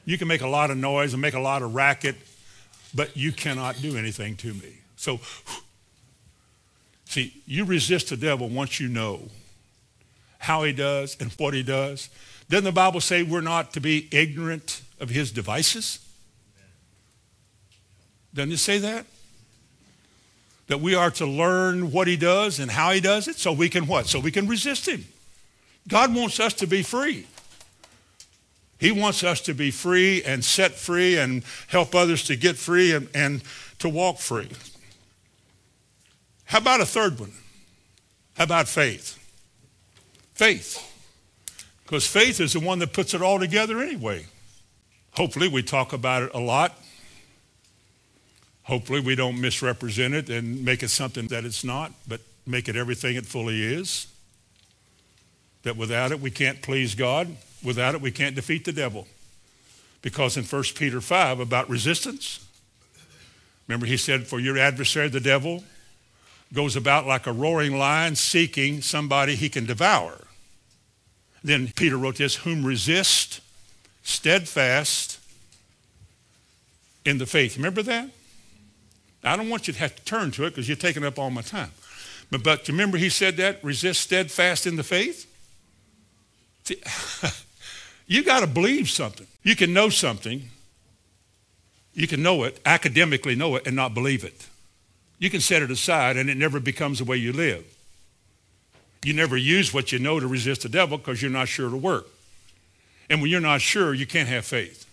You 0.07 0.17
can 0.17 0.29
make 0.29 0.41
a 0.41 0.49
lot 0.49 0.71
of 0.71 0.79
noise 0.79 1.13
and 1.13 1.21
make 1.21 1.35
a 1.35 1.41
lot 1.41 1.61
of 1.61 1.75
racket, 1.75 2.17
but 2.95 3.15
you 3.19 3.33
cannot 3.33 3.83
do 3.83 3.99
anything 3.99 4.35
to 4.37 4.55
me. 4.55 4.79
So, 4.97 5.21
see, 7.05 7.35
you 7.45 7.67
resist 7.67 8.09
the 8.09 8.17
devil 8.17 8.49
once 8.49 8.81
you 8.81 8.89
know 8.89 9.29
how 10.39 10.65
he 10.65 10.73
does 10.73 11.19
and 11.21 11.31
what 11.33 11.53
he 11.53 11.63
does. 11.63 12.09
Doesn't 12.49 12.65
the 12.65 12.73
Bible 12.73 13.03
say 13.03 13.23
we're 13.23 13.43
not 13.43 13.75
to 13.75 13.81
be 13.81 14.09
ignorant 14.11 14.81
of 15.01 15.11
his 15.11 15.33
devices? 15.33 15.99
Doesn't 18.33 18.53
it 18.53 18.59
say 18.59 18.79
that? 18.79 19.05
That 20.67 20.81
we 20.81 20.95
are 20.95 21.11
to 21.13 21.27
learn 21.27 21.93
what 21.93 22.09
he 22.09 22.17
does 22.17 22.59
and 22.59 22.71
how 22.71 22.91
he 22.91 23.01
does 23.01 23.29
it 23.29 23.37
so 23.37 23.53
we 23.53 23.69
can 23.69 23.87
what? 23.87 24.07
So 24.07 24.19
we 24.19 24.31
can 24.31 24.49
resist 24.49 24.89
him. 24.89 25.05
God 25.89 26.15
wants 26.15 26.41
us 26.41 26.55
to 26.55 26.67
be 26.67 26.83
free. 26.83 27.27
He 28.79 28.93
wants 28.93 29.25
us 29.25 29.41
to 29.43 29.55
be 29.55 29.71
free 29.71 30.23
and 30.25 30.45
set 30.45 30.73
free 30.73 31.17
and 31.19 31.43
help 31.69 31.95
others 31.95 32.25
to 32.25 32.37
get 32.37 32.57
free 32.57 32.93
and, 32.93 33.09
and 33.15 33.43
to 33.79 33.89
walk 33.89 34.19
free. 34.19 34.49
How 36.45 36.59
about 36.59 36.81
a 36.81 36.87
third 36.87 37.19
one? 37.19 37.33
How 38.37 38.45
about 38.45 38.69
faith? 38.69 39.19
Faith. 40.35 40.83
Because 41.85 42.07
faith 42.07 42.41
is 42.41 42.53
the 42.53 42.61
one 42.61 42.81
that 42.81 42.93
puts 42.93 43.15
it 43.15 43.23
all 43.23 43.39
together 43.39 43.81
anyway. 43.81 44.27
Hopefully, 45.13 45.49
we 45.49 45.63
talk 45.63 45.93
about 45.93 46.25
it 46.25 46.31
a 46.35 46.39
lot 46.39 46.79
Hopefully, 48.67 48.99
we 48.99 49.15
don't 49.15 49.41
misrepresent 49.41 50.13
it 50.13 50.29
and 50.29 50.65
make 50.65 50.83
it 50.83 50.89
something 50.89 51.29
that 51.29 51.45
it's 51.45 51.63
not, 51.63 51.93
but 52.09 52.21
make 52.45 52.69
it 52.69 52.75
everything 52.75 53.15
it 53.15 53.25
fully 53.25 53.63
is. 53.63 54.09
That 55.63 55.77
without 55.77 56.11
it, 56.11 56.21
we 56.21 56.33
can't 56.33 56.61
please 56.63 56.97
God. 56.97 57.37
Without 57.63 57.95
it, 57.95 58.01
we 58.01 58.11
can't 58.11 58.35
defeat 58.35 58.65
the 58.65 58.73
devil. 58.73 59.07
Because 60.03 60.37
in 60.37 60.43
1 60.43 60.63
Peter 60.75 61.01
5, 61.01 61.39
about 61.39 61.71
resistance, 61.71 62.45
remember 63.69 63.87
he 63.87 63.97
said, 63.97 64.27
For 64.27 64.41
your 64.41 64.59
adversary, 64.59 65.09
the 65.09 65.21
devil, 65.21 65.63
goes 66.53 66.75
about 66.75 67.07
like 67.07 67.29
a 67.29 67.33
roaring 67.33 67.79
lion 67.79 68.17
seeking 68.17 68.83
somebody 68.83 69.37
he 69.37 69.49
can 69.49 69.65
devour. 69.65 70.25
Then 71.45 71.69
Peter 71.77 71.97
wrote 71.97 72.17
this, 72.17 72.35
Whom 72.37 72.67
resist 72.67 73.41
steadfast 74.03 75.21
in 77.05 77.19
the 77.19 77.27
faith. 77.27 77.57
Remember 77.57 77.83
that? 77.85 78.11
I 79.27 79.37
don't 79.37 79.49
want 79.49 79.67
you 79.67 79.75
to 79.75 79.81
have 79.81 79.97
to 79.97 80.05
turn 80.05 80.31
to 80.33 80.45
it 80.45 80.51
because 80.51 80.69
you're 80.69 80.77
taking 80.77 81.05
up 81.05 81.19
all 81.19 81.31
my 81.31 81.43
time. 81.43 81.71
But, 82.31 82.43
but 82.43 82.69
remember 82.69 82.97
he 82.97 83.09
said 83.09 83.37
that, 83.37 83.63
resist 83.63 84.01
steadfast 84.01 84.67
in 84.67 84.77
the 84.77 84.83
faith? 84.83 85.27
You 88.07 88.23
got 88.23 88.41
to 88.41 88.47
believe 88.47 88.89
something. 88.89 89.27
You 89.43 89.57
can 89.57 89.73
know 89.73 89.89
something. 89.89 90.49
You 91.93 92.07
can 92.07 92.23
know 92.23 92.45
it, 92.45 92.61
academically 92.65 93.35
know 93.35 93.57
it, 93.57 93.67
and 93.67 93.75
not 93.75 93.95
believe 93.95 94.23
it. 94.23 94.47
You 95.19 95.31
can 95.31 95.41
set 95.41 95.63
it 95.63 95.71
aside 95.71 96.17
and 96.17 96.29
it 96.31 96.37
never 96.37 96.61
becomes 96.61 96.99
the 96.99 97.05
way 97.05 97.17
you 97.17 97.33
live. 97.33 97.65
You 99.03 99.15
never 99.15 99.37
use 99.37 99.73
what 99.73 99.93
you 99.93 99.99
know 99.99 100.21
to 100.21 100.27
resist 100.27 100.63
the 100.63 100.69
devil 100.69 100.99
because 100.99 101.23
you're 101.23 101.31
not 101.31 101.49
sure 101.49 101.67
it'll 101.67 101.79
work. 101.79 102.07
And 103.09 103.23
when 103.23 103.31
you're 103.31 103.41
not 103.41 103.61
sure, 103.61 103.95
you 103.95 104.07
can't 104.07 104.29
have 104.29 104.45
faith. 104.45 104.86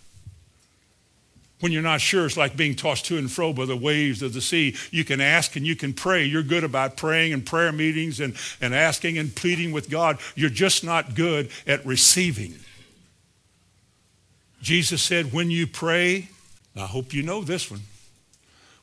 When 1.64 1.72
you're 1.72 1.80
not 1.80 2.02
sure, 2.02 2.26
it's 2.26 2.36
like 2.36 2.58
being 2.58 2.74
tossed 2.74 3.06
to 3.06 3.16
and 3.16 3.32
fro 3.32 3.54
by 3.54 3.64
the 3.64 3.74
waves 3.74 4.20
of 4.20 4.34
the 4.34 4.42
sea. 4.42 4.76
You 4.90 5.02
can 5.02 5.18
ask 5.18 5.56
and 5.56 5.66
you 5.66 5.74
can 5.74 5.94
pray. 5.94 6.22
You're 6.22 6.42
good 6.42 6.62
about 6.62 6.98
praying 6.98 7.32
and 7.32 7.46
prayer 7.46 7.72
meetings 7.72 8.20
and, 8.20 8.36
and 8.60 8.74
asking 8.74 9.16
and 9.16 9.34
pleading 9.34 9.72
with 9.72 9.88
God. 9.88 10.18
You're 10.34 10.50
just 10.50 10.84
not 10.84 11.14
good 11.14 11.48
at 11.66 11.86
receiving. 11.86 12.56
Jesus 14.60 15.00
said, 15.00 15.32
when 15.32 15.50
you 15.50 15.66
pray, 15.66 16.28
I 16.76 16.84
hope 16.84 17.14
you 17.14 17.22
know 17.22 17.40
this 17.40 17.70
one. 17.70 17.80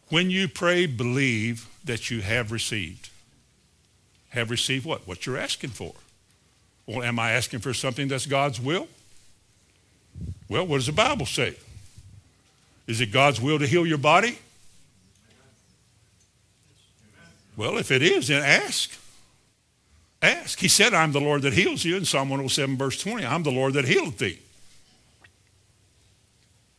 When 0.10 0.32
you 0.32 0.48
pray, 0.48 0.88
believe 0.88 1.70
that 1.86 2.10
you 2.10 2.22
have 2.22 2.52
received. 2.52 3.12
Have 4.30 4.50
received 4.50 4.88
what? 4.88 5.08
What 5.08 5.28
you're 5.28 5.38
asking 5.38 5.70
for. 5.70 5.94
Well, 6.88 7.04
am 7.04 7.20
I 7.20 7.34
asking 7.34 7.60
for 7.60 7.76
something 7.76 8.08
that's 8.08 8.26
God's 8.26 8.60
will? 8.60 8.88
Well, 10.50 10.66
what 10.66 10.78
does 10.78 10.88
the 10.88 10.94
Bible 10.94 11.28
say? 11.28 11.58
Is 12.88 13.02
it 13.02 13.12
God's 13.12 13.40
will 13.40 13.60
to 13.60 13.68
heal 13.68 13.86
your 13.86 13.98
body? 13.98 14.38
Well, 17.56 17.78
if 17.78 17.92
it 17.92 18.02
is, 18.02 18.30
then 18.30 18.44
ask. 18.44 18.92
Ask. 20.22 20.60
He 20.60 20.68
said, 20.68 20.94
I'm 20.94 21.12
the 21.12 21.20
Lord 21.20 21.42
that 21.44 21.54
heals 21.54 21.84
you 21.84 21.98
in 21.98 22.06
Psalm 22.06 22.30
107, 22.30 22.78
verse 22.78 23.02
20. 23.02 23.26
I'm 23.26 23.44
the 23.44 23.52
Lord 23.52 23.74
that 23.74 23.86
healeth 23.86 24.18
thee. 24.18 24.40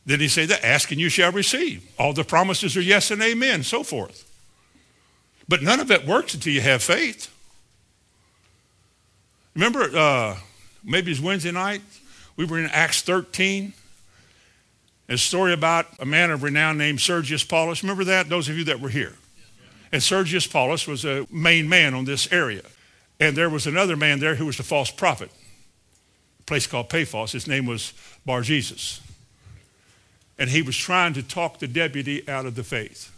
Then 0.05 0.19
he 0.19 0.27
said 0.27 0.49
that, 0.49 0.65
ask 0.65 0.91
and 0.91 0.99
you 0.99 1.09
shall 1.09 1.31
receive. 1.31 1.89
All 1.97 2.13
the 2.13 2.23
promises 2.23 2.75
are 2.75 2.81
yes 2.81 3.11
and 3.11 3.21
amen, 3.21 3.63
so 3.63 3.83
forth. 3.83 4.29
But 5.47 5.61
none 5.61 5.79
of 5.79 5.91
it 5.91 6.05
works 6.05 6.33
until 6.33 6.53
you 6.53 6.61
have 6.61 6.83
faith. 6.83 7.33
Remember, 9.55 9.83
uh, 9.95 10.37
maybe 10.83 11.11
it's 11.11 11.21
Wednesday 11.21 11.51
night, 11.51 11.81
we 12.35 12.45
were 12.45 12.59
in 12.59 12.65
Acts 12.65 13.01
13. 13.01 13.73
A 15.09 15.17
story 15.17 15.53
about 15.53 15.87
a 15.99 16.05
man 16.05 16.31
of 16.31 16.43
renown 16.43 16.77
named 16.77 17.01
Sergius 17.01 17.43
Paulus. 17.43 17.83
Remember 17.83 18.05
that? 18.05 18.29
Those 18.29 18.49
of 18.49 18.57
you 18.57 18.63
that 18.65 18.79
were 18.79 18.89
here. 18.89 19.13
And 19.91 20.01
Sergius 20.01 20.47
Paulus 20.47 20.87
was 20.87 21.05
a 21.05 21.27
main 21.29 21.69
man 21.69 21.93
on 21.93 22.05
this 22.05 22.31
area. 22.31 22.63
And 23.19 23.35
there 23.35 23.49
was 23.49 23.67
another 23.67 23.95
man 23.95 24.19
there 24.19 24.35
who 24.35 24.45
was 24.45 24.59
a 24.59 24.63
false 24.63 24.89
prophet. 24.89 25.29
A 26.39 26.43
place 26.43 26.65
called 26.65 26.89
Paphos. 26.89 27.31
His 27.31 27.47
name 27.47 27.65
was 27.65 27.93
Bar 28.25 28.41
Jesus. 28.41 29.01
And 30.39 30.49
he 30.49 30.61
was 30.61 30.75
trying 30.75 31.13
to 31.13 31.23
talk 31.23 31.59
the 31.59 31.67
deputy 31.67 32.27
out 32.27 32.45
of 32.45 32.55
the 32.55 32.63
faith. 32.63 33.11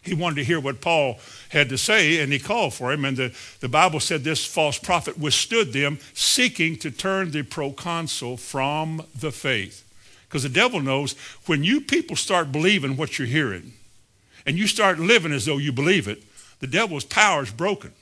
He 0.00 0.14
wanted 0.14 0.36
to 0.36 0.44
hear 0.44 0.58
what 0.58 0.80
Paul 0.80 1.20
had 1.50 1.68
to 1.68 1.78
say, 1.78 2.20
and 2.20 2.32
he 2.32 2.40
called 2.40 2.74
for 2.74 2.90
him. 2.92 3.04
And 3.04 3.16
the, 3.16 3.34
the 3.60 3.68
Bible 3.68 4.00
said 4.00 4.24
this 4.24 4.44
false 4.44 4.78
prophet 4.78 5.18
withstood 5.18 5.72
them, 5.72 5.98
seeking 6.12 6.76
to 6.78 6.90
turn 6.90 7.30
the 7.30 7.42
proconsul 7.42 8.36
from 8.36 9.06
the 9.18 9.30
faith. 9.30 9.88
Because 10.32 10.44
the 10.44 10.48
devil 10.48 10.80
knows 10.80 11.12
when 11.44 11.62
you 11.62 11.82
people 11.82 12.16
start 12.16 12.50
believing 12.50 12.96
what 12.96 13.18
you're 13.18 13.28
hearing, 13.28 13.74
and 14.46 14.56
you 14.56 14.66
start 14.66 14.98
living 14.98 15.30
as 15.30 15.44
though 15.44 15.58
you 15.58 15.72
believe 15.72 16.08
it, 16.08 16.22
the 16.58 16.66
devil's 16.66 17.04
power 17.04 17.42
is 17.42 17.50
broken. 17.50 17.92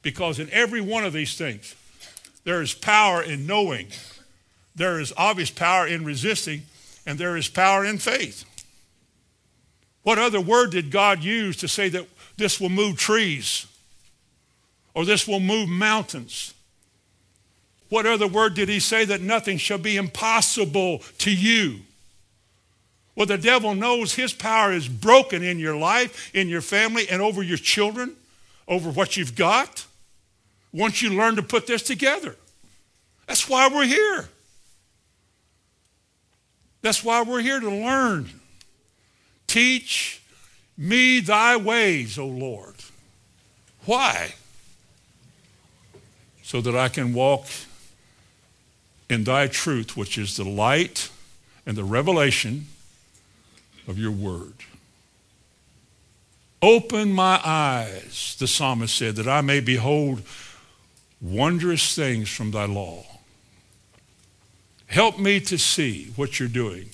Because 0.00 0.38
in 0.38 0.48
every 0.48 0.80
one 0.80 1.04
of 1.04 1.12
these 1.12 1.36
things, 1.36 1.76
there 2.44 2.62
is 2.62 2.72
power 2.72 3.22
in 3.22 3.46
knowing, 3.46 3.88
there 4.74 4.98
is 4.98 5.12
obvious 5.14 5.50
power 5.50 5.86
in 5.86 6.06
resisting, 6.06 6.62
and 7.04 7.18
there 7.18 7.36
is 7.36 7.48
power 7.48 7.84
in 7.84 7.98
faith. 7.98 8.46
What 10.04 10.18
other 10.18 10.40
word 10.40 10.70
did 10.70 10.90
God 10.90 11.22
use 11.22 11.58
to 11.58 11.68
say 11.68 11.90
that 11.90 12.06
this 12.38 12.58
will 12.58 12.70
move 12.70 12.96
trees 12.96 13.66
or 14.94 15.04
this 15.04 15.28
will 15.28 15.40
move 15.40 15.68
mountains? 15.68 16.54
What 17.88 18.06
other 18.06 18.26
word 18.26 18.54
did 18.54 18.68
he 18.68 18.80
say 18.80 19.04
that 19.04 19.20
nothing 19.20 19.58
shall 19.58 19.78
be 19.78 19.96
impossible 19.96 21.00
to 21.18 21.32
you? 21.32 21.80
Well, 23.14 23.26
the 23.26 23.38
devil 23.38 23.74
knows 23.74 24.14
his 24.14 24.32
power 24.32 24.72
is 24.72 24.88
broken 24.88 25.42
in 25.42 25.58
your 25.58 25.76
life, 25.76 26.34
in 26.34 26.48
your 26.48 26.60
family, 26.60 27.08
and 27.08 27.22
over 27.22 27.42
your 27.42 27.56
children, 27.56 28.14
over 28.68 28.90
what 28.90 29.16
you've 29.16 29.34
got. 29.34 29.86
Once 30.72 31.00
you 31.00 31.10
learn 31.10 31.36
to 31.36 31.42
put 31.42 31.66
this 31.66 31.82
together. 31.82 32.36
That's 33.26 33.48
why 33.48 33.68
we're 33.68 33.86
here. 33.86 34.28
That's 36.82 37.02
why 37.02 37.22
we're 37.22 37.40
here 37.40 37.58
to 37.58 37.70
learn. 37.70 38.28
Teach 39.46 40.22
me 40.76 41.20
thy 41.20 41.56
ways, 41.56 42.18
O 42.18 42.26
Lord. 42.26 42.74
Why? 43.86 44.34
So 46.42 46.60
that 46.60 46.76
I 46.76 46.88
can 46.88 47.14
walk 47.14 47.46
in 49.08 49.24
thy 49.24 49.46
truth, 49.46 49.96
which 49.96 50.18
is 50.18 50.36
the 50.36 50.44
light 50.44 51.10
and 51.64 51.76
the 51.76 51.84
revelation 51.84 52.66
of 53.86 53.98
your 53.98 54.10
word. 54.10 54.54
Open 56.62 57.12
my 57.12 57.40
eyes, 57.44 58.36
the 58.38 58.46
psalmist 58.46 58.96
said, 58.96 59.16
that 59.16 59.28
I 59.28 59.40
may 59.40 59.60
behold 59.60 60.22
wondrous 61.20 61.94
things 61.94 62.28
from 62.28 62.50
thy 62.50 62.64
law. 62.64 63.04
Help 64.86 65.18
me 65.18 65.40
to 65.40 65.58
see 65.58 66.12
what 66.16 66.38
you're 66.38 66.48
doing 66.48 66.90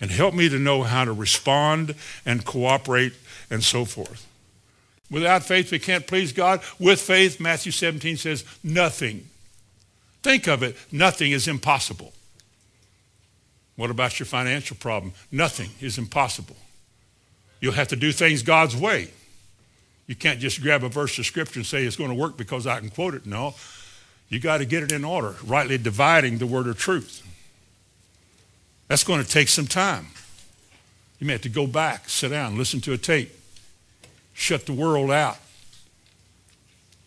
and 0.00 0.10
help 0.10 0.34
me 0.34 0.48
to 0.48 0.58
know 0.58 0.82
how 0.82 1.04
to 1.04 1.12
respond 1.12 1.94
and 2.24 2.44
cooperate 2.44 3.12
and 3.50 3.62
so 3.62 3.84
forth. 3.84 4.26
Without 5.10 5.42
faith, 5.42 5.70
we 5.70 5.78
can't 5.78 6.06
please 6.06 6.32
God. 6.32 6.62
With 6.78 7.00
faith, 7.00 7.38
Matthew 7.38 7.70
17 7.70 8.16
says, 8.16 8.44
nothing. 8.64 9.28
Think 10.22 10.46
of 10.46 10.62
it, 10.62 10.76
nothing 10.90 11.32
is 11.32 11.48
impossible. 11.48 12.12
What 13.76 13.90
about 13.90 14.18
your 14.18 14.26
financial 14.26 14.76
problem? 14.76 15.12
Nothing 15.30 15.70
is 15.80 15.98
impossible. 15.98 16.56
You'll 17.60 17.72
have 17.72 17.88
to 17.88 17.96
do 17.96 18.12
things 18.12 18.42
God's 18.42 18.76
way. 18.76 19.10
You 20.06 20.14
can't 20.14 20.40
just 20.40 20.60
grab 20.60 20.84
a 20.84 20.88
verse 20.88 21.18
of 21.18 21.26
scripture 21.26 21.60
and 21.60 21.66
say 21.66 21.84
it's 21.84 21.96
going 21.96 22.10
to 22.10 22.16
work 22.16 22.36
because 22.36 22.66
I 22.66 22.80
can 22.80 22.90
quote 22.90 23.14
it. 23.14 23.24
No, 23.24 23.54
you 24.28 24.40
got 24.40 24.58
to 24.58 24.64
get 24.64 24.82
it 24.82 24.92
in 24.92 25.04
order, 25.04 25.36
rightly 25.44 25.78
dividing 25.78 26.38
the 26.38 26.46
word 26.46 26.66
of 26.66 26.78
truth. 26.78 27.26
That's 28.88 29.04
going 29.04 29.22
to 29.22 29.28
take 29.28 29.48
some 29.48 29.66
time. 29.66 30.08
You 31.18 31.26
may 31.26 31.34
have 31.34 31.42
to 31.42 31.48
go 31.48 31.66
back, 31.66 32.08
sit 32.08 32.30
down, 32.30 32.58
listen 32.58 32.80
to 32.82 32.92
a 32.92 32.98
tape, 32.98 33.30
shut 34.34 34.66
the 34.66 34.72
world 34.72 35.10
out, 35.10 35.38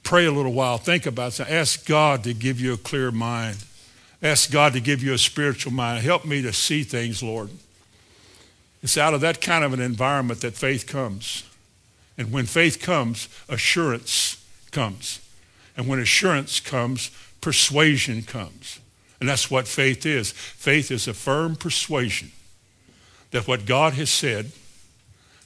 pray 0.05 0.25
a 0.25 0.31
little 0.31 0.53
while, 0.53 0.77
think 0.77 1.05
about 1.05 1.37
it. 1.37 1.49
Ask 1.49 1.85
God 1.85 2.23
to 2.23 2.33
give 2.33 2.61
you 2.61 2.73
a 2.73 2.77
clear 2.77 3.11
mind. 3.11 3.57
Ask 4.21 4.51
God 4.51 4.71
to 4.73 4.79
give 4.79 5.03
you 5.03 5.13
a 5.13 5.17
spiritual 5.17 5.73
mind. 5.73 6.03
Help 6.03 6.23
me 6.23 6.41
to 6.43 6.53
see 6.53 6.83
things, 6.83 7.21
Lord. 7.21 7.49
It's 8.81 8.97
out 8.97 9.13
of 9.13 9.21
that 9.21 9.41
kind 9.41 9.65
of 9.65 9.73
an 9.73 9.81
environment 9.81 10.41
that 10.41 10.53
faith 10.53 10.87
comes. 10.87 11.43
And 12.17 12.31
when 12.31 12.45
faith 12.45 12.79
comes, 12.79 13.27
assurance 13.49 14.41
comes. 14.71 15.19
And 15.75 15.87
when 15.87 15.99
assurance 15.99 16.59
comes, 16.59 17.11
persuasion 17.41 18.21
comes. 18.23 18.79
And 19.19 19.27
that's 19.27 19.49
what 19.49 19.67
faith 19.67 20.05
is. 20.05 20.31
Faith 20.31 20.91
is 20.91 21.07
a 21.07 21.13
firm 21.13 21.55
persuasion 21.55 22.31
that 23.31 23.47
what 23.47 23.65
God 23.65 23.93
has 23.93 24.09
said, 24.09 24.51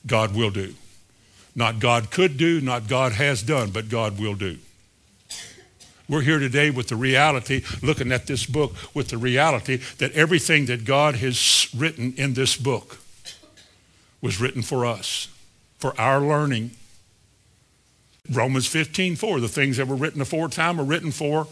God 0.06 0.36
will 0.36 0.52
do. 0.52 0.76
Not 1.60 1.80
God 1.80 2.10
could 2.10 2.38
do, 2.38 2.62
not 2.62 2.88
God 2.88 3.12
has 3.12 3.44
done, 3.44 3.72
but 3.72 3.90
God 3.90 4.18
will 4.18 4.34
do. 4.34 4.60
We're 6.08 6.22
here 6.22 6.40
today 6.40 6.70
with 6.70 6.88
the 6.88 6.96
reality, 6.96 7.64
looking 7.82 8.14
at 8.14 8.28
this 8.28 8.46
book 8.46 8.76
with 8.96 9.10
the 9.10 9.18
reality 9.18 9.82
that 9.98 10.14
everything 10.14 10.68
that 10.68 10.86
God 10.86 11.16
has 11.16 11.68
written 11.76 12.14
in 12.16 12.34
this 12.34 12.56
book 12.56 13.00
was 14.22 14.40
written 14.40 14.62
for 14.62 14.86
us, 14.86 15.28
for 15.80 16.00
our 16.00 16.22
learning. 16.22 16.72
Romans 18.32 18.66
15, 18.66 19.18
4, 19.18 19.42
the 19.42 19.50
things 19.50 19.76
that 19.76 19.88
were 19.90 19.98
written 19.98 20.22
aforetime 20.22 20.80
are 20.80 20.86
written 20.86 21.12
for 21.12 21.46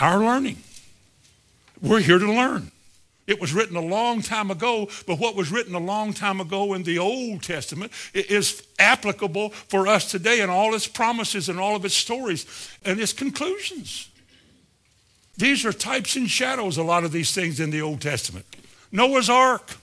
our 0.00 0.18
learning. 0.18 0.56
We're 1.80 2.00
here 2.00 2.18
to 2.18 2.32
learn. 2.32 2.72
It 3.30 3.40
was 3.40 3.54
written 3.54 3.76
a 3.76 3.80
long 3.80 4.22
time 4.22 4.50
ago, 4.50 4.88
but 5.06 5.20
what 5.20 5.36
was 5.36 5.52
written 5.52 5.76
a 5.76 5.78
long 5.78 6.12
time 6.12 6.40
ago 6.40 6.74
in 6.74 6.82
the 6.82 6.98
Old 6.98 7.44
Testament 7.44 7.92
is 8.12 8.60
applicable 8.80 9.50
for 9.50 9.86
us 9.86 10.10
today 10.10 10.40
and 10.40 10.50
all 10.50 10.74
its 10.74 10.88
promises 10.88 11.48
and 11.48 11.60
all 11.60 11.76
of 11.76 11.84
its 11.84 11.94
stories 11.94 12.44
and 12.84 12.98
its 12.98 13.12
conclusions. 13.12 14.08
These 15.36 15.64
are 15.64 15.72
types 15.72 16.16
and 16.16 16.28
shadows, 16.28 16.76
a 16.76 16.82
lot 16.82 17.04
of 17.04 17.12
these 17.12 17.32
things 17.32 17.60
in 17.60 17.70
the 17.70 17.80
Old 17.80 18.00
Testament. 18.00 18.46
Noah's 18.90 19.30
Ark. 19.30 19.76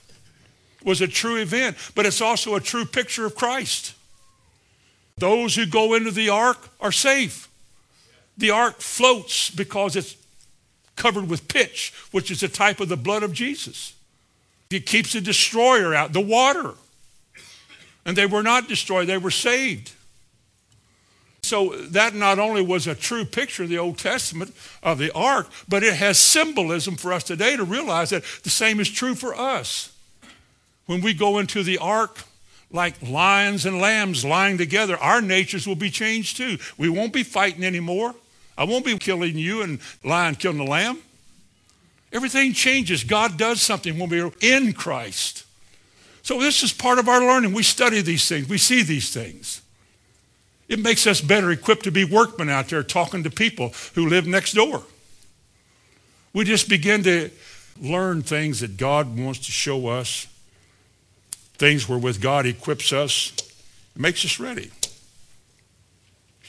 was 0.84 1.00
a 1.00 1.08
true 1.08 1.36
event, 1.36 1.78
but 1.94 2.04
it's 2.04 2.20
also 2.20 2.54
a 2.54 2.60
true 2.60 2.84
picture 2.84 3.24
of 3.24 3.34
Christ. 3.34 3.94
Those 5.16 5.54
who 5.54 5.64
go 5.64 5.94
into 5.94 6.10
the 6.10 6.28
ark 6.28 6.68
are 6.82 6.92
safe. 6.92 7.48
The 8.36 8.50
ark 8.50 8.80
floats 8.80 9.48
because 9.48 9.96
it's 9.96 10.16
covered 10.98 11.30
with 11.30 11.48
pitch, 11.48 11.94
which 12.10 12.30
is 12.30 12.42
a 12.42 12.48
type 12.48 12.80
of 12.80 12.90
the 12.90 12.96
blood 12.96 13.22
of 13.22 13.32
Jesus. 13.32 13.94
It 14.70 14.84
keeps 14.84 15.14
the 15.14 15.20
destroyer 15.20 15.94
out, 15.94 16.12
the 16.12 16.20
water. 16.20 16.74
And 18.04 18.16
they 18.16 18.26
were 18.26 18.42
not 18.42 18.68
destroyed, 18.68 19.08
they 19.08 19.16
were 19.16 19.30
saved. 19.30 19.92
So 21.42 21.70
that 21.70 22.14
not 22.14 22.38
only 22.38 22.60
was 22.60 22.86
a 22.86 22.94
true 22.94 23.24
picture 23.24 23.62
of 23.62 23.70
the 23.70 23.78
Old 23.78 23.96
Testament 23.96 24.54
of 24.82 24.98
the 24.98 25.10
ark, 25.14 25.48
but 25.66 25.82
it 25.82 25.94
has 25.94 26.18
symbolism 26.18 26.96
for 26.96 27.12
us 27.12 27.24
today 27.24 27.56
to 27.56 27.64
realize 27.64 28.10
that 28.10 28.24
the 28.42 28.50
same 28.50 28.80
is 28.80 28.90
true 28.90 29.14
for 29.14 29.34
us. 29.34 29.90
When 30.84 31.00
we 31.00 31.14
go 31.14 31.38
into 31.38 31.62
the 31.62 31.78
ark, 31.78 32.24
like 32.70 33.00
lions 33.02 33.64
and 33.64 33.80
lambs 33.80 34.24
lying 34.24 34.58
together, 34.58 34.98
our 34.98 35.22
natures 35.22 35.66
will 35.66 35.76
be 35.76 35.90
changed 35.90 36.36
too. 36.36 36.58
We 36.76 36.90
won't 36.90 37.12
be 37.14 37.22
fighting 37.22 37.64
anymore. 37.64 38.14
I 38.58 38.64
won't 38.64 38.84
be 38.84 38.98
killing 38.98 39.38
you 39.38 39.62
and 39.62 39.78
lion 40.02 40.34
killing 40.34 40.58
the 40.58 40.64
lamb. 40.64 40.98
Everything 42.12 42.52
changes. 42.52 43.04
God 43.04 43.38
does 43.38 43.62
something 43.62 43.96
when 43.98 44.10
we're 44.10 44.32
in 44.40 44.72
Christ. 44.72 45.44
So 46.22 46.40
this 46.40 46.64
is 46.64 46.72
part 46.72 46.98
of 46.98 47.08
our 47.08 47.20
learning. 47.20 47.52
We 47.52 47.62
study 47.62 48.02
these 48.02 48.28
things. 48.28 48.48
We 48.48 48.58
see 48.58 48.82
these 48.82 49.14
things. 49.14 49.62
It 50.66 50.80
makes 50.80 51.06
us 51.06 51.20
better 51.20 51.52
equipped 51.52 51.84
to 51.84 51.92
be 51.92 52.04
workmen 52.04 52.50
out 52.50 52.68
there 52.68 52.82
talking 52.82 53.22
to 53.22 53.30
people 53.30 53.72
who 53.94 54.08
live 54.08 54.26
next 54.26 54.54
door. 54.54 54.82
We 56.34 56.44
just 56.44 56.68
begin 56.68 57.04
to 57.04 57.30
learn 57.80 58.22
things 58.22 58.60
that 58.60 58.76
God 58.76 59.16
wants 59.16 59.46
to 59.46 59.52
show 59.52 59.86
us, 59.86 60.26
things 61.54 61.88
wherewith 61.88 62.20
God 62.20 62.44
equips 62.44 62.92
us, 62.92 63.32
makes 63.96 64.24
us 64.24 64.40
ready. 64.40 64.70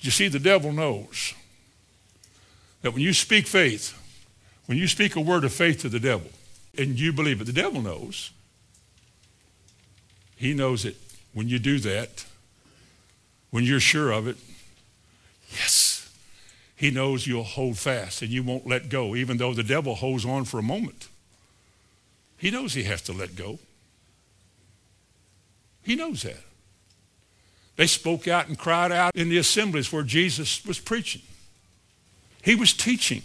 You 0.02 0.12
see, 0.12 0.28
the 0.28 0.40
devil 0.40 0.72
knows 0.74 1.34
that 2.82 2.92
when 2.92 3.02
you 3.02 3.14
speak 3.14 3.48
faith, 3.48 3.96
when 4.66 4.78
you 4.78 4.88
speak 4.88 5.16
a 5.16 5.22
word 5.22 5.44
of 5.44 5.54
faith 5.54 5.82
to 5.82 5.90
the 5.90 6.00
devil, 6.00 6.30
and 6.78 7.00
you 7.00 7.12
believe 7.12 7.42
it, 7.42 7.46
the 7.46 7.54
devil 7.54 7.82
knows. 7.82 8.32
He 10.36 10.54
knows 10.54 10.86
it. 10.86 10.96
When 11.34 11.50
you 11.50 11.60
do 11.60 11.80
that, 11.80 12.26
when 13.52 13.64
you're 13.64 13.80
sure 13.80 14.12
of 14.12 14.28
it, 14.28 14.38
yes, 15.52 16.10
he 16.76 16.92
knows 16.92 17.28
you'll 17.28 17.44
hold 17.44 17.78
fast 17.78 18.22
and 18.22 18.32
you 18.32 18.42
won't 18.42 18.66
let 18.66 18.90
go, 18.90 19.16
even 19.16 19.38
though 19.38 19.54
the 19.54 19.64
devil 19.64 19.96
holds 19.96 20.26
on 20.26 20.46
for 20.46 20.60
a 20.60 20.64
moment. 20.64 21.10
He 22.38 22.52
knows 22.52 22.74
he 22.74 22.84
has 22.84 23.02
to 23.04 23.14
let 23.14 23.36
go. 23.36 23.60
He 25.84 25.96
knows 25.96 26.22
that. 26.24 26.40
They 27.76 27.88
spoke 27.88 28.28
out 28.28 28.48
and 28.48 28.58
cried 28.58 28.92
out 28.92 29.16
in 29.16 29.30
the 29.30 29.38
assemblies 29.38 29.92
where 29.92 30.04
Jesus 30.04 30.66
was 30.66 30.80
preaching. 30.80 31.22
He 32.44 32.56
was 32.56 32.74
teaching. 32.74 33.24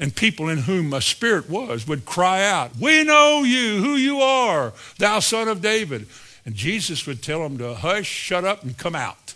And 0.00 0.14
people 0.14 0.48
in 0.48 0.58
whom 0.58 0.92
a 0.92 1.00
spirit 1.00 1.50
was 1.50 1.86
would 1.88 2.04
cry 2.04 2.44
out, 2.44 2.76
We 2.76 3.02
know 3.02 3.42
you, 3.42 3.82
who 3.82 3.96
you 3.96 4.20
are, 4.20 4.72
thou 4.98 5.18
son 5.18 5.48
of 5.48 5.60
David. 5.60 6.06
And 6.46 6.54
Jesus 6.54 7.06
would 7.06 7.22
tell 7.22 7.42
them 7.42 7.58
to 7.58 7.74
hush, 7.74 8.06
shut 8.06 8.44
up, 8.44 8.62
and 8.62 8.78
come 8.78 8.94
out. 8.94 9.34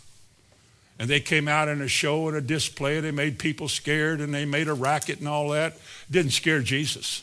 And 0.99 1.11
they 1.11 1.21
came 1.21 1.49
out 1.49 1.69
in 1.69 1.83
a 1.83 1.89
show 1.89 2.29
and 2.29 2.37
a 2.37 2.41
display. 2.41 3.01
They 3.01 3.11
made 3.11 3.39
people 3.39 3.67
scared 3.67 4.21
and 4.21 4.33
they 4.33 4.45
made 4.45 4.69
a 4.69 4.73
racket 4.73 5.19
and 5.19 5.27
all 5.27 5.49
that. 5.49 5.77
Didn't 6.11 6.31
scare 6.31 6.61
Jesus. 6.61 7.23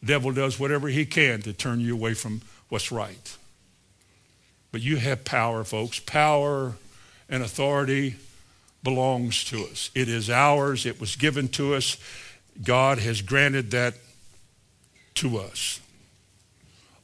The 0.00 0.06
devil 0.06 0.30
does 0.30 0.60
whatever 0.60 0.88
he 0.88 1.04
can 1.04 1.42
to 1.42 1.52
turn 1.52 1.80
you 1.80 1.94
away 1.94 2.14
from 2.14 2.42
what's 2.68 2.92
right. 2.92 3.36
But 4.70 4.82
you 4.82 4.98
have 4.98 5.24
power, 5.24 5.64
folks. 5.64 5.98
Power 5.98 6.74
and 7.28 7.42
authority 7.42 8.16
belongs 8.86 9.42
to 9.42 9.64
us. 9.64 9.90
It 9.96 10.08
is 10.08 10.30
ours. 10.30 10.86
It 10.86 11.00
was 11.00 11.16
given 11.16 11.48
to 11.48 11.74
us. 11.74 11.96
God 12.62 12.98
has 12.98 13.20
granted 13.20 13.72
that 13.72 13.94
to 15.14 15.38
us. 15.38 15.80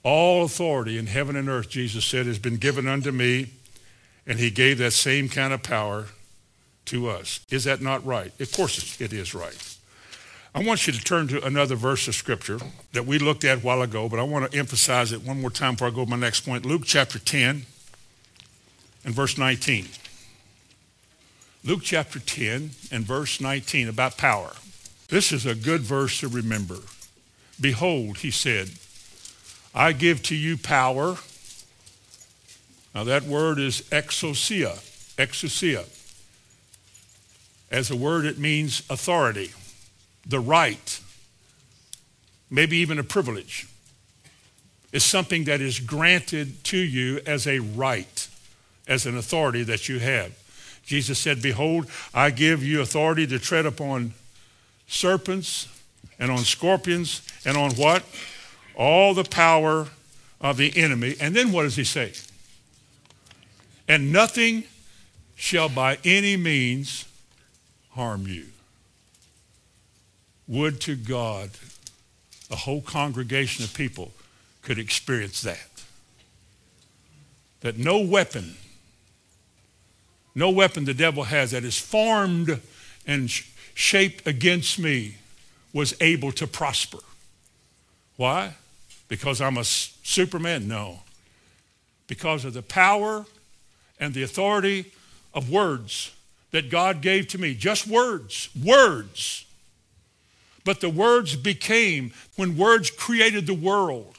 All 0.04 0.44
authority 0.44 0.96
in 0.96 1.08
heaven 1.08 1.34
and 1.34 1.48
earth, 1.48 1.68
Jesus 1.68 2.04
said, 2.04 2.26
has 2.26 2.38
been 2.38 2.58
given 2.58 2.86
unto 2.86 3.10
me, 3.10 3.50
and 4.28 4.38
he 4.38 4.48
gave 4.48 4.78
that 4.78 4.92
same 4.92 5.28
kind 5.28 5.52
of 5.52 5.64
power 5.64 6.06
to 6.84 7.08
us. 7.08 7.40
Is 7.50 7.64
that 7.64 7.82
not 7.82 8.06
right? 8.06 8.32
Of 8.40 8.52
course 8.52 9.00
it 9.00 9.12
is 9.12 9.34
right. 9.34 9.76
I 10.54 10.62
want 10.62 10.86
you 10.86 10.92
to 10.92 11.00
turn 11.02 11.26
to 11.28 11.44
another 11.44 11.74
verse 11.74 12.06
of 12.06 12.14
Scripture 12.14 12.60
that 12.92 13.06
we 13.06 13.18
looked 13.18 13.42
at 13.42 13.58
a 13.58 13.60
while 13.60 13.82
ago, 13.82 14.08
but 14.08 14.20
I 14.20 14.22
want 14.22 14.52
to 14.52 14.56
emphasize 14.56 15.10
it 15.10 15.22
one 15.22 15.40
more 15.40 15.50
time 15.50 15.74
before 15.74 15.88
I 15.88 15.90
go 15.90 16.04
to 16.04 16.10
my 16.10 16.16
next 16.16 16.42
point. 16.42 16.64
Luke 16.64 16.82
chapter 16.84 17.18
10 17.18 17.66
and 19.04 19.14
verse 19.14 19.36
19. 19.36 19.88
Luke 21.64 21.82
chapter 21.82 22.18
10 22.18 22.70
and 22.90 23.04
verse 23.04 23.40
19 23.40 23.88
about 23.88 24.16
power. 24.16 24.52
This 25.08 25.30
is 25.30 25.46
a 25.46 25.54
good 25.54 25.82
verse 25.82 26.18
to 26.18 26.28
remember. 26.28 26.78
Behold, 27.60 28.18
he 28.18 28.32
said, 28.32 28.70
I 29.72 29.92
give 29.92 30.22
to 30.24 30.34
you 30.34 30.56
power. 30.56 31.18
Now 32.94 33.04
that 33.04 33.22
word 33.22 33.60
is 33.60 33.82
exousia, 33.92 34.74
exousia. 35.16 35.84
As 37.70 37.90
a 37.90 37.96
word, 37.96 38.24
it 38.24 38.38
means 38.38 38.82
authority, 38.90 39.52
the 40.26 40.40
right, 40.40 41.00
maybe 42.50 42.78
even 42.78 42.98
a 42.98 43.04
privilege. 43.04 43.68
It's 44.92 45.04
something 45.04 45.44
that 45.44 45.60
is 45.60 45.78
granted 45.78 46.64
to 46.64 46.76
you 46.76 47.20
as 47.24 47.46
a 47.46 47.60
right, 47.60 48.28
as 48.88 49.06
an 49.06 49.16
authority 49.16 49.62
that 49.62 49.88
you 49.88 50.00
have. 50.00 50.41
Jesus 50.84 51.18
said, 51.18 51.40
Behold, 51.42 51.86
I 52.12 52.30
give 52.30 52.62
you 52.62 52.80
authority 52.80 53.26
to 53.28 53.38
tread 53.38 53.66
upon 53.66 54.14
serpents 54.86 55.68
and 56.18 56.30
on 56.30 56.38
scorpions 56.38 57.22
and 57.44 57.56
on 57.56 57.72
what? 57.72 58.04
all 58.74 59.14
the 59.14 59.24
power 59.24 59.88
of 60.40 60.56
the 60.56 60.76
enemy. 60.76 61.16
And 61.20 61.34
then 61.34 61.52
what 61.52 61.62
does 61.62 61.76
he 61.76 61.84
say? 61.84 62.12
And 63.88 64.12
nothing 64.12 64.64
shall 65.36 65.68
by 65.68 65.98
any 66.04 66.36
means 66.36 67.06
harm 67.90 68.26
you. 68.26 68.46
Would 70.48 70.80
to 70.82 70.96
God 70.96 71.50
a 72.50 72.56
whole 72.56 72.82
congregation 72.82 73.64
of 73.64 73.74
people 73.74 74.12
could 74.62 74.78
experience 74.78 75.42
that. 75.42 75.68
That 77.60 77.78
no 77.78 77.98
weapon, 78.00 78.56
no 80.34 80.50
weapon 80.50 80.84
the 80.84 80.94
devil 80.94 81.24
has 81.24 81.50
that 81.50 81.64
is 81.64 81.78
formed 81.78 82.60
and 83.06 83.30
shaped 83.74 84.26
against 84.26 84.78
me 84.78 85.16
was 85.72 85.94
able 86.00 86.32
to 86.32 86.46
prosper. 86.46 86.98
Why? 88.16 88.54
Because 89.08 89.40
I'm 89.40 89.58
a 89.58 89.64
Superman? 89.64 90.68
No. 90.68 91.00
Because 92.06 92.44
of 92.44 92.52
the 92.54 92.62
power 92.62 93.26
and 93.98 94.14
the 94.14 94.22
authority 94.22 94.92
of 95.34 95.50
words 95.50 96.12
that 96.50 96.70
God 96.70 97.00
gave 97.00 97.28
to 97.28 97.38
me. 97.38 97.54
Just 97.54 97.86
words. 97.86 98.48
Words. 98.62 99.44
But 100.64 100.80
the 100.80 100.90
words 100.90 101.34
became, 101.34 102.12
when 102.36 102.56
words 102.56 102.90
created 102.90 103.46
the 103.46 103.54
world, 103.54 104.18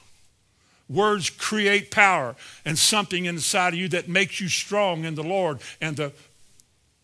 words 0.94 1.30
create 1.30 1.92
power 1.92 2.36
and 2.64 2.78
something 2.78 3.26
inside 3.26 3.74
of 3.74 3.80
you 3.80 3.88
that 3.90 4.08
makes 4.08 4.40
you 4.40 4.48
strong 4.48 5.06
in 5.06 5.16
the 5.16 5.24
Lord 5.24 5.60
and 5.82 5.98
the 5.98 6.12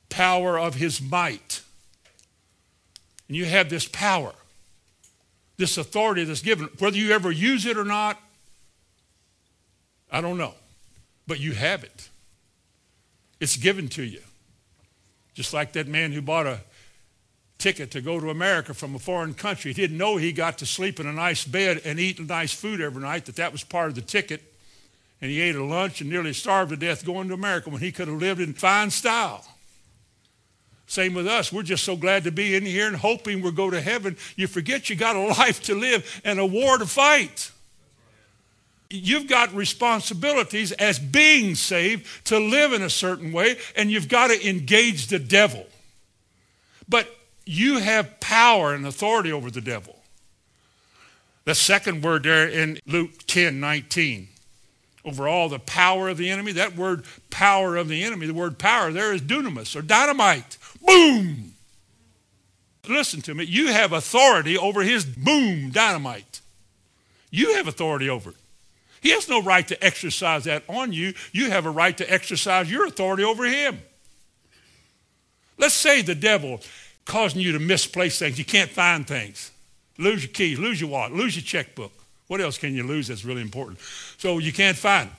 power 0.09 0.59
of 0.59 0.75
his 0.75 1.01
might. 1.01 1.61
And 3.27 3.35
you 3.37 3.45
have 3.45 3.69
this 3.69 3.87
power 3.87 4.33
this 5.59 5.77
authority 5.77 6.23
that's 6.23 6.41
given. 6.41 6.69
Whether 6.79 6.95
you 6.95 7.11
ever 7.11 7.29
use 7.29 7.65
it 7.65 7.77
or 7.77 7.83
not, 7.83 8.17
I 10.09 10.21
don't 10.21 10.37
know. 10.37 10.53
But 11.27 11.41
you 11.41 11.51
have 11.51 11.83
it. 11.83 12.09
It's 13.41 13.57
given 13.57 13.89
to 13.89 14.03
you. 14.03 14.21
Just 15.33 15.53
like 15.53 15.73
that 15.73 15.85
man 15.85 16.13
who 16.13 16.21
bought 16.21 16.47
a 16.47 16.61
ticket 17.59 17.91
to 17.91 18.01
go 18.01 18.19
to 18.19 18.29
America 18.29 18.73
from 18.73 18.95
a 18.95 18.99
foreign 18.99 19.33
country. 19.33 19.71
He 19.71 19.81
didn't 19.81 19.97
know 19.97 20.17
he 20.17 20.31
got 20.31 20.57
to 20.59 20.65
sleep 20.65 20.99
in 20.99 21.05
a 21.05 21.13
nice 21.13 21.45
bed 21.45 21.81
and 21.85 21.99
eat 21.99 22.19
nice 22.19 22.53
food 22.53 22.81
every 22.81 23.03
night, 23.03 23.25
that 23.25 23.35
that 23.35 23.51
was 23.51 23.63
part 23.63 23.89
of 23.89 23.95
the 23.95 24.01
ticket. 24.01 24.41
And 25.21 25.29
he 25.29 25.41
ate 25.41 25.55
a 25.55 25.63
lunch 25.63 26.01
and 26.01 26.09
nearly 26.09 26.33
starved 26.33 26.71
to 26.71 26.77
death 26.77 27.05
going 27.05 27.27
to 27.27 27.33
America 27.33 27.69
when 27.69 27.81
he 27.81 27.91
could 27.91 28.07
have 28.07 28.17
lived 28.17 28.39
in 28.39 28.53
fine 28.53 28.89
style. 28.89 29.45
Same 30.87 31.13
with 31.13 31.27
us. 31.27 31.53
We're 31.53 31.61
just 31.61 31.83
so 31.83 31.95
glad 31.95 32.23
to 32.23 32.31
be 32.31 32.55
in 32.55 32.65
here 32.65 32.87
and 32.87 32.95
hoping 32.95 33.41
we'll 33.41 33.51
go 33.51 33.69
to 33.69 33.79
heaven. 33.79 34.17
You 34.35 34.47
forget 34.47 34.89
you 34.89 34.95
got 34.95 35.15
a 35.15 35.19
life 35.39 35.61
to 35.63 35.75
live 35.75 36.21
and 36.23 36.39
a 36.39 36.45
war 36.45 36.77
to 36.77 36.85
fight. 36.85 37.51
You've 38.89 39.27
got 39.27 39.53
responsibilities 39.53 40.71
as 40.71 40.97
being 40.97 41.53
saved 41.53 42.25
to 42.25 42.39
live 42.39 42.73
in 42.73 42.81
a 42.81 42.89
certain 42.89 43.31
way, 43.31 43.57
and 43.75 43.91
you've 43.91 44.07
got 44.07 44.27
to 44.27 44.49
engage 44.49 45.07
the 45.07 45.19
devil. 45.19 45.67
But 46.87 47.07
you 47.49 47.79
have 47.79 48.19
power 48.19 48.75
and 48.75 48.85
authority 48.85 49.31
over 49.31 49.49
the 49.49 49.59
devil. 49.59 49.95
The 51.45 51.55
second 51.55 52.03
word 52.03 52.21
there 52.21 52.47
in 52.47 52.77
Luke 52.85 53.25
10, 53.25 53.59
19. 53.59 54.27
Over 55.03 55.27
all 55.27 55.49
the 55.49 55.57
power 55.57 56.09
of 56.09 56.17
the 56.17 56.29
enemy. 56.29 56.51
That 56.51 56.75
word 56.75 57.05
power 57.31 57.75
of 57.75 57.87
the 57.87 58.03
enemy, 58.03 58.27
the 58.27 58.35
word 58.35 58.59
power 58.59 58.91
there 58.91 59.13
is 59.13 59.21
dunamis 59.23 59.75
or 59.75 59.81
dynamite. 59.81 60.59
Boom! 60.85 61.53
Listen 62.87 63.21
to 63.23 63.33
me. 63.33 63.45
You 63.45 63.67
have 63.71 63.93
authority 63.93 64.55
over 64.55 64.83
his 64.83 65.03
boom 65.03 65.71
dynamite. 65.71 66.41
You 67.31 67.55
have 67.55 67.67
authority 67.67 68.09
over 68.09 68.29
it. 68.29 68.35
He 69.01 69.09
has 69.09 69.27
no 69.27 69.41
right 69.41 69.67
to 69.69 69.83
exercise 69.83 70.43
that 70.43 70.63
on 70.67 70.93
you. 70.93 71.15
You 71.31 71.49
have 71.49 71.65
a 71.65 71.71
right 71.71 71.97
to 71.97 72.13
exercise 72.13 72.69
your 72.69 72.85
authority 72.85 73.23
over 73.23 73.45
him. 73.45 73.79
Let's 75.57 75.73
say 75.73 76.03
the 76.03 76.15
devil 76.15 76.61
causing 77.09 77.41
you 77.41 77.51
to 77.51 77.59
misplace 77.59 78.19
things. 78.19 78.37
You 78.37 78.45
can't 78.45 78.69
find 78.69 79.05
things. 79.05 79.51
Lose 79.97 80.23
your 80.23 80.31
keys, 80.31 80.59
lose 80.59 80.79
your 80.79 80.89
wallet, 80.89 81.11
lose 81.11 81.35
your 81.35 81.43
checkbook. 81.43 81.91
What 82.27 82.39
else 82.39 82.57
can 82.57 82.73
you 82.75 82.83
lose 82.83 83.07
that's 83.07 83.25
really 83.25 83.41
important? 83.41 83.79
So 84.17 84.37
you 84.37 84.53
can't 84.53 84.77
find 84.77 85.09
it. 85.09 85.15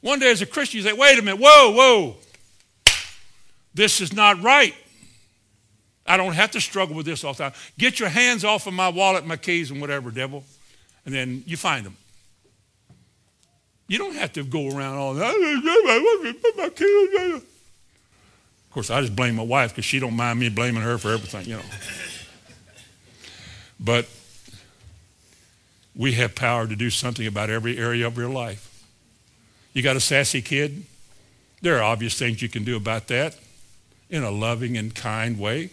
One 0.00 0.20
day 0.20 0.30
as 0.30 0.40
a 0.40 0.46
Christian, 0.46 0.78
you 0.78 0.84
say, 0.84 0.92
wait 0.92 1.18
a 1.18 1.22
minute, 1.22 1.40
whoa, 1.42 1.72
whoa. 1.72 2.16
This 3.74 4.00
is 4.00 4.12
not 4.12 4.40
right. 4.42 4.74
I 6.06 6.16
don't 6.16 6.34
have 6.34 6.52
to 6.52 6.60
struggle 6.60 6.94
with 6.94 7.04
this 7.04 7.24
all 7.24 7.32
the 7.34 7.42
time. 7.42 7.52
Get 7.76 7.98
your 7.98 8.08
hands 8.08 8.44
off 8.44 8.68
of 8.68 8.72
my 8.72 8.88
wallet, 8.88 9.26
my 9.26 9.36
keys, 9.36 9.72
and 9.72 9.80
whatever, 9.80 10.12
devil. 10.12 10.44
And 11.04 11.12
then 11.12 11.42
you 11.46 11.56
find 11.56 11.84
them. 11.84 11.96
You 13.88 13.98
don't 13.98 14.14
have 14.14 14.32
to 14.34 14.44
go 14.44 14.68
around 14.68 14.98
all 14.98 15.14
that. 15.14 15.34
Of 18.76 18.84
course, 18.84 18.90
I 18.90 19.00
just 19.00 19.16
blame 19.16 19.36
my 19.36 19.42
wife 19.42 19.70
because 19.70 19.86
she 19.86 19.98
don't 19.98 20.14
mind 20.14 20.38
me 20.38 20.50
blaming 20.50 20.82
her 20.82 20.98
for 20.98 21.10
everything, 21.10 21.46
you 21.46 21.56
know. 21.56 21.62
But 23.80 24.06
we 25.94 26.12
have 26.12 26.34
power 26.34 26.66
to 26.66 26.76
do 26.76 26.90
something 26.90 27.26
about 27.26 27.48
every 27.48 27.78
area 27.78 28.06
of 28.06 28.18
your 28.18 28.28
life. 28.28 28.84
You 29.72 29.80
got 29.80 29.96
a 29.96 30.00
sassy 30.00 30.42
kid? 30.42 30.84
There 31.62 31.78
are 31.78 31.82
obvious 31.82 32.18
things 32.18 32.42
you 32.42 32.50
can 32.50 32.64
do 32.64 32.76
about 32.76 33.08
that 33.08 33.38
in 34.10 34.22
a 34.22 34.30
loving 34.30 34.76
and 34.76 34.94
kind 34.94 35.38
way. 35.38 35.70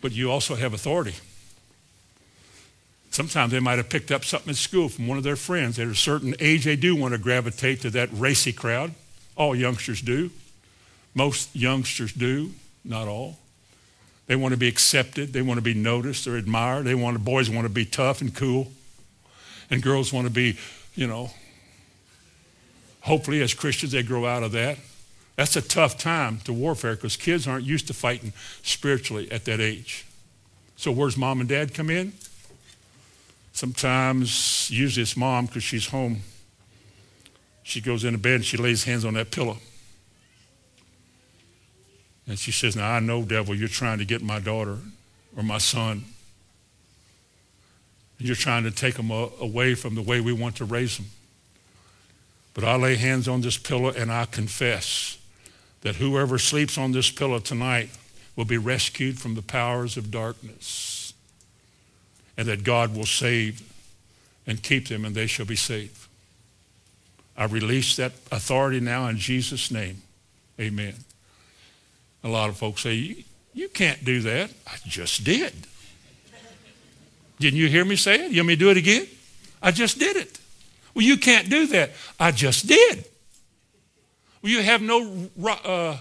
But 0.00 0.12
you 0.12 0.30
also 0.30 0.54
have 0.54 0.72
authority. 0.72 1.16
Sometimes 3.10 3.50
they 3.50 3.58
might 3.58 3.78
have 3.78 3.88
picked 3.88 4.12
up 4.12 4.24
something 4.24 4.50
at 4.50 4.56
school 4.56 4.88
from 4.88 5.08
one 5.08 5.18
of 5.18 5.24
their 5.24 5.34
friends. 5.34 5.80
At 5.80 5.88
a 5.88 5.96
certain 5.96 6.36
age, 6.38 6.64
they 6.64 6.76
do 6.76 6.94
want 6.94 7.12
to 7.12 7.18
gravitate 7.18 7.80
to 7.80 7.90
that 7.90 8.08
racy 8.12 8.52
crowd. 8.52 8.94
All 9.36 9.56
youngsters 9.56 10.00
do. 10.00 10.30
Most 11.14 11.54
youngsters 11.54 12.12
do, 12.12 12.50
not 12.84 13.08
all. 13.08 13.38
They 14.26 14.36
want 14.36 14.52
to 14.52 14.58
be 14.58 14.68
accepted. 14.68 15.32
They 15.32 15.42
want 15.42 15.58
to 15.58 15.62
be 15.62 15.74
noticed 15.74 16.26
or 16.26 16.36
admired. 16.36 16.84
They 16.84 16.94
want 16.94 17.22
boys 17.24 17.50
want 17.50 17.66
to 17.66 17.72
be 17.72 17.84
tough 17.84 18.20
and 18.20 18.34
cool, 18.34 18.72
and 19.70 19.82
girls 19.82 20.12
want 20.12 20.26
to 20.26 20.32
be, 20.32 20.58
you 20.94 21.06
know. 21.06 21.30
Hopefully, 23.02 23.42
as 23.42 23.52
Christians, 23.52 23.92
they 23.92 24.02
grow 24.02 24.26
out 24.26 24.42
of 24.42 24.52
that. 24.52 24.78
That's 25.36 25.56
a 25.56 25.62
tough 25.62 25.98
time 25.98 26.38
to 26.44 26.52
warfare 26.52 26.94
because 26.94 27.16
kids 27.16 27.46
aren't 27.46 27.64
used 27.64 27.86
to 27.88 27.94
fighting 27.94 28.32
spiritually 28.62 29.30
at 29.30 29.44
that 29.44 29.60
age. 29.60 30.06
So 30.76 30.90
where's 30.90 31.16
mom 31.16 31.40
and 31.40 31.48
dad 31.48 31.74
come 31.74 31.90
in? 31.90 32.12
Sometimes, 33.52 34.70
usually 34.70 35.02
it's 35.02 35.16
mom 35.16 35.46
because 35.46 35.62
she's 35.62 35.88
home. 35.88 36.20
She 37.62 37.80
goes 37.80 38.04
into 38.04 38.18
bed 38.18 38.36
and 38.36 38.44
she 38.44 38.56
lays 38.56 38.84
hands 38.84 39.04
on 39.04 39.14
that 39.14 39.30
pillow. 39.30 39.58
And 42.26 42.38
she 42.38 42.52
says, 42.52 42.76
Now 42.76 42.92
I 42.92 43.00
know, 43.00 43.22
devil, 43.22 43.54
you're 43.54 43.68
trying 43.68 43.98
to 43.98 44.04
get 44.04 44.22
my 44.22 44.40
daughter 44.40 44.78
or 45.36 45.42
my 45.42 45.58
son. 45.58 46.04
You're 48.18 48.36
trying 48.36 48.62
to 48.64 48.70
take 48.70 48.94
them 48.94 49.10
away 49.10 49.74
from 49.74 49.94
the 49.94 50.02
way 50.02 50.20
we 50.20 50.32
want 50.32 50.56
to 50.56 50.64
raise 50.64 50.96
them. 50.96 51.06
But 52.54 52.64
I 52.64 52.76
lay 52.76 52.94
hands 52.94 53.26
on 53.26 53.40
this 53.40 53.58
pillow 53.58 53.90
and 53.90 54.10
I 54.10 54.24
confess 54.26 55.18
that 55.82 55.96
whoever 55.96 56.38
sleeps 56.38 56.78
on 56.78 56.92
this 56.92 57.10
pillow 57.10 57.40
tonight 57.40 57.90
will 58.36 58.44
be 58.44 58.56
rescued 58.56 59.18
from 59.18 59.34
the 59.34 59.42
powers 59.42 59.96
of 59.96 60.10
darkness. 60.10 61.12
And 62.36 62.48
that 62.48 62.64
God 62.64 62.96
will 62.96 63.06
save 63.06 63.62
and 64.46 64.62
keep 64.62 64.88
them 64.88 65.04
and 65.04 65.14
they 65.14 65.26
shall 65.26 65.46
be 65.46 65.56
saved. 65.56 65.98
I 67.36 67.44
release 67.44 67.96
that 67.96 68.12
authority 68.30 68.80
now 68.80 69.08
in 69.08 69.18
Jesus' 69.18 69.70
name. 69.70 70.02
Amen. 70.58 70.94
A 72.24 72.28
lot 72.28 72.48
of 72.48 72.56
folks 72.56 72.82
say, 72.82 73.24
you, 73.52 73.68
can't 73.68 74.02
do 74.02 74.20
that. 74.22 74.50
I 74.66 74.76
just 74.86 75.24
did. 75.24 75.52
Didn't 77.38 77.58
you 77.58 77.68
hear 77.68 77.84
me 77.84 77.96
say 77.96 78.24
it? 78.24 78.32
You 78.32 78.40
want 78.40 78.48
me 78.48 78.54
to 78.54 78.58
do 78.58 78.70
it 78.70 78.78
again? 78.78 79.06
I 79.62 79.70
just 79.70 79.98
did 79.98 80.16
it. 80.16 80.38
Well, 80.94 81.04
you 81.04 81.18
can't 81.18 81.50
do 81.50 81.66
that. 81.68 81.90
I 82.18 82.30
just 82.30 82.66
did. 82.66 83.04
Well, 84.42 84.52
you 84.52 84.62
have 84.62 84.80
no, 84.80 85.28
uh, 85.46 85.98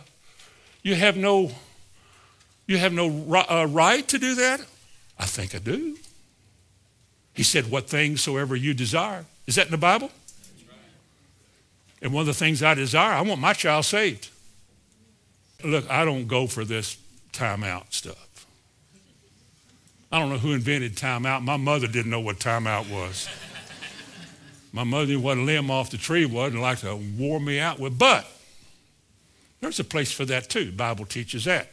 you 0.81 0.95
have 0.95 1.17
no, 1.17 1.51
you 2.67 2.77
have 2.77 2.93
no 2.93 3.07
uh, 3.35 3.67
right 3.69 4.07
to 4.07 4.17
do 4.17 4.35
that. 4.35 4.61
I 5.19 5.25
think 5.25 5.55
I 5.55 5.59
do. 5.59 5.97
He 7.33 7.43
said, 7.43 7.71
"What 7.71 7.89
things 7.89 8.21
soever 8.21 8.55
you 8.55 8.73
desire." 8.73 9.25
Is 9.47 9.55
that 9.55 9.65
in 9.65 9.71
the 9.71 9.77
Bible? 9.77 10.11
And 12.01 12.13
one 12.13 12.21
of 12.21 12.27
the 12.27 12.33
things 12.33 12.61
I 12.61 12.73
desire, 12.73 13.13
I 13.13 13.21
want 13.21 13.39
my 13.39 13.53
child 13.53 13.85
saved. 13.85 14.29
Look, 15.63 15.89
I 15.89 16.03
don't 16.05 16.27
go 16.27 16.47
for 16.47 16.65
this 16.65 16.97
timeout 17.31 17.93
stuff. 17.93 18.45
I 20.11 20.19
don't 20.19 20.29
know 20.29 20.37
who 20.37 20.53
invented 20.53 20.95
timeout. 20.95 21.43
My 21.43 21.57
mother 21.57 21.87
didn't 21.87 22.11
know 22.11 22.19
what 22.19 22.37
timeout 22.37 22.89
was. 22.91 23.27
My 24.71 24.83
mother 24.83 25.07
knew 25.07 25.19
what 25.19 25.37
a 25.37 25.41
limb 25.41 25.71
off 25.71 25.89
the 25.89 25.97
tree 25.97 26.25
was 26.25 26.51
and 26.51 26.61
liked 26.61 26.81
to 26.81 26.95
wore 27.17 27.39
me 27.39 27.59
out 27.59 27.79
with. 27.79 27.97
But 27.97 28.27
there's 29.61 29.79
a 29.79 29.83
place 29.83 30.11
for 30.11 30.25
that 30.25 30.49
too. 30.49 30.65
The 30.65 30.71
Bible 30.71 31.05
teaches 31.05 31.45
that. 31.45 31.69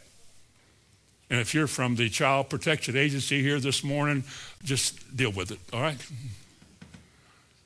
And 1.28 1.41
if 1.41 1.55
you're 1.55 1.66
from 1.66 1.97
the 1.97 2.09
Child 2.09 2.49
Protection 2.51 2.97
Agency 2.97 3.43
here 3.43 3.61
this 3.61 3.84
morning, 3.84 4.24
just 4.64 5.16
deal 5.16 5.32
with 5.32 5.51
it, 5.51 5.59
all 5.72 5.80
right? 5.80 5.99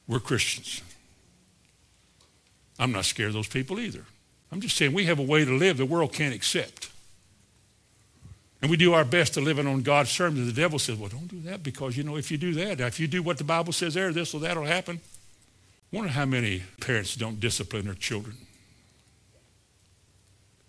We're 0.07 0.20
Christians. 0.20 0.83
I'm 2.79 2.93
not 2.93 3.05
scared 3.05 3.29
of 3.29 3.35
those 3.35 3.49
people 3.49 3.81
either. 3.81 4.05
I'm 4.55 4.61
just 4.61 4.76
saying 4.76 4.92
we 4.92 5.07
have 5.07 5.18
a 5.18 5.22
way 5.22 5.44
to 5.44 5.50
live 5.50 5.78
the 5.78 5.84
world 5.84 6.12
can't 6.12 6.32
accept. 6.32 6.88
And 8.62 8.70
we 8.70 8.76
do 8.76 8.94
our 8.94 9.05
best 9.05 9.34
to 9.34 9.40
live 9.40 9.59
it 9.59 9.66
on 9.66 9.82
God's 9.82 10.14
terms. 10.14 10.38
And 10.38 10.46
the 10.46 10.52
devil 10.52 10.78
says, 10.78 10.96
well, 10.96 11.09
don't 11.09 11.26
do 11.26 11.40
that 11.40 11.64
because, 11.64 11.96
you 11.96 12.05
know, 12.05 12.16
if 12.16 12.30
you 12.30 12.38
do 12.38 12.55
that, 12.55 12.78
if 12.80 13.00
you 13.00 13.09
do 13.09 13.20
what 13.20 13.36
the 13.36 13.42
Bible 13.42 13.72
says 13.72 13.94
there, 13.94 14.12
this 14.12 14.32
or 14.32 14.38
that 14.42 14.57
will 14.57 14.64
happen. 14.64 15.00
I 15.92 15.96
wonder 15.96 16.12
how 16.12 16.24
many 16.24 16.62
parents 16.80 17.16
don't 17.16 17.40
discipline 17.40 17.86
their 17.86 17.94
children. 17.94 18.36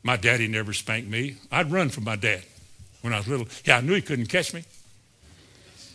My 0.01 0.17
daddy 0.17 0.47
never 0.47 0.73
spanked 0.73 1.07
me. 1.07 1.35
I'd 1.51 1.71
run 1.71 1.89
from 1.89 2.05
my 2.05 2.15
dad 2.15 2.41
when 3.01 3.13
I 3.13 3.17
was 3.17 3.27
little. 3.27 3.47
Yeah, 3.65 3.77
I 3.77 3.81
knew 3.81 3.93
he 3.93 4.01
couldn't 4.01 4.25
catch 4.25 4.51
me. 4.51 4.63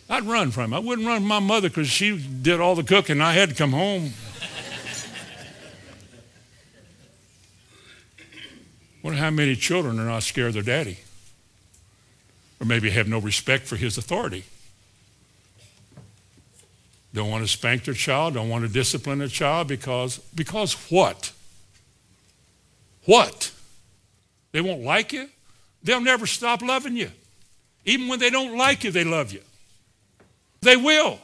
I'd 0.09 0.23
run 0.23 0.51
from 0.51 0.65
him. 0.65 0.73
I 0.75 0.79
wouldn't 0.79 1.05
run 1.05 1.19
from 1.19 1.27
my 1.27 1.39
mother 1.39 1.67
because 1.67 1.89
she 1.89 2.17
did 2.17 2.61
all 2.61 2.75
the 2.75 2.83
cooking. 2.83 3.19
I 3.19 3.33
had 3.33 3.49
to 3.49 3.55
come 3.55 3.73
home. 3.73 4.13
Wonder 9.03 9.19
how 9.19 9.29
many 9.29 9.55
children 9.55 9.99
are 9.99 10.05
not 10.05 10.23
scared 10.23 10.55
of 10.55 10.65
their 10.65 10.83
daddy 10.83 10.99
or 12.59 12.65
maybe 12.65 12.89
have 12.91 13.07
no 13.07 13.19
respect 13.19 13.65
for 13.65 13.75
his 13.75 13.97
authority. 13.97 14.43
Don't 17.13 17.29
want 17.29 17.43
to 17.43 17.47
spank 17.47 17.83
their 17.83 17.93
child, 17.93 18.35
don't 18.35 18.49
want 18.49 18.65
to 18.65 18.71
discipline 18.71 19.19
their 19.19 19.27
child 19.27 19.67
because, 19.67 20.19
because 20.35 20.73
what? 20.89 21.31
What? 23.05 23.51
They 24.51 24.61
won't 24.61 24.83
like 24.83 25.11
you? 25.11 25.29
They'll 25.83 26.01
never 26.01 26.27
stop 26.27 26.61
loving 26.61 26.95
you. 26.95 27.11
Even 27.85 28.07
when 28.07 28.19
they 28.19 28.29
don't 28.29 28.57
like 28.57 28.83
you, 28.83 28.91
they 28.91 29.03
love 29.03 29.33
you. 29.33 29.41
They 30.61 30.77
will. 30.77 31.19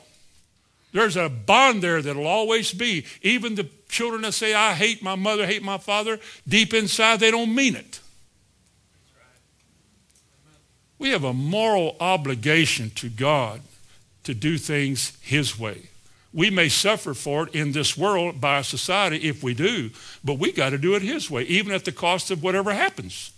There's 0.92 1.16
a 1.16 1.30
bond 1.30 1.84
there 1.84 2.02
that'll 2.02 2.26
always 2.26 2.74
be. 2.74 3.06
Even 3.22 3.56
the 3.56 3.70
children 3.88 4.24
that 4.24 4.34
say, 4.34 4.54
I 4.54 4.74
hate 4.74 5.02
my 5.02 5.16
mother, 5.16 5.46
hate 5.46 5.64
my 5.64 5.78
father, 5.78 6.20
deep 6.48 6.74
inside, 6.74 7.20
they 7.20 7.32
don't 7.32 7.54
mean 7.54 7.76
it. 7.76 8.00
We 11.00 11.10
have 11.10 11.24
a 11.24 11.34
moral 11.34 11.96
obligation 12.00 12.90
to 12.96 13.10
God 13.10 13.62
to 14.24 14.34
do 14.34 14.58
things 14.58 15.18
His 15.22 15.60
way. 15.60 15.90
We 16.34 16.50
may 16.50 16.70
suffer 16.70 17.14
for 17.14 17.48
it 17.48 17.56
in 17.56 17.72
this 17.72 17.98
world 17.98 18.42
by 18.42 18.62
society 18.62 19.18
if 19.18 19.44
we 19.44 19.54
do, 19.54 19.92
but 20.24 20.40
we 20.40 20.52
got 20.52 20.72
to 20.72 20.78
do 20.78 20.96
it 20.96 21.02
His 21.02 21.30
way, 21.30 21.44
even 21.44 21.74
at 21.74 21.86
the 21.86 21.92
cost 21.92 22.32
of 22.32 22.44
whatever 22.44 22.74
happens. 22.74 23.32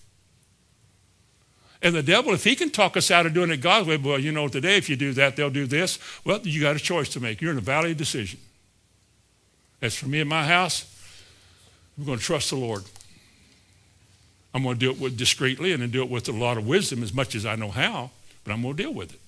And 1.81 1.95
the 1.95 2.03
devil, 2.03 2.33
if 2.33 2.43
he 2.43 2.55
can 2.55 2.71
talk 2.71 2.97
us 2.97 3.09
out 3.09 3.25
of 3.25 3.33
doing 3.33 3.51
it 3.51 3.57
God's 3.57 3.87
way, 3.87 3.95
well, 3.95 4.19
you 4.19 4.33
know, 4.33 4.49
today 4.49 4.75
if 4.75 4.89
you 4.89 4.97
do 4.97 5.13
that, 5.13 5.35
they'll 5.35 5.49
do 5.49 5.65
this. 5.65 5.97
Well, 6.25 6.39
you 6.43 6.59
got 6.59 6.75
a 6.75 6.79
choice 6.79 7.07
to 7.09 7.21
make. 7.21 7.41
You're 7.41 7.53
in 7.53 7.57
a 7.57 7.61
valley 7.61 7.91
of 7.91 7.97
decision. 7.97 8.39
As 9.81 9.95
for 9.95 10.07
me 10.07 10.19
and 10.19 10.29
my 10.29 10.45
house, 10.45 10.85
I'm 11.97 12.05
going 12.05 12.17
to 12.17 12.23
trust 12.23 12.49
the 12.49 12.55
Lord. 12.55 12.83
I'm 14.53 14.63
going 14.63 14.75
to 14.75 14.79
do 14.79 14.91
it 14.91 14.99
with 14.99 15.17
discreetly 15.17 15.73
and 15.73 15.81
then 15.81 15.91
do 15.91 16.03
it 16.03 16.09
with 16.09 16.27
a 16.27 16.31
lot 16.31 16.57
of 16.57 16.67
wisdom 16.67 17.03
as 17.03 17.13
much 17.13 17.35
as 17.35 17.45
I 17.45 17.55
know 17.55 17.69
how, 17.69 18.11
but 18.43 18.51
I'm 18.51 18.61
going 18.61 18.75
to 18.75 18.83
deal 18.83 18.93
with 18.93 19.13
it. 19.13 19.19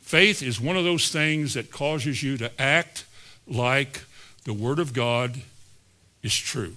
Faith 0.00 0.42
is 0.42 0.60
one 0.60 0.76
of 0.76 0.84
those 0.84 1.10
things 1.10 1.54
that 1.54 1.70
causes 1.70 2.22
you 2.22 2.38
to 2.38 2.50
act 2.60 3.04
like 3.46 4.04
the 4.44 4.54
Word 4.54 4.78
of 4.78 4.94
God 4.94 5.42
is 6.22 6.34
true. 6.34 6.74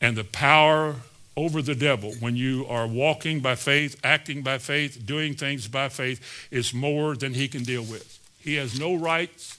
And 0.00 0.16
the 0.16 0.24
power 0.24 0.96
over 1.36 1.60
the 1.60 1.74
devil 1.74 2.12
when 2.20 2.36
you 2.36 2.66
are 2.68 2.86
walking 2.86 3.40
by 3.40 3.54
faith, 3.54 3.98
acting 4.04 4.42
by 4.42 4.58
faith, 4.58 5.04
doing 5.04 5.34
things 5.34 5.68
by 5.68 5.88
faith 5.88 6.48
is 6.50 6.72
more 6.72 7.16
than 7.16 7.34
he 7.34 7.48
can 7.48 7.64
deal 7.64 7.82
with. 7.82 8.18
He 8.38 8.54
has 8.54 8.78
no 8.78 8.94
rights, 8.94 9.58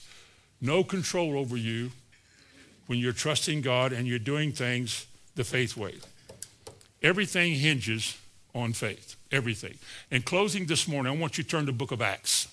no 0.60 0.84
control 0.84 1.38
over 1.38 1.56
you 1.56 1.90
when 2.86 2.98
you're 2.98 3.12
trusting 3.12 3.62
God 3.62 3.92
and 3.92 4.06
you're 4.06 4.18
doing 4.18 4.52
things 4.52 5.06
the 5.36 5.44
faith 5.44 5.76
way. 5.76 5.94
Everything 7.02 7.54
hinges 7.54 8.18
on 8.54 8.72
faith. 8.72 9.16
Everything. 9.32 9.74
In 10.10 10.22
closing 10.22 10.66
this 10.66 10.88
morning, 10.88 11.12
I 11.12 11.16
want 11.16 11.38
you 11.38 11.44
to 11.44 11.50
turn 11.50 11.60
to 11.60 11.66
the 11.66 11.72
book 11.72 11.92
of 11.92 12.02
Acts. 12.02 12.48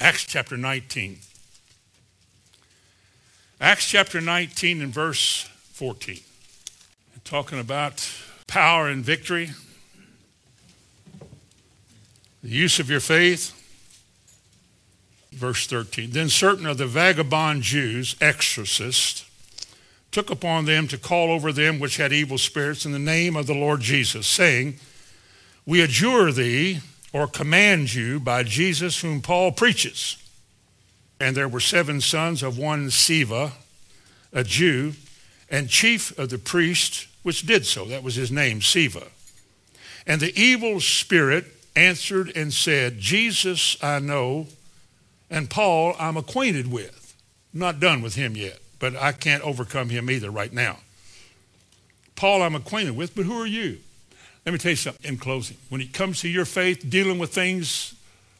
Acts 0.00 0.24
chapter 0.24 0.56
19. 0.56 1.18
Acts 3.60 3.88
chapter 3.88 4.20
19 4.20 4.82
and 4.82 4.92
verse 4.92 5.48
14. 5.72 6.20
Talking 7.24 7.58
about 7.58 8.08
power 8.46 8.88
and 8.88 9.04
victory, 9.04 9.50
the 12.42 12.48
use 12.48 12.78
of 12.78 12.88
your 12.88 13.00
faith. 13.00 13.65
Verse 15.32 15.66
13. 15.66 16.10
Then 16.10 16.28
certain 16.28 16.66
of 16.66 16.78
the 16.78 16.86
vagabond 16.86 17.62
Jews, 17.62 18.16
exorcists, 18.20 19.24
took 20.10 20.30
upon 20.30 20.64
them 20.64 20.88
to 20.88 20.96
call 20.96 21.30
over 21.30 21.52
them 21.52 21.78
which 21.78 21.98
had 21.98 22.12
evil 22.12 22.38
spirits 22.38 22.86
in 22.86 22.92
the 22.92 22.98
name 22.98 23.36
of 23.36 23.46
the 23.46 23.54
Lord 23.54 23.80
Jesus, 23.80 24.26
saying, 24.26 24.78
We 25.66 25.82
adjure 25.82 26.32
thee 26.32 26.80
or 27.12 27.26
command 27.26 27.94
you 27.94 28.20
by 28.20 28.42
Jesus 28.42 29.00
whom 29.00 29.20
Paul 29.20 29.52
preaches. 29.52 30.16
And 31.20 31.36
there 31.36 31.48
were 31.48 31.60
seven 31.60 32.00
sons 32.00 32.42
of 32.42 32.58
one 32.58 32.88
Sceva, 32.88 33.52
a 34.32 34.44
Jew, 34.44 34.94
and 35.50 35.68
chief 35.68 36.16
of 36.18 36.30
the 36.30 36.38
priests, 36.38 37.06
which 37.22 37.46
did 37.46 37.66
so. 37.66 37.84
That 37.84 38.02
was 38.02 38.14
his 38.14 38.30
name, 38.30 38.60
Sceva. 38.60 39.08
And 40.06 40.20
the 40.20 40.38
evil 40.38 40.80
spirit 40.80 41.46
answered 41.74 42.32
and 42.36 42.52
said, 42.52 42.98
Jesus 42.98 43.76
I 43.82 43.98
know, 43.98 44.46
and 45.30 45.50
Paul 45.50 45.94
I'm 45.98 46.16
acquainted 46.16 46.70
with. 46.70 47.14
I'm 47.52 47.60
not 47.60 47.80
done 47.80 48.02
with 48.02 48.14
him 48.14 48.36
yet 48.36 48.60
but 48.78 48.96
I 48.96 49.12
can't 49.12 49.42
overcome 49.42 49.88
him 49.88 50.10
either 50.10 50.30
right 50.30 50.52
now. 50.52 50.78
Paul, 52.14 52.42
I'm 52.42 52.54
acquainted 52.54 52.96
with, 52.96 53.14
but 53.14 53.24
who 53.24 53.40
are 53.40 53.46
you? 53.46 53.78
Let 54.44 54.52
me 54.52 54.58
tell 54.58 54.70
you 54.70 54.76
something 54.76 55.10
in 55.10 55.18
closing. 55.18 55.56
When 55.68 55.80
it 55.80 55.92
comes 55.92 56.20
to 56.20 56.28
your 56.28 56.44
faith, 56.44 56.88
dealing 56.88 57.18
with 57.18 57.34
things 57.34 57.94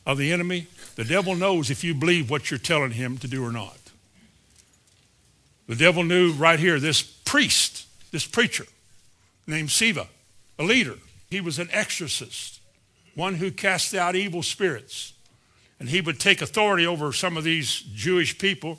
of 0.06 0.18
the 0.18 0.32
enemy, 0.32 0.68
the 0.94 1.04
devil 1.04 1.34
knows 1.34 1.70
if 1.70 1.82
you 1.82 1.94
believe 1.94 2.30
what 2.30 2.50
you're 2.50 2.58
telling 2.58 2.92
him 2.92 3.18
to 3.18 3.28
do 3.28 3.44
or 3.44 3.52
not. 3.52 3.76
The 5.66 5.74
devil 5.74 6.04
knew 6.04 6.32
right 6.32 6.60
here 6.60 6.78
this 6.78 7.02
priest, 7.02 7.86
this 8.12 8.24
preacher 8.24 8.66
named 9.46 9.70
Sceva, 9.70 10.06
a 10.58 10.62
leader. 10.62 10.94
He 11.28 11.40
was 11.40 11.58
an 11.58 11.68
exorcist, 11.72 12.60
one 13.14 13.34
who 13.34 13.50
cast 13.50 13.94
out 13.94 14.14
evil 14.14 14.42
spirits. 14.44 15.12
And 15.78 15.88
he 15.88 16.00
would 16.00 16.18
take 16.18 16.40
authority 16.40 16.86
over 16.86 17.12
some 17.12 17.36
of 17.36 17.44
these 17.44 17.80
Jewish 17.80 18.38
people 18.38 18.78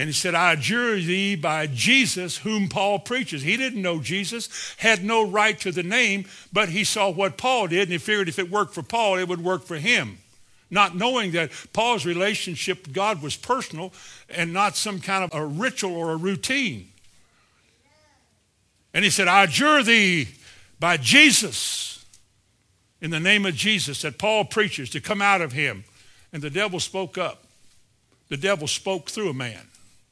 and 0.00 0.08
he 0.08 0.14
said, 0.14 0.34
I 0.34 0.52
adjure 0.52 0.96
thee 0.96 1.34
by 1.34 1.66
Jesus 1.66 2.38
whom 2.38 2.68
Paul 2.68 3.00
preaches. 3.00 3.42
He 3.42 3.58
didn't 3.58 3.82
know 3.82 4.00
Jesus, 4.00 4.74
had 4.78 5.04
no 5.04 5.28
right 5.28 5.60
to 5.60 5.72
the 5.72 5.82
name, 5.82 6.24
but 6.52 6.70
he 6.70 6.84
saw 6.84 7.10
what 7.10 7.36
Paul 7.36 7.66
did, 7.66 7.82
and 7.82 7.92
he 7.92 7.98
figured 7.98 8.26
if 8.26 8.38
it 8.38 8.50
worked 8.50 8.72
for 8.72 8.82
Paul, 8.82 9.18
it 9.18 9.28
would 9.28 9.44
work 9.44 9.64
for 9.64 9.76
him. 9.76 10.16
Not 10.70 10.96
knowing 10.96 11.32
that 11.32 11.50
Paul's 11.74 12.06
relationship 12.06 12.86
with 12.86 12.94
God 12.94 13.20
was 13.20 13.36
personal 13.36 13.92
and 14.30 14.54
not 14.54 14.74
some 14.74 15.00
kind 15.00 15.22
of 15.22 15.38
a 15.38 15.44
ritual 15.44 15.94
or 15.94 16.12
a 16.12 16.16
routine. 16.16 16.88
And 18.94 19.04
he 19.04 19.10
said, 19.10 19.28
I 19.28 19.44
adjure 19.44 19.82
thee 19.82 20.28
by 20.78 20.96
Jesus, 20.96 22.06
in 23.02 23.10
the 23.10 23.20
name 23.20 23.44
of 23.44 23.54
Jesus, 23.54 24.00
that 24.00 24.18
Paul 24.18 24.46
preaches, 24.46 24.88
to 24.90 25.00
come 25.02 25.20
out 25.20 25.42
of 25.42 25.52
him. 25.52 25.84
And 26.32 26.42
the 26.42 26.50
devil 26.50 26.80
spoke 26.80 27.18
up. 27.18 27.44
The 28.28 28.36
devil 28.36 28.68
spoke 28.68 29.10
through 29.10 29.30
a 29.30 29.34
man. 29.34 29.66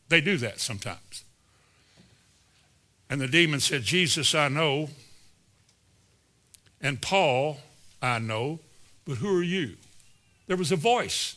They 0.09 0.21
do 0.21 0.37
that 0.39 0.61
sometimes. 0.61 1.25
And 3.11 3.21
the 3.21 3.29
demon 3.29 3.61
said, 3.61 3.83
Jesus, 3.83 4.35
I 4.35 4.49
know, 4.49 4.91
and 6.81 7.01
Paul, 7.01 7.59
I 8.03 8.19
know, 8.19 8.61
but 9.07 9.16
who 9.16 9.39
are 9.39 9.43
you? 9.43 9.77
There 10.47 10.57
was 10.57 10.73
a 10.73 10.77
voice. 10.77 11.37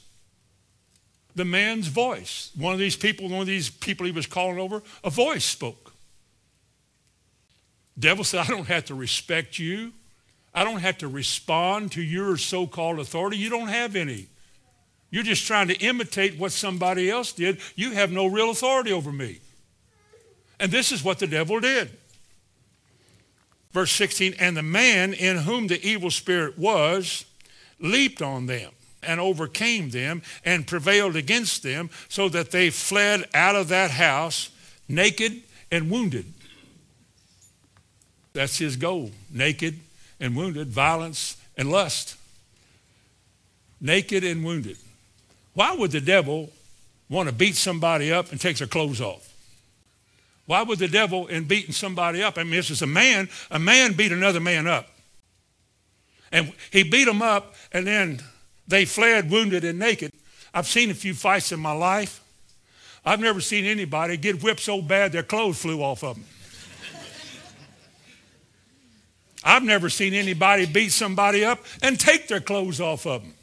The 1.36 1.46
man's 1.46 1.88
voice. 1.88 2.52
One 2.58 2.74
of 2.74 2.80
these 2.80 2.96
people, 2.96 3.30
one 3.30 3.42
of 3.42 3.48
these 3.48 3.70
people 3.70 4.06
he 4.06 4.12
was 4.12 4.28
calling 4.28 4.60
over, 4.60 4.84
a 5.04 5.10
voice 5.10 5.46
spoke. 5.46 5.94
Devil 7.98 8.24
said, 8.24 8.42
I 8.42 8.48
don't 8.48 8.68
have 8.68 8.86
to 8.86 8.96
respect 8.96 9.60
you. 9.60 9.94
I 10.54 10.64
don't 10.64 10.80
have 10.80 10.98
to 11.00 11.08
respond 11.08 11.94
to 11.94 12.02
your 12.02 12.36
so-called 12.36 13.00
authority. 13.00 13.38
You 13.38 13.50
don't 13.50 13.70
have 13.70 13.96
any. 13.96 14.28
You're 15.12 15.24
just 15.24 15.46
trying 15.46 15.68
to 15.68 15.76
imitate 15.76 16.40
what 16.40 16.54
somebody 16.54 17.10
else 17.10 17.34
did. 17.34 17.60
You 17.76 17.92
have 17.92 18.12
no 18.12 18.26
real 18.26 18.50
authority 18.50 18.94
over 18.94 19.12
me. 19.12 19.40
And 20.60 20.72
this 20.72 20.92
is 20.92 21.04
what 21.04 21.20
the 21.20 21.28
devil 21.28 21.60
did. 21.60 21.92
Verse 23.74 23.92
16, 23.92 24.36
and 24.40 24.56
the 24.56 24.64
man 24.64 25.14
in 25.14 25.38
whom 25.38 25.68
the 25.68 25.86
evil 25.86 26.12
spirit 26.12 26.58
was 26.58 27.26
leaped 27.80 28.22
on 28.22 28.46
them 28.46 28.72
and 29.04 29.20
overcame 29.20 29.90
them 29.90 30.22
and 30.46 30.68
prevailed 30.68 31.16
against 31.16 31.64
them 31.64 31.90
so 32.08 32.30
that 32.30 32.52
they 32.52 32.70
fled 32.70 33.28
out 33.34 33.56
of 33.56 33.68
that 33.70 33.92
house 33.92 34.50
naked 34.88 35.42
and 35.72 35.90
wounded. 35.90 36.26
That's 38.34 38.58
his 38.58 38.76
goal 38.76 39.12
naked 39.32 39.80
and 40.20 40.36
wounded, 40.36 40.68
violence 40.68 41.38
and 41.58 41.70
lust. 41.70 42.16
Naked 43.80 44.24
and 44.24 44.46
wounded. 44.46 44.78
Why 45.54 45.74
would 45.76 45.92
the 45.92 46.02
devil 46.02 46.50
want 47.10 47.28
to 47.28 47.36
beat 47.36 47.56
somebody 47.56 48.12
up 48.12 48.32
and 48.32 48.40
take 48.40 48.58
their 48.58 48.68
clothes 48.68 49.02
off? 49.02 49.28
Why 50.46 50.64
would 50.64 50.80
the 50.80 50.88
devil, 50.88 51.28
in 51.28 51.46
beating 51.46 51.74
somebody 51.74 52.24
up, 52.24 52.38
I 52.38 52.44
mean, 52.44 52.54
this 52.54 52.70
is 52.70 52.82
a 52.82 52.88
man, 52.88 53.30
a 53.50 53.60
man 53.60 53.94
beat 53.94 54.12
another 54.12 54.40
man 54.40 54.68
up. 54.68 54.90
And 56.32 56.54
he 56.72 56.84
beat 56.84 57.06
them 57.06 57.22
up, 57.22 57.56
and 57.72 57.86
then 57.86 58.22
they 58.68 58.86
fled 58.86 59.30
wounded 59.30 59.64
and 59.64 59.78
naked. 59.78 60.12
I've 60.54 60.68
seen 60.68 60.90
a 60.90 60.94
few 60.94 61.14
fights 61.14 61.52
in 61.52 61.60
my 61.60 61.72
life. 61.72 62.22
I've 63.06 63.20
never 63.20 63.42
seen 63.42 63.66
anybody 63.66 64.18
get 64.18 64.44
whipped 64.44 64.60
so 64.60 64.82
bad 64.82 65.12
their 65.12 65.24
clothes 65.24 65.62
flew 65.62 65.82
off 65.82 66.04
of 66.04 66.16
them. 66.16 66.26
I've 69.44 69.64
never 69.64 69.90
seen 69.90 70.14
anybody 70.14 70.66
beat 70.66 70.92
somebody 70.92 71.44
up 71.44 71.64
and 71.82 72.00
take 72.00 72.28
their 72.28 72.42
clothes 72.42 72.80
off 72.80 73.08
of 73.08 73.24
them. 73.24 73.34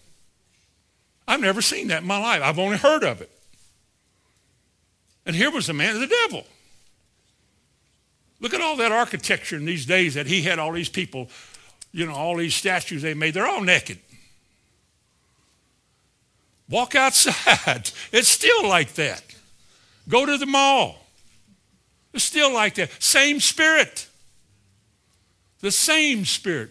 I've 1.28 1.40
never 1.40 1.60
seen 1.60 1.88
that 1.88 2.00
in 2.00 2.08
my 2.08 2.18
life. 2.18 2.40
I've 2.42 2.58
only 2.58 2.78
heard 2.78 3.04
of 3.04 3.20
it. 3.20 3.30
And 5.26 5.36
here 5.36 5.50
was 5.50 5.66
the 5.66 5.74
man 5.74 5.94
of 5.94 6.00
the 6.00 6.06
devil. 6.06 6.46
Look 8.40 8.54
at 8.54 8.62
all 8.62 8.76
that 8.78 8.92
architecture 8.92 9.56
in 9.56 9.66
these 9.66 9.84
days 9.84 10.14
that 10.14 10.26
he 10.26 10.40
had 10.40 10.58
all 10.58 10.72
these 10.72 10.88
people, 10.88 11.28
you 11.92 12.06
know, 12.06 12.14
all 12.14 12.36
these 12.36 12.54
statues 12.54 13.02
they 13.02 13.12
made. 13.12 13.34
They're 13.34 13.46
all 13.46 13.60
naked. 13.60 13.98
Walk 16.70 16.94
outside. 16.94 17.90
It's 18.12 18.28
still 18.28 18.66
like 18.66 18.94
that. 18.94 19.22
Go 20.08 20.24
to 20.24 20.38
the 20.38 20.46
mall. 20.46 21.04
It's 22.14 22.24
still 22.24 22.52
like 22.54 22.76
that. 22.76 22.90
Same 23.02 23.38
spirit. 23.38 24.08
The 25.60 25.70
same 25.70 26.24
spirit. 26.24 26.70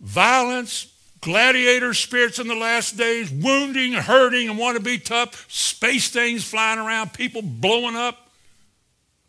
Violence, 0.00 0.89
gladiator 1.20 1.94
spirits 1.94 2.38
in 2.38 2.48
the 2.48 2.54
last 2.54 2.96
days, 2.96 3.30
wounding, 3.30 3.92
hurting, 3.92 4.48
and 4.48 4.58
want 4.58 4.76
to 4.76 4.82
be 4.82 4.98
tough, 4.98 5.46
space 5.50 6.08
things 6.08 6.44
flying 6.44 6.78
around, 6.78 7.12
people 7.12 7.42
blowing 7.42 7.96
up, 7.96 8.30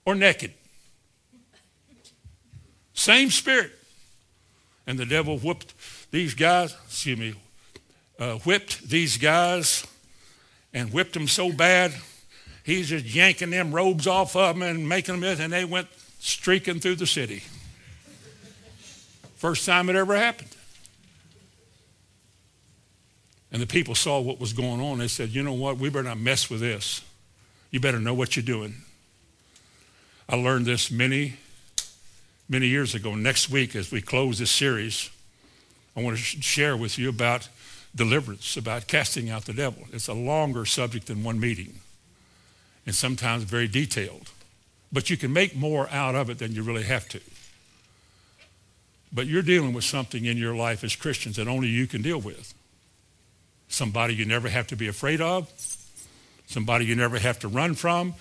or 0.05 0.15
naked. 0.15 0.53
Same 2.93 3.29
spirit. 3.29 3.71
And 4.87 4.97
the 4.97 5.05
devil 5.05 5.37
whooped 5.37 5.73
these 6.11 6.33
guys, 6.33 6.75
excuse 6.85 7.17
me, 7.17 7.35
uh, 8.19 8.35
whipped 8.39 8.87
these 8.89 9.17
guys 9.17 9.85
and 10.73 10.91
whipped 10.93 11.13
them 11.13 11.27
so 11.27 11.51
bad, 11.51 11.93
he's 12.63 12.89
just 12.89 13.05
yanking 13.05 13.49
them 13.49 13.73
robes 13.73 14.07
off 14.07 14.35
of 14.35 14.55
them 14.55 14.61
and 14.61 14.87
making 14.87 15.19
them, 15.19 15.39
and 15.39 15.51
they 15.51 15.65
went 15.65 15.87
streaking 16.19 16.79
through 16.79 16.95
the 16.95 17.07
city. 17.07 17.43
First 19.35 19.65
time 19.65 19.89
it 19.89 19.95
ever 19.95 20.15
happened. 20.15 20.55
And 23.51 23.61
the 23.61 23.67
people 23.67 23.95
saw 23.95 24.19
what 24.19 24.39
was 24.39 24.53
going 24.53 24.79
on. 24.79 24.99
They 24.99 25.07
said, 25.07 25.29
you 25.29 25.43
know 25.43 25.53
what? 25.53 25.77
We 25.77 25.89
better 25.89 26.03
not 26.03 26.19
mess 26.19 26.49
with 26.49 26.61
this. 26.61 27.01
You 27.69 27.79
better 27.79 27.99
know 27.99 28.13
what 28.13 28.35
you're 28.35 28.43
doing. 28.43 28.75
I 30.29 30.35
learned 30.35 30.65
this 30.65 30.89
many, 30.89 31.35
many 32.47 32.67
years 32.67 32.95
ago. 32.95 33.15
Next 33.15 33.49
week, 33.49 33.75
as 33.75 33.91
we 33.91 34.01
close 34.01 34.39
this 34.39 34.51
series, 34.51 35.09
I 35.95 36.01
want 36.01 36.17
to 36.17 36.23
share 36.23 36.77
with 36.77 36.97
you 36.97 37.09
about 37.09 37.49
deliverance, 37.93 38.55
about 38.55 38.87
casting 38.87 39.29
out 39.29 39.45
the 39.45 39.53
devil. 39.53 39.83
It's 39.91 40.07
a 40.07 40.13
longer 40.13 40.65
subject 40.65 41.07
than 41.07 41.23
one 41.23 41.39
meeting 41.39 41.79
and 42.85 42.95
sometimes 42.95 43.43
very 43.43 43.67
detailed. 43.67 44.29
But 44.93 45.09
you 45.09 45.17
can 45.17 45.31
make 45.31 45.55
more 45.55 45.89
out 45.89 46.15
of 46.15 46.29
it 46.29 46.39
than 46.39 46.53
you 46.53 46.63
really 46.63 46.83
have 46.83 47.07
to. 47.09 47.19
But 49.13 49.27
you're 49.27 49.41
dealing 49.41 49.73
with 49.73 49.83
something 49.83 50.25
in 50.25 50.37
your 50.37 50.55
life 50.55 50.83
as 50.83 50.95
Christians 50.95 51.35
that 51.35 51.47
only 51.47 51.67
you 51.67 51.87
can 51.87 52.01
deal 52.01 52.19
with. 52.19 52.53
Somebody 53.71 54.15
you 54.15 54.25
never 54.25 54.49
have 54.49 54.67
to 54.67 54.75
be 54.75 54.89
afraid 54.89 55.21
of, 55.21 55.49
somebody 56.45 56.85
you 56.85 56.93
never 56.93 57.17
have 57.17 57.39
to 57.39 57.47
run 57.47 57.73
from, 57.73 58.13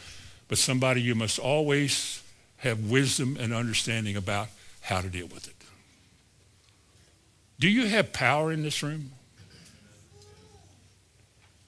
but 0.46 0.58
somebody 0.58 1.02
you 1.02 1.16
must 1.16 1.40
always 1.40 2.22
have 2.58 2.88
wisdom 2.88 3.36
and 3.38 3.52
understanding 3.52 4.14
about 4.14 4.46
how 4.80 5.00
to 5.00 5.08
deal 5.08 5.26
with 5.26 5.48
it. 5.48 5.56
Do 7.58 7.68
you 7.68 7.88
have 7.88 8.12
power 8.12 8.52
in 8.52 8.62
this 8.62 8.80
room? 8.80 9.10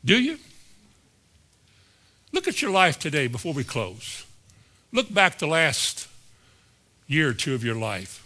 Do 0.04 0.16
you? 0.16 0.38
Look 2.30 2.46
at 2.46 2.62
your 2.62 2.70
life 2.70 3.00
today 3.00 3.26
before 3.26 3.52
we 3.52 3.64
close. 3.64 4.24
Look 4.92 5.12
back 5.12 5.38
the 5.38 5.48
last 5.48 6.06
year 7.08 7.30
or 7.30 7.34
two 7.34 7.54
of 7.54 7.64
your 7.64 7.74
life. 7.74 8.24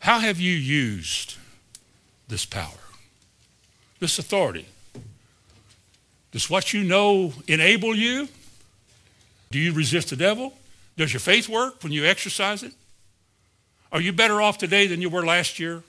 How 0.00 0.18
have 0.18 0.38
you 0.38 0.52
used 0.52 1.36
this 2.28 2.44
power, 2.44 2.85
this 3.98 4.18
authority? 4.18 4.66
Does 6.32 6.50
what 6.50 6.72
you 6.72 6.82
know 6.82 7.32
enable 7.48 7.94
you? 7.94 8.28
Do 9.50 9.58
you 9.58 9.72
resist 9.72 10.10
the 10.10 10.16
devil? 10.16 10.52
Does 10.96 11.12
your 11.12 11.20
faith 11.20 11.48
work 11.48 11.82
when 11.82 11.92
you 11.92 12.04
exercise 12.04 12.62
it? 12.62 12.72
Are 13.92 14.00
you 14.00 14.12
better 14.12 14.42
off 14.42 14.58
today 14.58 14.86
than 14.86 15.00
you 15.00 15.08
were 15.08 15.24
last 15.24 15.58
year? 15.58 15.82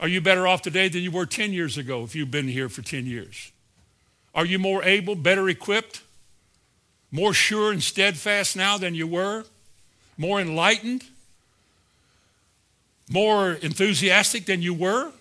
Are 0.00 0.08
you 0.08 0.20
better 0.20 0.46
off 0.46 0.62
today 0.62 0.88
than 0.88 1.02
you 1.02 1.10
were 1.10 1.26
10 1.26 1.52
years 1.52 1.76
ago 1.76 2.02
if 2.04 2.16
you've 2.16 2.30
been 2.30 2.48
here 2.48 2.68
for 2.68 2.82
10 2.82 3.06
years? 3.06 3.52
Are 4.34 4.46
you 4.46 4.58
more 4.58 4.82
able, 4.82 5.14
better 5.14 5.48
equipped, 5.48 6.02
more 7.12 7.34
sure 7.34 7.70
and 7.70 7.82
steadfast 7.82 8.56
now 8.56 8.78
than 8.78 8.94
you 8.94 9.06
were? 9.06 9.44
More 10.16 10.40
enlightened? 10.40 11.04
More 13.10 13.52
enthusiastic 13.52 14.46
than 14.46 14.62
you 14.62 14.72
were? 14.72 15.12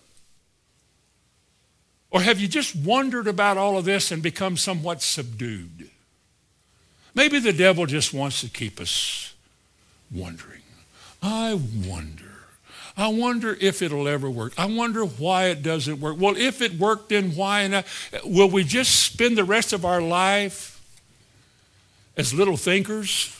Or 2.11 2.21
have 2.21 2.39
you 2.39 2.47
just 2.47 2.75
wondered 2.75 3.27
about 3.27 3.57
all 3.57 3.77
of 3.77 3.85
this 3.85 4.11
and 4.11 4.23
become 4.23 4.57
somewhat 4.57 5.01
subdued? 5.01 5.89
Maybe 7.13 7.39
the 7.39 7.53
devil 7.53 7.85
just 7.85 8.13
wants 8.13 8.41
to 8.41 8.49
keep 8.49 8.79
us 8.79 9.33
wondering. 10.11 10.61
I 11.21 11.59
wonder. 11.85 12.25
I 12.97 13.09
wonder 13.09 13.57
if 13.61 13.81
it'll 13.81 14.07
ever 14.07 14.29
work. 14.29 14.53
I 14.57 14.65
wonder 14.65 15.05
why 15.05 15.45
it 15.45 15.61
doesn't 15.61 15.99
work. 15.99 16.17
Well, 16.19 16.35
if 16.35 16.61
it 16.61 16.73
worked, 16.73 17.09
then 17.09 17.35
why? 17.35 17.61
And 17.61 17.83
will 18.23 18.49
we 18.49 18.63
just 18.63 19.03
spend 19.03 19.37
the 19.37 19.43
rest 19.43 19.71
of 19.71 19.85
our 19.85 20.01
life 20.01 20.81
as 22.17 22.33
little 22.33 22.57
thinkers? 22.57 23.35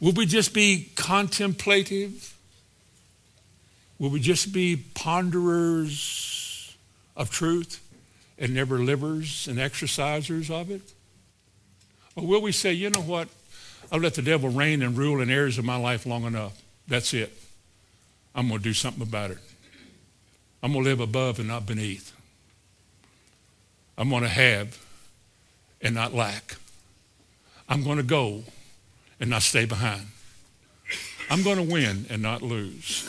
Will 0.00 0.12
we 0.12 0.26
just 0.26 0.52
be 0.52 0.90
contemplative? 0.96 2.36
Will 3.98 4.10
we 4.10 4.20
just 4.20 4.52
be 4.52 4.76
ponderers 4.76 6.74
of 7.16 7.30
truth 7.30 7.80
and 8.40 8.54
never 8.54 8.78
livers 8.78 9.46
and 9.46 9.58
exercisers 9.58 10.50
of 10.50 10.70
it? 10.70 10.94
Or 12.16 12.26
will 12.26 12.42
we 12.42 12.52
say, 12.52 12.72
you 12.72 12.90
know 12.90 13.02
what? 13.02 13.28
I've 13.92 14.02
let 14.02 14.14
the 14.14 14.22
devil 14.22 14.48
reign 14.48 14.82
and 14.82 14.96
rule 14.96 15.20
in 15.20 15.30
areas 15.30 15.58
of 15.58 15.64
my 15.64 15.76
life 15.76 16.06
long 16.06 16.24
enough. 16.24 16.60
That's 16.88 17.12
it. 17.12 17.32
I'm 18.34 18.48
going 18.48 18.58
to 18.58 18.64
do 18.64 18.72
something 18.72 19.02
about 19.02 19.30
it. 19.30 19.38
I'm 20.62 20.72
going 20.72 20.84
to 20.84 20.90
live 20.90 21.00
above 21.00 21.38
and 21.38 21.48
not 21.48 21.66
beneath. 21.66 22.12
I'm 23.98 24.08
going 24.08 24.22
to 24.22 24.28
have 24.28 24.78
and 25.82 25.94
not 25.94 26.14
lack. 26.14 26.56
I'm 27.68 27.84
going 27.84 27.98
to 27.98 28.02
go 28.02 28.44
and 29.20 29.30
not 29.30 29.42
stay 29.42 29.66
behind. 29.66 30.06
I'm 31.28 31.42
going 31.42 31.56
to 31.56 31.62
win 31.72 32.06
and 32.08 32.22
not 32.22 32.42
lose. 32.42 33.08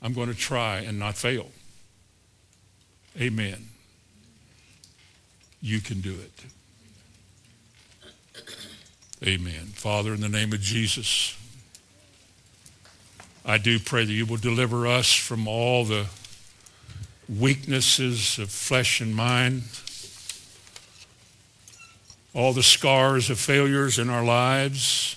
I'm 0.00 0.12
going 0.12 0.28
to 0.28 0.34
try 0.34 0.78
and 0.78 0.98
not 0.98 1.16
fail. 1.16 1.50
Amen. 3.20 3.71
You 5.62 5.80
can 5.80 6.00
do 6.00 6.12
it. 6.12 6.44
Amen. 9.24 9.66
Father, 9.74 10.12
in 10.12 10.20
the 10.20 10.28
name 10.28 10.52
of 10.52 10.60
Jesus, 10.60 11.36
I 13.46 13.58
do 13.58 13.78
pray 13.78 14.04
that 14.04 14.12
you 14.12 14.26
will 14.26 14.36
deliver 14.36 14.88
us 14.88 15.14
from 15.14 15.46
all 15.46 15.84
the 15.84 16.06
weaknesses 17.28 18.40
of 18.40 18.50
flesh 18.50 19.00
and 19.00 19.14
mind, 19.14 19.62
all 22.34 22.52
the 22.52 22.64
scars 22.64 23.30
of 23.30 23.38
failures 23.38 24.00
in 24.00 24.10
our 24.10 24.24
lives, 24.24 25.14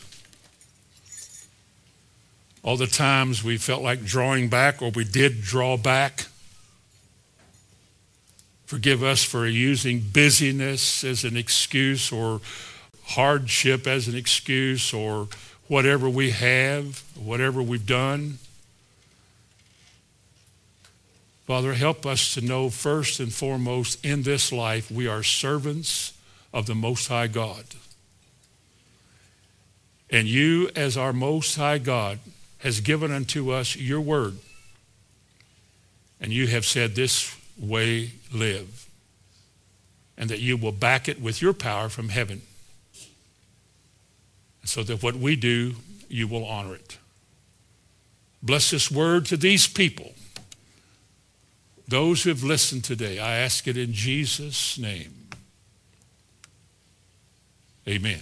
all 2.61 2.77
the 2.77 2.85
times 2.87 3.43
we 3.43 3.57
felt 3.57 3.81
like 3.81 4.05
drawing 4.05 4.49
back 4.49 4.83
or 4.83 4.91
we 4.91 5.03
did 5.03 5.41
draw 5.41 5.77
back. 5.77 6.27
Forgive 8.65 9.03
us 9.03 9.23
for 9.23 9.45
using 9.45 9.99
busyness 9.99 11.03
as 11.03 11.23
an 11.23 11.37
excuse 11.37 12.11
or 12.11 12.41
hardship 13.05 13.85
as 13.85 14.07
an 14.07 14.15
excuse 14.15 14.93
or 14.93 15.27
whatever 15.67 16.09
we 16.09 16.31
have, 16.31 17.03
whatever 17.15 17.61
we've 17.61 17.85
done. 17.85 18.39
Father, 21.45 21.73
help 21.73 22.07
us 22.07 22.33
to 22.33 22.41
know 22.41 22.71
first 22.71 23.19
and 23.19 23.31
foremost 23.31 24.03
in 24.03 24.23
this 24.23 24.51
life 24.51 24.89
we 24.89 25.07
are 25.07 25.21
servants 25.21 26.13
of 26.51 26.65
the 26.65 26.73
Most 26.73 27.07
High 27.07 27.27
God. 27.27 27.65
And 30.09 30.27
you, 30.27 30.69
as 30.75 30.97
our 30.97 31.13
Most 31.13 31.55
High 31.55 31.77
God, 31.77 32.19
has 32.59 32.79
given 32.79 33.11
unto 33.11 33.51
us 33.51 33.75
your 33.75 34.01
word. 34.01 34.37
And 36.19 36.31
you 36.31 36.47
have 36.47 36.65
said, 36.65 36.95
This 36.95 37.35
way 37.57 38.11
live. 38.31 38.89
And 40.17 40.29
that 40.29 40.39
you 40.39 40.55
will 40.55 40.71
back 40.71 41.09
it 41.09 41.21
with 41.21 41.41
your 41.41 41.53
power 41.53 41.89
from 41.89 42.09
heaven 42.09 42.41
so 44.63 44.81
that 44.83 45.03
what 45.03 45.15
we 45.15 45.35
do, 45.35 45.75
you 46.09 46.27
will 46.27 46.45
honor 46.45 46.75
it. 46.75 46.97
Bless 48.41 48.71
this 48.71 48.91
word 48.91 49.25
to 49.27 49.37
these 49.37 49.67
people, 49.67 50.13
those 51.87 52.23
who 52.23 52.29
have 52.29 52.43
listened 52.43 52.83
today. 52.83 53.19
I 53.19 53.37
ask 53.37 53.67
it 53.67 53.77
in 53.77 53.93
Jesus' 53.93 54.77
name. 54.77 55.27
Amen. 57.87 58.21